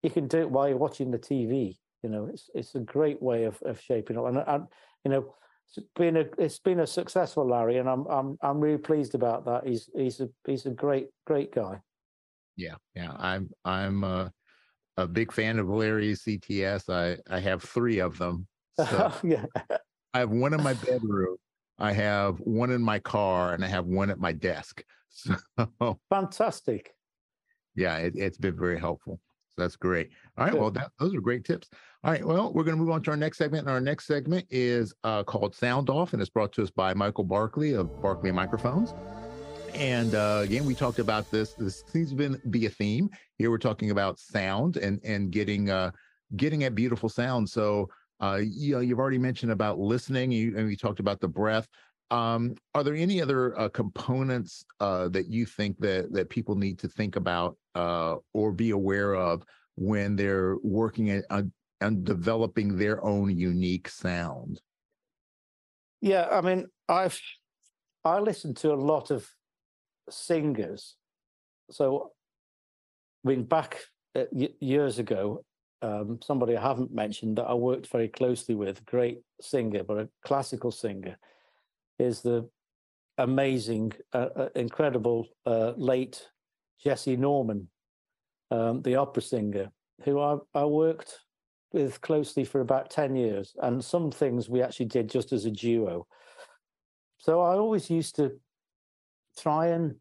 [0.02, 1.76] you can do it while you're watching the TV.
[2.02, 4.66] You know, it's it's a great way of, of shaping up, and, and
[5.04, 5.34] you know,
[5.68, 9.44] it's been a it's been a successful Larry, and I'm I'm I'm really pleased about
[9.46, 9.66] that.
[9.66, 11.80] He's he's a he's a great great guy.
[12.56, 14.30] Yeah, yeah, I'm I'm a,
[14.96, 16.88] a big fan of Larry's CTS.
[16.90, 18.46] I I have three of them.
[18.76, 19.46] So yeah,
[20.14, 21.36] I have one in my bedroom.
[21.78, 24.82] I have one in my car, and I have one at my desk.
[25.78, 26.92] So fantastic.
[27.76, 29.20] yeah, it, it's been very helpful.
[29.54, 30.10] So that's great.
[30.36, 30.52] All right.
[30.52, 30.60] Good.
[30.60, 31.68] Well, that, those are great tips.
[32.02, 32.26] All right.
[32.26, 33.60] Well, we're going to move on to our next segment.
[33.60, 36.94] And our next segment is uh, called Sound Off, and it's brought to us by
[36.94, 38.92] Michael Barkley of Barkley Microphones.
[39.74, 41.52] And uh, again, we talked about this.
[41.52, 43.08] This seems to be a theme.
[43.38, 45.92] Here we're talking about sound and and getting uh,
[46.36, 47.48] getting at beautiful sound.
[47.48, 47.88] So
[48.24, 50.32] uh, you know, you've already mentioned about listening.
[50.32, 51.68] You and we talked about the breath.
[52.10, 56.78] Um, are there any other uh, components uh, that you think that that people need
[56.78, 59.42] to think about uh, or be aware of
[59.76, 64.60] when they're working on developing their own unique sound?
[66.00, 67.20] Yeah, I mean, I've
[68.04, 69.28] I listen to a lot of
[70.08, 70.96] singers.
[71.70, 72.12] So,
[73.24, 73.80] I mean, back
[74.14, 74.24] uh,
[74.60, 75.44] years ago,
[75.84, 80.08] um, somebody I haven't mentioned that I worked very closely with, great singer, but a
[80.24, 81.16] classical singer,
[81.98, 82.48] is the
[83.18, 86.26] amazing, uh, uh, incredible uh, late
[86.84, 87.68] Jessye Norman,
[88.50, 89.70] um, the opera singer,
[90.04, 91.18] who I, I worked
[91.72, 93.54] with closely for about 10 years.
[93.60, 96.06] And some things we actually did just as a duo.
[97.18, 98.32] So I always used to
[99.38, 99.96] try and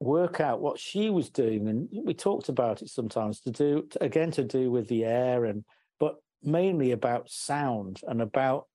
[0.00, 1.68] work out what she was doing.
[1.68, 5.64] And we talked about it sometimes to do, again, to do with the air and,
[5.98, 8.66] but mainly about sound and about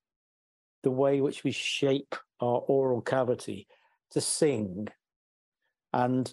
[0.84, 3.68] the way which we shape our oral cavity
[4.12, 4.88] to sing.
[5.92, 6.32] And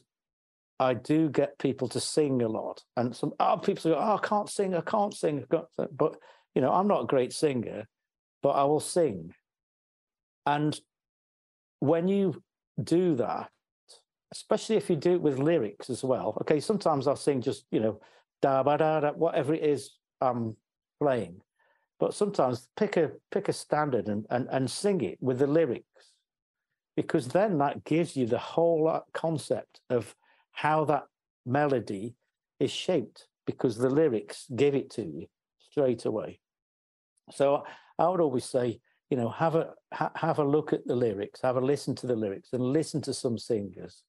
[0.79, 4.17] I do get people to sing a lot, and some ah, oh, people say, "Oh,
[4.17, 6.17] I can't sing." I can't sing." But
[6.55, 7.87] you know, I'm not a great singer,
[8.43, 9.33] but I will sing.
[10.45, 10.79] And
[11.79, 12.43] when you
[12.83, 13.51] do that,
[14.33, 17.81] especially if you do it with lyrics as well, okay, sometimes I'll sing just you
[17.81, 18.01] know,
[18.41, 20.57] da ba da da, whatever it is I'm
[21.01, 21.41] playing,
[22.01, 26.13] but sometimes pick a pick a standard and and and sing it with the lyrics,
[26.97, 30.15] because then that gives you the whole concept of
[30.53, 31.05] how that
[31.45, 32.15] melody
[32.59, 35.27] is shaped because the lyrics give it to you
[35.59, 36.39] straight away.
[37.31, 37.65] So
[37.99, 38.81] I would always say,
[39.11, 42.07] you know, have a ha- have a look at the lyrics, have a listen to
[42.07, 44.05] the lyrics, and listen to some singers.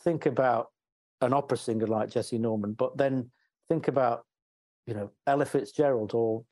[0.00, 0.68] Think about
[1.20, 3.30] an opera singer like Jessye Norman, but then
[3.68, 4.24] think about,
[4.86, 6.44] you know, Ella Fitzgerald or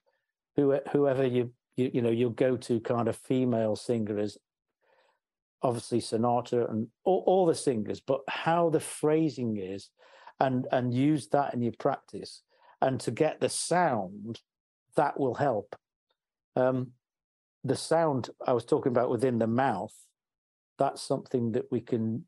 [0.56, 4.39] who, whoever you you you know your go-to kind of female singer is
[5.62, 9.90] obviously Sinatra and all, all the singers, but how the phrasing is,
[10.40, 12.43] and and use that in your practice,
[12.81, 14.40] and to get the sound,
[14.97, 15.77] that will help.
[16.56, 16.93] Um,
[17.64, 19.94] the sound I was talking about within the mouth,
[20.78, 22.27] that's something that we can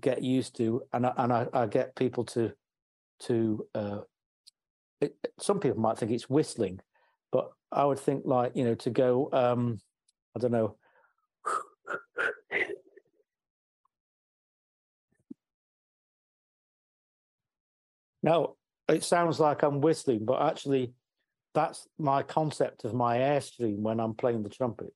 [0.00, 2.52] get used to, and I, and I, I get people to
[3.20, 3.66] to.
[3.74, 3.98] Uh,
[5.00, 6.80] it, some people might think it's whistling,
[7.32, 9.28] but I would think like you know to go.
[9.32, 9.78] Um,
[10.36, 10.76] I don't know.
[18.24, 18.56] No,
[18.88, 20.94] it sounds like I'm whistling, but actually,
[21.52, 24.94] that's my concept of my airstream when I'm playing the trumpet.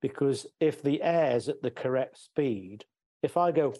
[0.00, 2.84] Because if the air's at the correct speed,
[3.22, 3.74] if I go,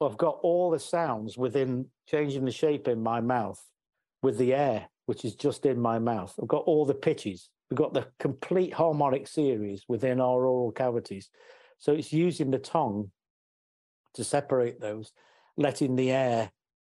[0.00, 3.62] I've got all the sounds within changing the shape in my mouth
[4.22, 6.34] with the air, which is just in my mouth.
[6.40, 7.50] I've got all the pitches.
[7.70, 11.30] We've got the complete harmonic series within our oral cavities.
[11.78, 13.10] So it's using the tongue
[14.14, 15.12] to separate those
[15.56, 16.50] letting the air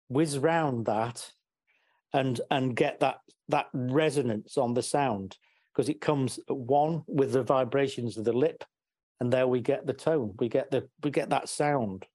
[0.07, 1.31] whiz round that
[2.13, 3.17] and and get that
[3.49, 5.37] that resonance on the sound
[5.71, 8.63] because it comes one with the vibrations of the lip
[9.19, 12.05] and there we get the tone we get the we get that sound.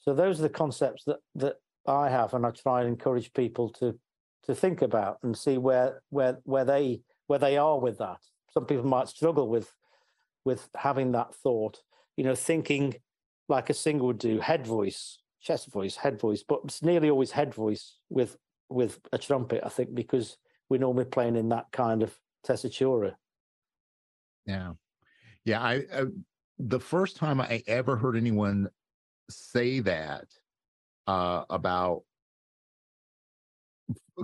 [0.00, 1.56] So those are the concepts that that
[1.86, 3.98] i have and i try and encourage people to
[4.42, 8.18] to think about and see where where where they where they are with that.
[8.52, 9.72] Some people might struggle with
[10.44, 11.82] with having that thought
[12.16, 12.94] you know thinking
[13.48, 17.30] like a singer would do head voice chest voice, head voice, but it's nearly always
[17.30, 18.36] head voice with
[18.68, 20.36] with a trumpet, I think, because
[20.68, 22.14] we're normally playing in that kind of
[22.46, 23.14] tessitura.
[24.46, 24.72] Yeah,
[25.48, 25.60] yeah.
[25.60, 26.04] I, I
[26.58, 28.68] the first time I ever heard anyone
[29.30, 30.24] say that
[31.06, 32.02] uh, about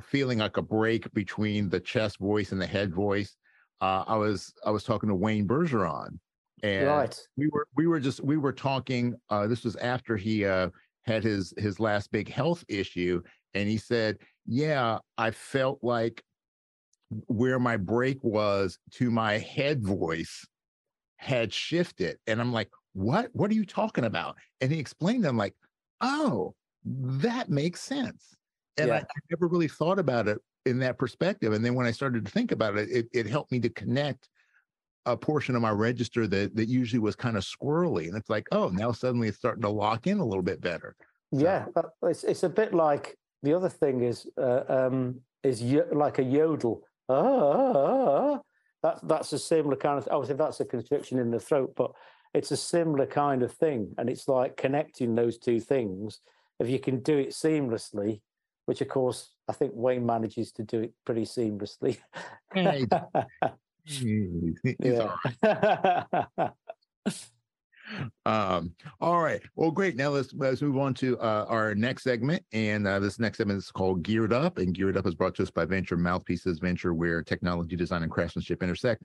[0.02, 3.36] feeling like a break between the chest voice and the head voice,
[3.80, 6.18] uh, I was I was talking to Wayne Bergeron,
[6.62, 7.20] and right.
[7.36, 9.14] we were we were just we were talking.
[9.30, 10.70] Uh, this was after he uh,
[11.02, 13.22] had his his last big health issue,
[13.54, 16.22] and he said, "Yeah, I felt like
[17.26, 20.44] where my break was to my head voice
[21.24, 23.30] had shifted," and I'm like, "What?
[23.34, 25.24] What are you talking about?" And he explained.
[25.26, 25.54] I'm like,
[26.00, 28.36] "Oh, that makes sense."
[28.76, 29.02] And I, Yeah.
[29.02, 31.52] I never really thought about it in that perspective.
[31.52, 34.28] And then when I started to think about it, it, it helped me to connect
[35.06, 38.08] a portion of my register that that usually was kind of squirrely.
[38.08, 40.96] And it's like, oh, now suddenly it's starting to lock in a little bit better.
[41.30, 45.88] Yeah, uh, it's it's a bit like the other thing is uh, um, is yo-
[45.92, 46.82] like a yodel.
[47.08, 48.40] Ah, ah, ah.
[48.84, 50.06] That's that's a similar kind of.
[50.10, 51.92] Obviously, that's a constriction in the throat, but
[52.34, 56.20] it's a similar kind of thing, and it's like connecting those two things.
[56.60, 58.20] If you can do it seamlessly,
[58.66, 61.96] which of course I think Wayne manages to do it pretty seamlessly.
[62.54, 62.86] Hey,
[64.78, 65.16] yeah.
[68.26, 69.40] Um, all right.
[69.56, 69.96] Well, great.
[69.96, 73.58] Now let's let's move on to uh, our next segment, and uh, this next segment
[73.58, 76.94] is called Geared Up, and Geared Up is brought to us by Vennture Mouthpieces Vennture,
[76.94, 79.04] where technology, design, and craftsmanship intersect.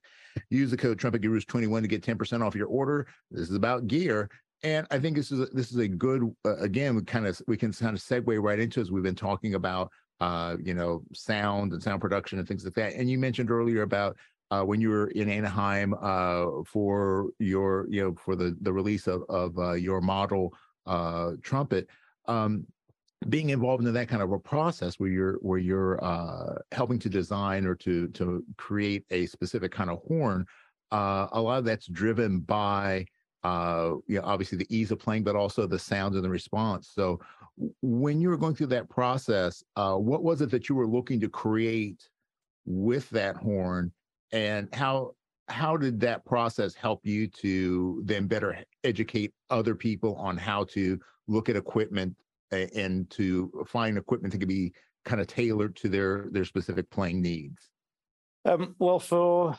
[0.50, 3.08] Use the code Trumpet Gurus twenty one to get ten percent off your order.
[3.32, 4.30] This is about gear,
[4.64, 6.96] and I think this is a, this is a good uh, again.
[6.96, 9.92] We kind of we can kind of segue right into as we've been talking about
[10.20, 12.94] uh, you know sound and sound production and things like that.
[12.94, 14.18] And you mentioned earlier about
[14.52, 19.08] uh, when you were in Anaheim uh, for your, you know, for the the release
[19.08, 20.54] of of uh, your model
[20.86, 21.88] uh, trumpet,
[22.28, 22.66] um,
[23.28, 27.10] being involved in that kind of a process where you're where you're uh, helping to
[27.10, 30.46] design or to to create a specific kind of horn,
[30.92, 33.06] uh, a lot of that's driven by
[33.44, 36.90] uh, you know, obviously the ease of playing, but also the sound and the response.
[36.94, 37.20] So,
[37.82, 41.20] when you were going through that process, uh, what was it that you were looking
[41.22, 42.10] to create
[42.66, 43.92] with that horn?
[44.32, 45.12] And how
[45.48, 51.00] how did that process help you to then better educate other people on how to
[51.28, 52.16] look at equipment
[52.52, 54.72] and to find equipment that can be
[55.06, 57.70] kind of tailored to their their specific playing needs?
[58.46, 59.58] Um, well, for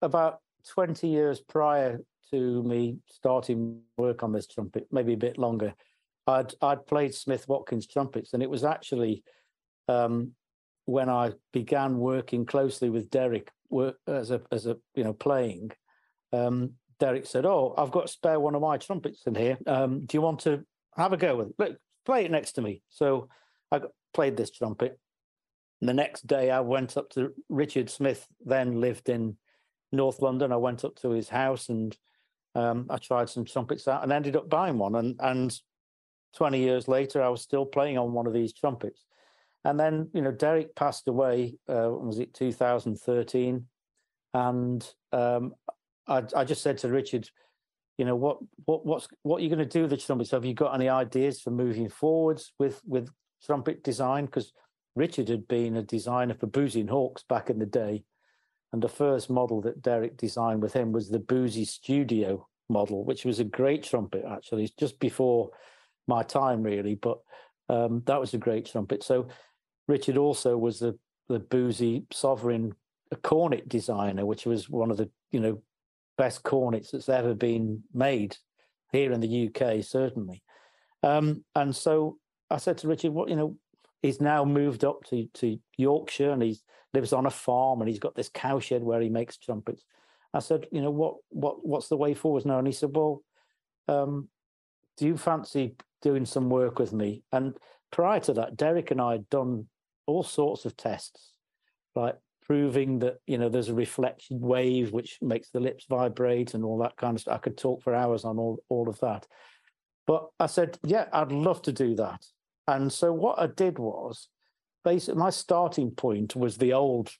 [0.00, 2.00] about 20 years prior
[2.30, 5.74] to me starting work on this trumpet, maybe a bit longer,
[6.26, 9.22] I'd I'd played Smith Watkins trumpets, and it was actually
[9.88, 10.32] um,
[10.84, 15.72] when I began working closely with Derek work as a as a you know playing.
[16.32, 19.58] Um, Derek said, "Oh, I've got spare one of my trumpets in here.
[19.66, 20.64] Um, do you want to
[20.96, 21.54] have a go with it?
[21.58, 23.28] Look, play it next to me." So
[23.70, 24.98] I got, played this trumpet.
[25.80, 28.26] And the next day, I went up to Richard Smith.
[28.44, 29.36] Then lived in
[29.90, 30.52] North London.
[30.52, 31.96] I went up to his house and
[32.54, 34.94] um, I tried some trumpets out and ended up buying one.
[34.94, 35.58] And and
[36.36, 39.04] twenty years later, I was still playing on one of these trumpets.
[39.64, 41.54] And then you know, Derek passed away.
[41.68, 43.66] Uh, was it 2013?
[44.34, 45.54] And um,
[46.06, 47.28] I, I just said to Richard,
[47.98, 50.28] you know, what what what's what are you going to do with the trumpet?
[50.28, 53.10] So Have you got any ideas for moving forwards with with
[53.44, 54.26] trumpet design?
[54.26, 54.52] Because
[54.96, 58.04] Richard had been a designer for Boosey and Hawkes back in the day,
[58.72, 63.24] and the first model that Derek designed with him was the Boosey Studio model, which
[63.24, 64.64] was a great trumpet actually.
[64.64, 65.50] It's just before
[66.08, 67.18] my time really, but
[67.68, 69.02] um, that was a great trumpet.
[69.02, 69.28] So
[69.88, 70.98] Richard also was the
[71.28, 72.74] the Boosey Sovereign
[73.22, 75.62] cornet designer, which was one of the you know
[76.16, 78.36] best cornets that's ever been made
[78.92, 80.42] here in the UK, certainly.
[81.02, 82.18] Um, and so
[82.50, 83.56] I said to Richard, "What you know?"
[84.02, 86.58] He's now moved up to to Yorkshire, and he
[86.92, 89.84] lives on a farm, and he's got this cowshed where he makes trumpets.
[90.34, 91.16] I said, "You know what?
[91.28, 93.22] What what's the way forward now?" And he said, "Well,
[93.88, 94.28] um,
[94.96, 97.56] do you fancy doing some work with me?" And
[97.90, 99.68] prior to that, Derek and I had done
[100.12, 101.32] all sorts of tests,
[101.94, 106.64] like proving that you know there's a reflection wave which makes the lips vibrate and
[106.64, 107.36] all that kind of stuff.
[107.36, 109.26] I could talk for hours on all all of that.
[110.06, 112.24] But I said, yeah, I'd love to do that.
[112.66, 114.28] And so what I did was
[114.84, 117.10] basically my starting point was the old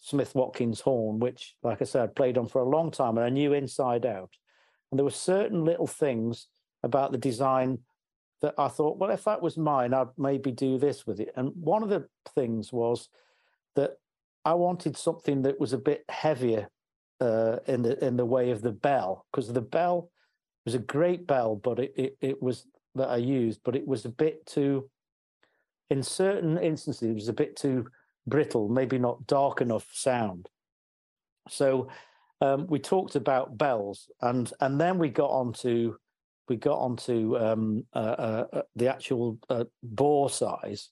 [0.00, 3.26] Smith Watkins horn, which, like I said, I'd played on for a long time and
[3.26, 4.30] I knew inside out.
[4.90, 6.48] And there were certain little things
[6.82, 7.78] about the design
[8.42, 11.32] that I thought, well, if that was mine, I'd maybe do this with it.
[11.36, 13.08] And one of the things was
[13.76, 13.98] that
[14.44, 16.68] I wanted something that was a bit heavier
[17.20, 20.10] uh, in the in the way of the bell, because the bell
[20.64, 24.04] was a great bell, but it, it it was that I used, but it was
[24.04, 24.88] a bit too.
[25.90, 27.88] In certain instances, it was a bit too
[28.26, 30.48] brittle, maybe not dark enough sound.
[31.48, 31.88] So
[32.40, 35.96] um, we talked about bells, and and then we got on onto
[36.50, 40.90] we got onto um, uh, uh, uh, the actual uh, bore size,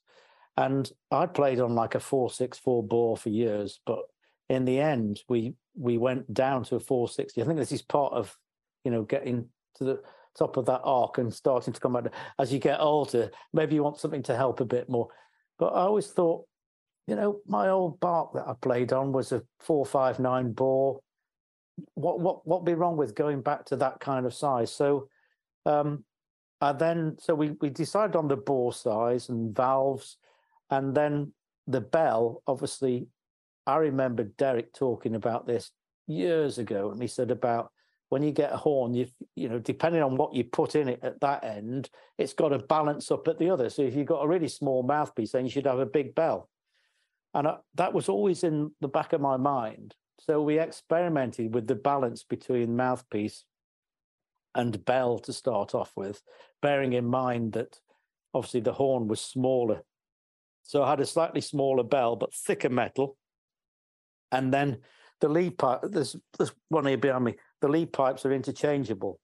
[0.56, 4.00] and I played on like a four six four bore for years, but
[4.48, 7.42] in the end we we went down to a four sixty.
[7.42, 8.34] I think this is part of
[8.84, 10.00] you know, getting to the
[10.36, 12.10] top of that arc and starting to come out.
[12.38, 15.08] As you get older, maybe you want something to help a bit more.
[15.58, 16.46] But I always thought,
[17.06, 21.00] you know, my old Bach that I played on was a four five nine bore.
[21.94, 24.72] What what what be wrong with going back to that kind of size?
[24.72, 25.08] So
[25.68, 26.04] um
[26.60, 30.16] and then so we we decided on the bore size and valves,
[30.70, 31.32] and then
[31.66, 32.42] the bell.
[32.46, 33.06] Obviously,
[33.66, 35.70] I remember Derek talking about this
[36.06, 37.70] years ago, and he said about
[38.08, 41.00] when you get a horn, you you know, depending on what you put in it
[41.02, 43.70] at that end, it's got to balance up at the other.
[43.70, 46.48] So if you've got a really small mouthpiece, then you should have a big bell.
[47.34, 49.94] And I, that was always in the back of my mind.
[50.20, 53.44] So we experimented with the balance between mouthpiece
[54.54, 56.22] and bell to start off with,
[56.62, 57.78] bearing in mind that
[58.34, 59.82] obviously the horn was smaller.
[60.62, 63.16] So I had a slightly smaller bell, but thicker metal.
[64.30, 64.78] And then
[65.20, 69.20] the lead pipe, there's, there's one here behind me, the lead pipes are interchangeable.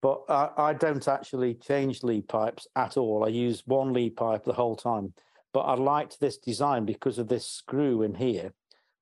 [0.00, 3.24] But I, I don't actually change lead pipes at all.
[3.24, 5.14] I use one lead pipe the whole time.
[5.52, 8.52] But I liked this design because of this screw in here,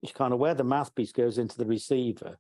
[0.00, 2.38] which kind of where the mouthpiece goes into the receiver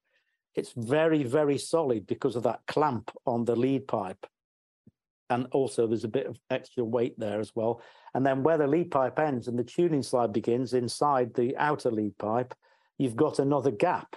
[0.54, 4.26] it's very, very solid because of that clamp on the lead pipe.
[5.30, 7.80] And also there's a bit of extra weight there as well.
[8.14, 11.90] And then where the lead pipe ends and the tuning slide begins inside the outer
[11.90, 12.54] lead pipe,
[12.98, 14.16] you've got another gap.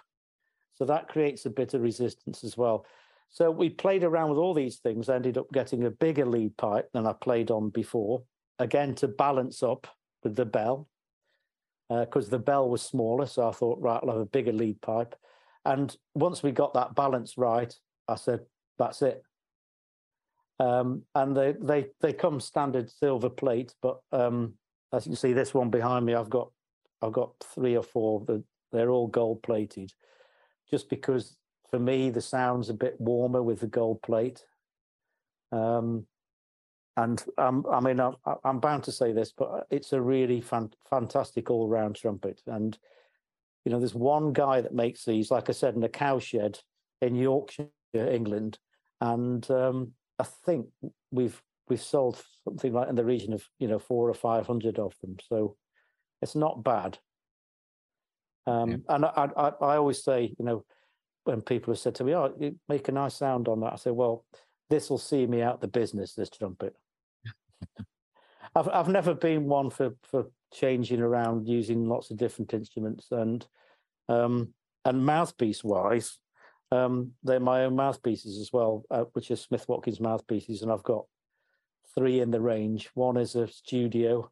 [0.73, 2.85] So that creates a bit of resistance as well.
[3.29, 6.89] So we played around with all these things, ended up getting a bigger lead pipe
[6.93, 8.23] than I played on before,
[8.59, 9.87] again to balance up
[10.23, 10.89] with the bell,
[11.89, 13.25] because uh, the bell was smaller.
[13.25, 15.15] So I thought, right, I'll have a bigger lead pipe.
[15.65, 17.73] And once we got that balance right,
[18.07, 18.41] I said,
[18.77, 19.23] that's it.
[20.59, 24.53] Um, and they, they, they come standard silver plate, but um,
[24.93, 26.51] as you can see, this one behind me, I've got,
[27.01, 29.91] I've got three or four that they're all gold plated
[30.69, 31.35] just because
[31.69, 34.45] for me, the sound's a bit warmer with the gold plate.
[35.51, 36.05] Um,
[36.97, 40.73] and um, I mean, I'm, I'm bound to say this, but it's a really fan-
[40.89, 42.41] fantastic all round trumpet.
[42.47, 42.77] And
[43.65, 46.63] you know, there's one guy that makes these, like I said, in a cowshed
[47.01, 48.59] in Yorkshire, England,
[49.01, 50.67] and um, I think
[51.11, 54.77] we've we've sold something like in the region of you know four or five hundred
[54.77, 55.17] of them.
[55.27, 55.57] So
[56.21, 56.99] it's not bad.
[58.47, 58.77] Um, yeah.
[58.89, 60.63] And I, I, I always say, you know,
[61.23, 63.77] when people have said to me, "Oh, you make a nice sound on that," I
[63.77, 64.25] say, "Well,
[64.69, 66.13] this will see me out the business.
[66.13, 66.75] This trumpet."
[68.55, 73.45] I've I've never been one for for changing around using lots of different instruments and
[74.09, 74.53] um,
[74.85, 76.17] and mouthpiece wise
[76.71, 80.83] um, they're my own mouthpieces as well uh, which are smith watkins mouthpieces and i've
[80.83, 81.05] got
[81.95, 82.89] three in the range.
[82.93, 84.29] One is a studio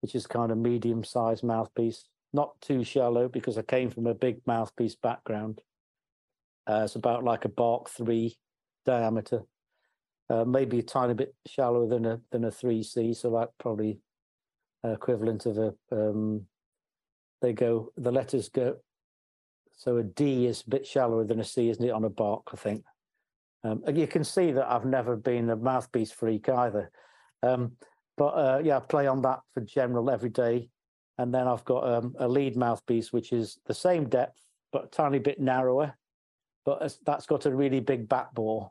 [0.00, 2.08] which is kind of medium sized mouthpiece.
[2.32, 5.60] Not too shallow because i came from a big mouthpiece background.
[6.68, 8.36] Uh, it's about like a Bach three
[8.84, 9.42] diameter.
[10.28, 14.00] Uh, maybe a tiny bit shallower than a than a 3c so that probably
[14.84, 16.46] equivalent of a um,
[17.42, 18.76] they go the letters go
[19.76, 22.48] so a D is a bit shallower than a C, isn't it, on a Bach,
[22.52, 22.82] I think.
[23.62, 26.90] Um, you can see that I've never been a mouthpiece freak either.
[27.42, 27.72] Um,
[28.16, 30.70] but uh, yeah, I play on that for general every day.
[31.18, 34.40] And then I've got um, a lead mouthpiece, which is the same depth,
[34.72, 35.94] but a tiny bit narrower.
[36.64, 38.70] But that's got a really big back bore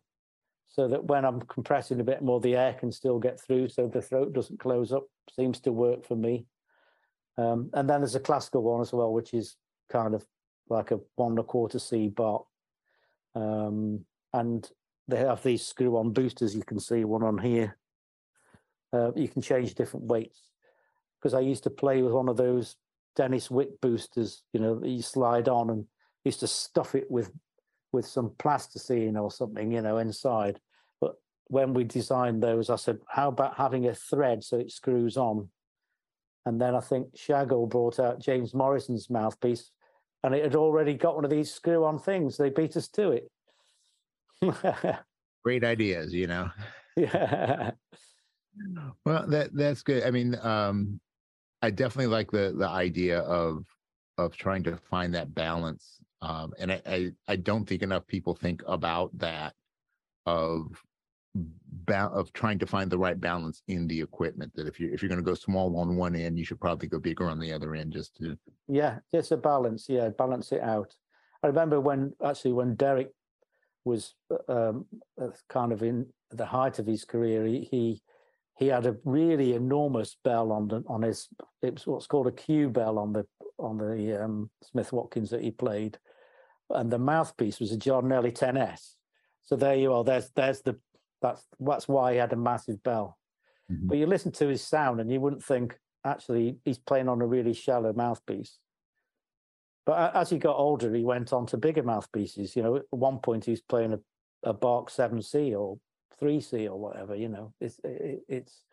[0.67, 3.87] so that when I'm compressing a bit more, the air can still get through, so
[3.87, 5.03] the throat doesn't close up.
[5.33, 6.45] Seems to work for me.
[7.37, 9.55] Um, and then there's a classical one as well, which is
[9.89, 10.25] kind of
[10.69, 12.45] like a one and a quarter C Bach.
[13.35, 14.69] Um, and
[15.07, 16.55] they have these screw-on boosters.
[16.55, 17.77] You can see one on here.
[18.91, 20.49] Uh, you can change different weights
[21.19, 22.75] because I used to play with one of those
[23.15, 24.43] Dennis Wick boosters.
[24.53, 25.85] You know, that you slide on and
[26.23, 27.31] used to stuff it with
[27.91, 30.59] with some plasticine or something, you know, inside.
[31.01, 31.15] But
[31.47, 35.49] when we designed those, I said, how about having a thread so it screws on?
[36.45, 39.71] And then I think Schagerl brought out James Morrison's mouthpiece,
[40.23, 42.37] and it had already got one of these screw-on things.
[42.37, 43.31] They beat us to it.
[45.43, 46.49] Great ideas, you know.
[46.95, 47.71] Yeah.
[49.05, 50.03] Well, that that's good.
[50.03, 50.99] I mean, um,
[51.61, 53.65] I definitely like the the idea of
[54.17, 58.35] of trying to find that balance um, and I, I, I don't think enough people
[58.35, 59.53] think about that
[60.25, 60.67] of
[61.35, 64.53] ba- of trying to find the right balance in the equipment.
[64.55, 66.87] That if you if you're going to go small on one end, you should probably
[66.87, 68.37] go bigger on the other end, just to
[68.67, 69.87] yeah, just a balance.
[69.89, 70.93] Yeah, balance it out.
[71.43, 73.09] I remember when actually when Derek
[73.83, 74.15] was
[74.47, 74.85] um,
[75.21, 78.01] uh, kind of in the height of his career, he, he
[78.57, 81.27] he had a really enormous bell on the, on his
[81.61, 83.25] it was what's called a Q bell on the
[83.57, 85.97] on the um, Smith Watkins that he played,
[86.69, 88.95] and the mouthpiece was a Giardinelli 10S.
[89.43, 90.03] So there you are.
[90.03, 90.79] There's there's the
[91.21, 93.17] that's that's why he had a massive bell.
[93.71, 93.87] Mhm.
[93.87, 97.27] But you listen to his sound and you wouldn't think actually he's playing on a
[97.27, 98.59] really shallow mouthpiece.
[99.85, 102.55] But as he got older, he went on to bigger mouthpieces.
[102.55, 103.99] You know, at one point he was playing a,
[104.43, 105.77] a Bach 7C or
[106.21, 107.53] 3C or whatever, you know.
[107.61, 108.63] It's it, it's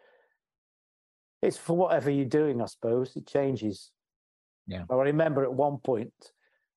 [1.43, 3.15] it's for whatever you're doing, I suppose.
[3.17, 3.91] It changes.
[4.67, 4.85] Yeah.
[4.91, 6.13] I remember at one point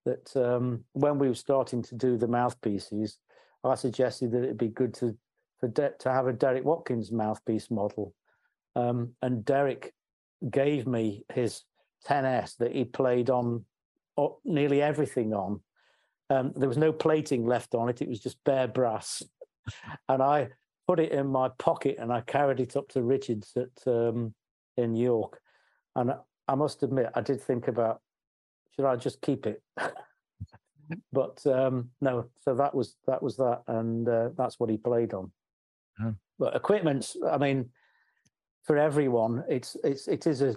[0.06, 3.18] that um, when we were starting to do the mouthpieces,
[3.64, 5.18] I suggested that it'd be good to
[5.60, 8.14] for De- to have a Derek Watkins mouthpiece model,
[8.76, 9.94] um, and Derek
[10.50, 11.64] gave me his
[12.06, 13.66] 10s that he played on
[14.18, 15.62] o- nearly everything on.
[16.30, 19.24] Um, there was no plating left on it; it was just bare brass,
[20.10, 20.50] and I
[20.88, 24.34] put it in my pocket and I carried it up to Richards at um,
[24.78, 25.40] in York,
[25.96, 26.14] and
[26.48, 28.02] I- must admit I did think about
[28.76, 29.62] should I just keep it.
[31.14, 35.14] but um, no, so that was that was that, and uh, that's what he played
[35.14, 35.32] on.
[36.02, 36.14] Oh.
[36.38, 37.70] But equipment's, I mean,
[38.64, 40.56] for everyone, it's it's it is a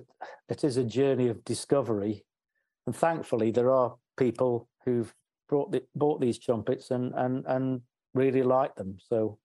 [0.49, 2.25] it is a journey of discovery,
[2.87, 5.13] and thankfully there are people who've
[5.49, 7.81] brought the, bought these trumpets and and and
[8.15, 8.99] really like them.
[8.99, 9.39] So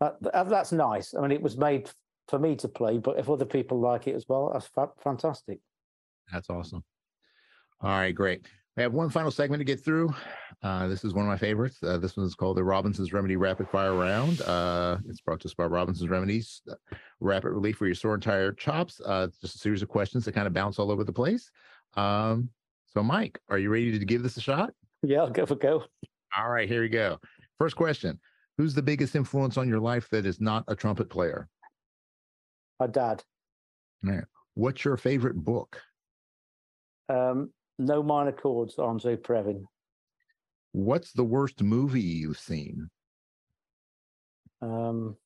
[0.00, 1.14] that- that's nice.
[1.14, 1.90] I mean, it was made
[2.28, 5.60] for me to play, but if other people like it as well, that's fa- fantastic.
[6.32, 6.84] That's awesome.
[7.80, 8.46] All right, great.
[8.76, 10.12] We have one final segment to get through.
[10.62, 11.78] Uh, this is one of my favorites.
[11.80, 14.40] Uh, this one is called the Robinson's Remedy Rapid Fire Round.
[14.40, 16.74] Uh, it's brought to us by Robinson's Remedies, uh,
[17.20, 19.00] rapid relief for your sore and tired chops.
[19.00, 21.50] Uh, it's just a series of questions that kind of bounce all over the place.
[21.96, 22.48] Um,
[22.86, 24.72] so, Mike, are you ready to give this a shot?
[25.02, 25.84] Yeah, I'll give a go.
[26.36, 27.20] All right, here we go.
[27.58, 28.18] First question
[28.56, 31.48] Who's the biggest influence on your life that is not a trumpet player?
[32.80, 33.22] My dad.
[34.54, 35.80] What's your favorite book?
[37.08, 39.64] Um, no minor chords, Andre Previn.
[40.72, 42.88] What's the worst movie you've seen?
[44.60, 45.16] Um,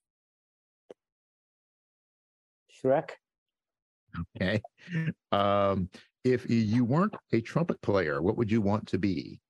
[2.73, 3.11] Shrek.
[4.37, 4.61] Okay.
[5.33, 5.89] Um,
[6.25, 9.41] if you weren't a trumpet player, what would you want to be?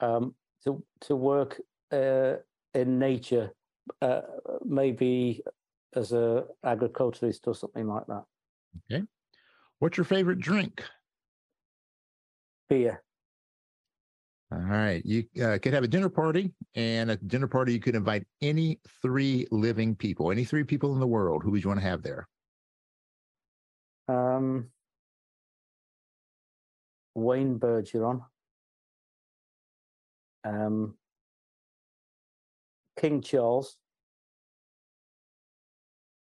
[0.00, 0.34] Um,
[0.64, 1.60] to to work
[1.92, 2.34] uh,
[2.74, 3.52] in nature,
[4.02, 4.22] uh,
[4.64, 5.42] maybe
[5.96, 8.24] as a agriculturist or something like that.
[8.90, 9.04] Okay.
[9.78, 10.82] What's your favorite drink?
[12.68, 13.02] Beer.
[14.52, 15.04] All right.
[15.04, 18.26] You uh, could have a dinner party, and at the dinner party, you could invite
[18.40, 21.42] any three living people, any three people in the world.
[21.42, 22.28] Who would you want to have there?
[24.08, 24.68] Um,
[27.14, 28.22] Wayne Bergeron.
[30.44, 30.94] Um,
[33.00, 33.76] King Charles.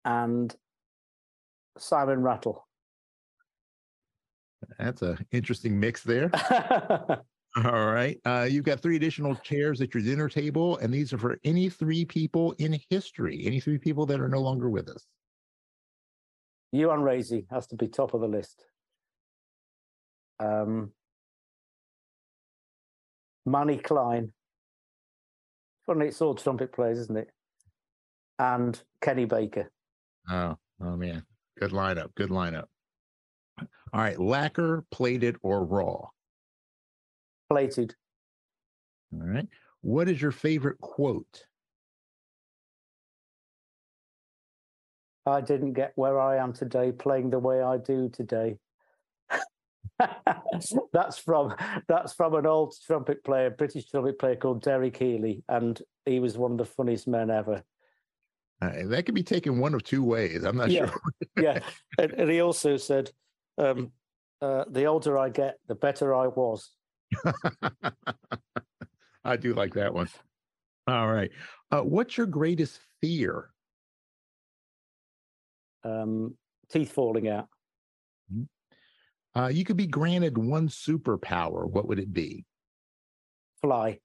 [0.07, 0.55] And
[1.77, 2.65] Simon Rattle.
[4.79, 6.31] That's an interesting mix there.
[7.57, 8.17] All right.
[8.23, 11.69] Uh, you've got three additional chairs at your dinner table, and these are for any
[11.69, 15.05] three people in history, any three people that are no longer with us.
[16.73, 18.63] Uan Racey has to be top of the list.
[20.39, 20.91] Um,
[23.45, 24.31] Manny Klein.
[25.85, 27.29] Funny, it's all trumpet players, isn't it?
[28.39, 29.69] And Kenny Baker.
[30.29, 31.23] Oh, oh man.
[31.59, 32.13] Good lineup.
[32.15, 32.65] Good lineup.
[33.59, 34.19] All right.
[34.19, 36.07] Lacquer, plated, or raw?
[37.49, 37.95] Plated.
[39.13, 39.47] All right.
[39.81, 41.45] What is your favorite quote?
[45.25, 48.57] I didn't get where I am today playing the way I do today.
[50.93, 51.55] that's from
[51.87, 56.37] that's from an old trumpet player, British trumpet player called Derek Healy, and he was
[56.37, 57.63] one of the funniest men ever.
[58.61, 60.43] Uh, that could be taken one of two ways.
[60.43, 60.87] I'm not Yeah.
[60.87, 60.99] sure.
[61.37, 61.59] yeah,
[61.99, 63.11] and, and he also said,
[63.57, 63.91] um,
[64.41, 66.71] uh, "The older I get, the better I was."
[69.23, 70.09] I do like that one.
[70.87, 71.31] All right.
[71.71, 73.51] Uh, what's your greatest fear?
[75.83, 76.35] Um,
[76.69, 77.47] teeth falling out.
[79.35, 81.69] Uh, you could be granted one superpower.
[81.69, 82.45] What would it be?
[83.61, 83.99] Fly.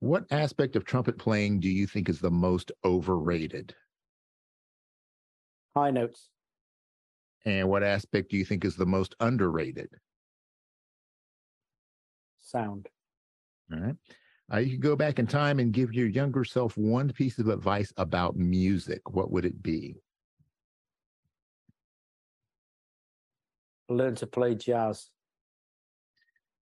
[0.00, 3.74] What aspect of trumpet playing do you think is the most overrated?
[5.76, 6.28] High notes.
[7.44, 9.88] And what aspect do you think is the most underrated?
[12.38, 12.88] Sound.
[13.72, 13.96] All right.
[14.52, 17.48] Uh, you could go back in time and give your younger self one piece of
[17.48, 19.10] advice about music.
[19.10, 19.96] What would it be?
[23.88, 25.10] Learn to play jazz.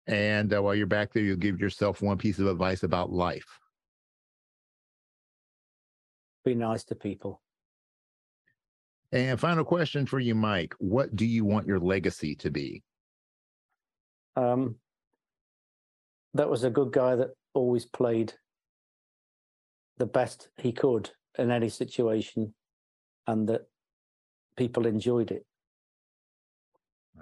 [0.07, 3.47] And uh, while you're back there, you'll give yourself one piece of advice about life.
[6.45, 7.43] Be nice to people.
[9.13, 10.75] And final question for you, Mike.
[10.79, 12.83] What do you want your legacy to be?
[14.37, 14.77] Um,
[16.35, 18.33] that was a good guy that always played
[19.99, 22.55] the best he could in any situation,
[23.27, 23.63] and that
[24.57, 25.45] people enjoyed it.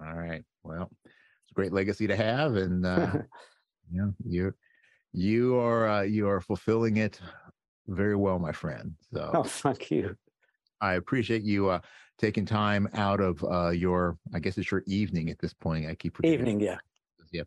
[0.00, 0.44] All right.
[0.62, 0.90] Well,
[1.48, 3.12] it's a great legacy to have, and uh,
[3.92, 4.54] yeah, you
[5.12, 7.20] you are uh, you are fulfilling it
[7.86, 8.94] very well, my friend.
[9.12, 10.16] So, oh, thank you.
[10.80, 11.80] I appreciate you uh,
[12.18, 15.86] taking time out of uh, your, I guess it's your evening at this point.
[15.86, 16.78] I keep evening, yeah,
[17.32, 17.42] yeah.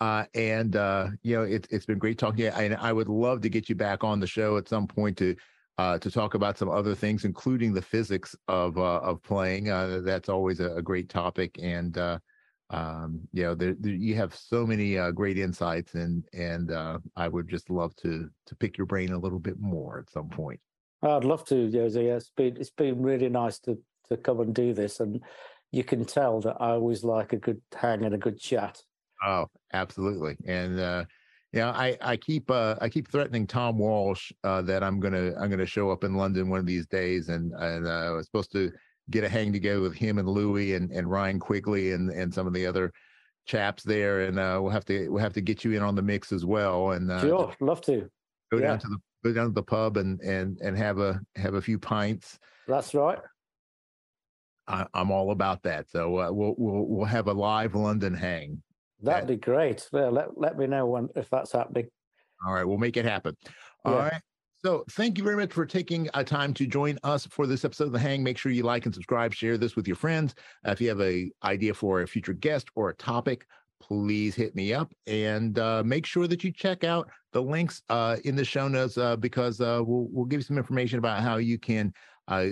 [0.00, 2.48] Uh, and uh, you know, it, it's been great talking to you.
[2.50, 5.36] And I would love to get you back on the show at some point to
[5.78, 9.70] uh, to talk about some other things, including the physics of uh, of playing.
[9.70, 12.18] Uh, that's always a, a, great topic, and uh,
[12.72, 16.98] um, you know, there, there, you have so many uh, great insights, and and uh,
[17.16, 20.28] I would just love to to pick your brain a little bit more at some
[20.28, 20.58] point.
[21.02, 22.04] I'd love to, Jose.
[22.04, 23.78] It's been it's been really nice to
[24.08, 25.20] to come and do this, and
[25.70, 28.82] you can tell that I always like a good hang and a good chat.
[29.24, 31.04] Oh, absolutely, and uh,
[31.52, 35.50] yeah, I I keep uh, I keep threatening Tom Walsh uh, that I'm gonna I'm
[35.50, 38.52] gonna show up in London one of these days, and and uh, I was supposed
[38.52, 38.72] to
[39.10, 42.46] get a hang together with him and Louis and, and Ryan Quigley and and some
[42.46, 42.92] of the other
[43.46, 46.02] chaps there, and uh, we'll have to we'll have to get you in on the
[46.02, 46.92] mix as well.
[46.92, 48.08] And uh, sure, love to
[48.50, 48.68] go yeah.
[48.68, 51.62] down to the go down to the pub and and and have a have a
[51.62, 52.38] few pints.
[52.66, 53.18] That's right.
[54.68, 55.90] I, am all about that.
[55.90, 58.62] So uh, we'll we'll we'll have a live London hang.
[59.00, 59.88] That'd be great.
[59.92, 61.88] Well, let let me know when if that's happening.
[62.46, 63.36] All right, we'll make it happen.
[63.84, 63.98] All yeah.
[63.98, 64.22] right.
[64.64, 67.86] So, thank you very much for taking a time to join us for this episode
[67.86, 68.22] of The Hang.
[68.22, 70.36] Make sure you like and subscribe, share this with your friends.
[70.64, 73.44] Uh, if you have a idea for a future guest or a topic,
[73.80, 78.18] please hit me up and uh, make sure that you check out the links uh,
[78.24, 81.38] in the show notes uh, because uh, we'll we'll give you some information about how
[81.38, 81.92] you can
[82.28, 82.46] uh,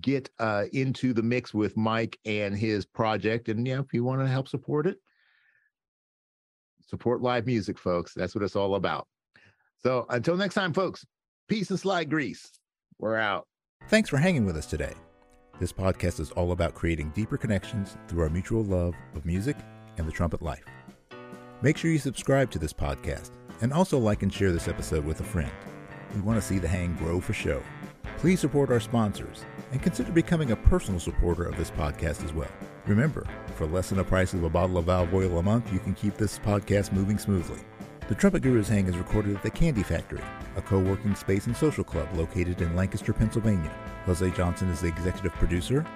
[0.00, 0.30] get
[0.72, 3.48] into the mix with Mike and his project.
[3.48, 4.98] And yeah, if you want to help support it,
[6.86, 8.14] support live music, folks.
[8.14, 9.08] That's what it's all about.
[9.78, 11.04] So until next time, folks.
[11.50, 12.52] Peace and slide grease.
[13.00, 13.44] We're out.
[13.88, 14.92] Thanks for hanging with us today.
[15.58, 19.56] This podcast is all about creating deeper connections through our mutual love of music
[19.98, 20.64] and the trumpet life.
[21.60, 23.32] Make sure you subscribe to this podcast
[23.62, 25.50] and also like and share this episode with a friend.
[26.14, 27.60] We want to see the hang grow for show.
[28.18, 32.50] Please support our sponsors and consider becoming a personal supporter of this podcast as well.
[32.86, 35.80] Remember, for less than the price of a bottle of valve oil a month, you
[35.80, 37.58] can keep this podcast moving smoothly.
[38.10, 40.20] The Trumpet Gurus Hang is recorded at the Candy Factory,
[40.56, 43.70] a co working space and social club located in Lancaster, Pennsylvania.
[44.04, 45.86] Jose Johnson is the executive producer.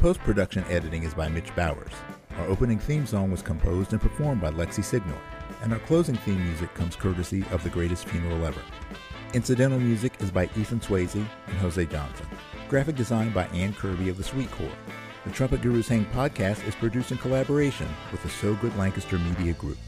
[0.00, 1.92] Post production editing is by Mitch Bowers.
[2.36, 5.16] Our opening theme song was composed and performed by Lexi Signal,
[5.62, 8.62] and our closing theme music comes courtesy of The Greatest Funeral Ever.
[9.32, 12.26] Incidental music is by Ethan Swayze and Jose Johnson.
[12.68, 14.78] Graphic design by Ann Kirby of the Sweet Corps.
[15.24, 19.52] The Trumpet Gurus Hang podcast is produced in collaboration with the So Good Lancaster Media
[19.52, 19.78] Group.